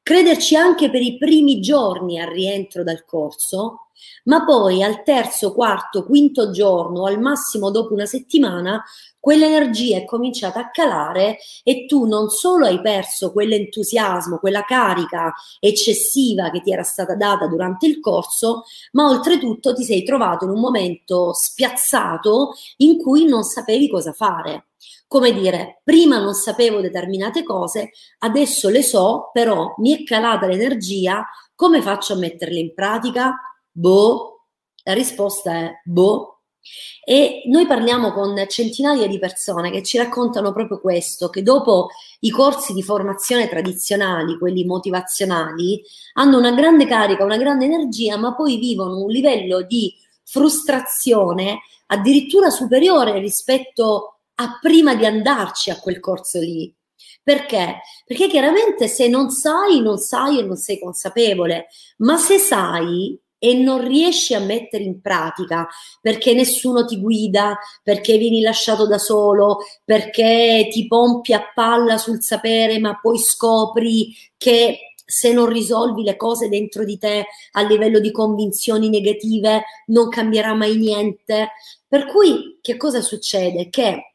Crederci 0.00 0.54
anche 0.54 0.88
per 0.88 1.02
i 1.02 1.18
primi 1.18 1.58
giorni 1.58 2.20
al 2.20 2.28
rientro 2.28 2.84
dal 2.84 3.04
corso, 3.04 3.88
ma 4.26 4.44
poi 4.44 4.84
al 4.84 5.02
terzo, 5.02 5.52
quarto, 5.52 6.04
quinto 6.04 6.52
giorno, 6.52 7.06
al 7.06 7.18
massimo 7.18 7.72
dopo 7.72 7.92
una 7.92 8.06
settimana, 8.06 8.84
quell'energia 9.20 9.98
è 9.98 10.04
cominciata 10.04 10.58
a 10.60 10.70
calare 10.70 11.38
e 11.62 11.86
tu 11.86 12.06
non 12.06 12.30
solo 12.30 12.66
hai 12.66 12.80
perso 12.80 13.30
quell'entusiasmo, 13.32 14.38
quella 14.38 14.64
carica 14.64 15.32
eccessiva 15.60 16.50
che 16.50 16.62
ti 16.62 16.72
era 16.72 16.82
stata 16.82 17.14
data 17.14 17.46
durante 17.46 17.86
il 17.86 18.00
corso, 18.00 18.64
ma 18.92 19.08
oltretutto 19.08 19.74
ti 19.74 19.84
sei 19.84 20.02
trovato 20.02 20.46
in 20.46 20.52
un 20.52 20.60
momento 20.60 21.32
spiazzato 21.34 22.54
in 22.78 22.98
cui 22.98 23.26
non 23.26 23.44
sapevi 23.44 23.88
cosa 23.88 24.12
fare. 24.12 24.68
Come 25.06 25.32
dire, 25.32 25.80
prima 25.84 26.18
non 26.18 26.34
sapevo 26.34 26.80
determinate 26.80 27.42
cose, 27.42 27.90
adesso 28.18 28.68
le 28.68 28.82
so, 28.82 29.30
però 29.32 29.74
mi 29.78 29.96
è 29.96 30.04
calata 30.04 30.46
l'energia, 30.46 31.26
come 31.54 31.82
faccio 31.82 32.14
a 32.14 32.16
metterle 32.16 32.58
in 32.58 32.72
pratica? 32.72 33.34
Boh. 33.70 34.46
La 34.84 34.94
risposta 34.94 35.52
è 35.52 35.80
boh. 35.84 36.39
E 37.04 37.42
noi 37.46 37.66
parliamo 37.66 38.12
con 38.12 38.36
centinaia 38.48 39.06
di 39.06 39.18
persone 39.18 39.70
che 39.70 39.82
ci 39.82 39.98
raccontano 39.98 40.52
proprio 40.52 40.80
questo, 40.80 41.28
che 41.28 41.42
dopo 41.42 41.88
i 42.20 42.30
corsi 42.30 42.72
di 42.72 42.82
formazione 42.82 43.48
tradizionali, 43.48 44.38
quelli 44.38 44.64
motivazionali, 44.64 45.82
hanno 46.14 46.38
una 46.38 46.52
grande 46.52 46.86
carica, 46.86 47.24
una 47.24 47.38
grande 47.38 47.64
energia, 47.64 48.16
ma 48.16 48.34
poi 48.34 48.58
vivono 48.58 49.02
un 49.02 49.10
livello 49.10 49.62
di 49.62 49.94
frustrazione 50.24 51.60
addirittura 51.86 52.50
superiore 52.50 53.18
rispetto 53.18 54.20
a 54.36 54.58
prima 54.60 54.94
di 54.94 55.04
andarci 55.04 55.70
a 55.70 55.78
quel 55.80 56.00
corso 56.00 56.38
lì. 56.38 56.72
Perché? 57.22 57.80
Perché 58.06 58.28
chiaramente 58.28 58.88
se 58.88 59.08
non 59.08 59.30
sai, 59.30 59.80
non 59.80 59.98
sai 59.98 60.38
e 60.38 60.42
non 60.42 60.56
sei 60.56 60.78
consapevole, 60.78 61.66
ma 61.98 62.16
se 62.16 62.38
sai 62.38 63.18
e 63.42 63.54
non 63.54 63.82
riesci 63.82 64.34
a 64.34 64.38
mettere 64.38 64.84
in 64.84 65.00
pratica 65.00 65.66
perché 66.00 66.34
nessuno 66.34 66.84
ti 66.84 67.00
guida, 67.00 67.58
perché 67.82 68.18
vieni 68.18 68.42
lasciato 68.42 68.86
da 68.86 68.98
solo, 68.98 69.60
perché 69.82 70.68
ti 70.70 70.86
pompi 70.86 71.32
a 71.32 71.42
palla 71.52 71.96
sul 71.96 72.22
sapere, 72.22 72.78
ma 72.78 72.98
poi 73.00 73.18
scopri 73.18 74.14
che 74.36 74.92
se 75.06 75.32
non 75.32 75.46
risolvi 75.48 76.04
le 76.04 76.16
cose 76.16 76.48
dentro 76.48 76.84
di 76.84 76.98
te 76.98 77.26
a 77.52 77.62
livello 77.62 77.98
di 77.98 78.12
convinzioni 78.12 78.90
negative 78.90 79.64
non 79.86 80.08
cambierà 80.10 80.54
mai 80.54 80.76
niente. 80.76 81.48
Per 81.88 82.06
cui 82.06 82.58
che 82.60 82.76
cosa 82.76 83.00
succede? 83.00 83.70
Che 83.70 84.14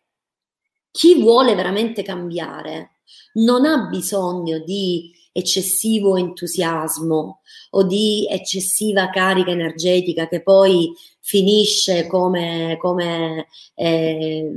chi 0.92 1.20
vuole 1.20 1.56
veramente 1.56 2.04
cambiare 2.04 3.00
non 3.34 3.66
ha 3.66 3.88
bisogno 3.90 4.60
di 4.60 5.12
eccessivo 5.38 6.16
entusiasmo 6.16 7.42
o 7.72 7.84
di 7.84 8.26
eccessiva 8.30 9.10
carica 9.10 9.52
energetica 9.52 10.30
che 10.30 10.42
poi 10.42 10.94
finisce 11.20 12.08
come 12.08 12.78
come, 12.80 13.48
eh, 13.74 14.50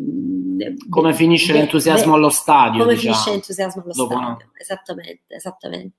come 0.89 1.15
finisce 1.15 1.53
beh, 1.53 1.59
l'entusiasmo 1.59 2.13
beh, 2.13 2.17
allo 2.17 2.31
stadio 2.31 2.83
come 2.83 2.95
diciamo. 2.95 3.13
finisce 3.15 3.31
l'entusiasmo 3.33 3.83
allo 3.83 3.93
Dopo 3.93 4.15
stadio 4.15 4.47
no. 4.47 4.53
esattamente 4.57 5.35
esattamente 5.35 5.97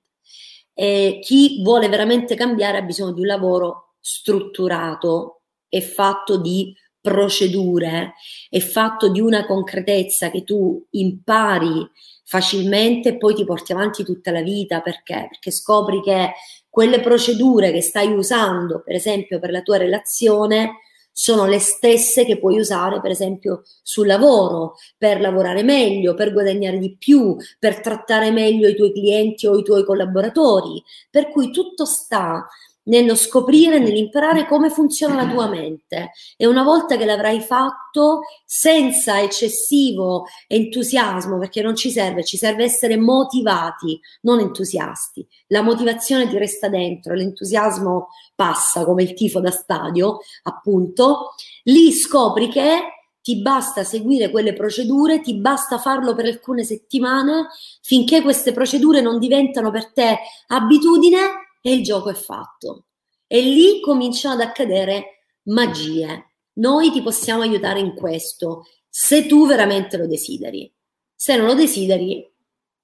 e 0.72 1.18
chi 1.20 1.62
vuole 1.62 1.90
veramente 1.90 2.34
cambiare 2.34 2.78
ha 2.78 2.82
bisogno 2.82 3.12
di 3.12 3.20
un 3.20 3.26
lavoro 3.26 3.96
strutturato 4.00 5.42
e 5.68 5.82
fatto 5.82 6.38
di 6.38 6.74
procedure, 7.00 8.14
è 8.48 8.58
fatto 8.60 9.08
di 9.10 9.20
una 9.20 9.46
concretezza 9.46 10.30
che 10.30 10.44
tu 10.44 10.86
impari 10.90 11.88
facilmente 12.30 13.08
e 13.08 13.16
poi 13.16 13.34
ti 13.34 13.44
porti 13.44 13.72
avanti 13.72 14.04
tutta 14.04 14.30
la 14.30 14.40
vita 14.40 14.80
perché? 14.82 15.26
Perché 15.28 15.50
scopri 15.50 16.00
che 16.00 16.30
quelle 16.68 17.00
procedure 17.00 17.72
che 17.72 17.80
stai 17.80 18.12
usando, 18.12 18.82
per 18.84 18.94
esempio 18.94 19.40
per 19.40 19.50
la 19.50 19.62
tua 19.62 19.78
relazione, 19.78 20.78
sono 21.10 21.44
le 21.46 21.58
stesse 21.58 22.24
che 22.24 22.38
puoi 22.38 22.56
usare, 22.56 23.00
per 23.00 23.10
esempio, 23.10 23.62
sul 23.82 24.06
lavoro, 24.06 24.76
per 24.96 25.20
lavorare 25.20 25.64
meglio, 25.64 26.14
per 26.14 26.32
guadagnare 26.32 26.78
di 26.78 26.94
più, 26.96 27.36
per 27.58 27.80
trattare 27.80 28.30
meglio 28.30 28.68
i 28.68 28.76
tuoi 28.76 28.92
clienti 28.92 29.48
o 29.48 29.58
i 29.58 29.64
tuoi 29.64 29.84
collaboratori. 29.84 30.80
Per 31.10 31.30
cui 31.30 31.50
tutto 31.50 31.84
sta 31.84 32.48
nello 32.90 33.14
scoprire, 33.14 33.78
nell'imparare 33.78 34.46
come 34.46 34.68
funziona 34.68 35.14
la 35.14 35.30
tua 35.30 35.48
mente. 35.48 36.10
E 36.36 36.46
una 36.46 36.64
volta 36.64 36.96
che 36.96 37.04
l'avrai 37.04 37.40
fatto, 37.40 38.22
senza 38.44 39.20
eccessivo 39.20 40.26
entusiasmo, 40.48 41.38
perché 41.38 41.62
non 41.62 41.76
ci 41.76 41.90
serve, 41.90 42.24
ci 42.24 42.36
serve 42.36 42.64
essere 42.64 42.96
motivati, 42.96 43.98
non 44.22 44.40
entusiasti. 44.40 45.26
La 45.46 45.62
motivazione 45.62 46.28
ti 46.28 46.36
resta 46.36 46.68
dentro, 46.68 47.14
l'entusiasmo 47.14 48.08
passa 48.34 48.84
come 48.84 49.04
il 49.04 49.14
tifo 49.14 49.40
da 49.40 49.50
stadio, 49.50 50.18
appunto. 50.42 51.34
Lì 51.64 51.92
scopri 51.92 52.48
che 52.48 52.80
ti 53.22 53.40
basta 53.40 53.84
seguire 53.84 54.30
quelle 54.30 54.54
procedure, 54.54 55.20
ti 55.20 55.36
basta 55.36 55.78
farlo 55.78 56.14
per 56.14 56.24
alcune 56.24 56.64
settimane 56.64 57.48
finché 57.82 58.22
queste 58.22 58.52
procedure 58.52 59.02
non 59.02 59.18
diventano 59.18 59.70
per 59.70 59.92
te 59.92 60.18
abitudine 60.48 61.49
e 61.60 61.72
il 61.72 61.82
gioco 61.82 62.10
è 62.10 62.14
fatto. 62.14 62.86
E 63.26 63.40
lì 63.40 63.80
cominciano 63.80 64.34
ad 64.34 64.40
accadere 64.40 65.24
magie. 65.44 66.32
Noi 66.54 66.90
ti 66.90 67.02
possiamo 67.02 67.42
aiutare 67.42 67.80
in 67.80 67.94
questo, 67.94 68.66
se 68.88 69.26
tu 69.26 69.46
veramente 69.46 69.96
lo 69.96 70.06
desideri. 70.06 70.72
Se 71.14 71.36
non 71.36 71.46
lo 71.46 71.54
desideri, 71.54 72.28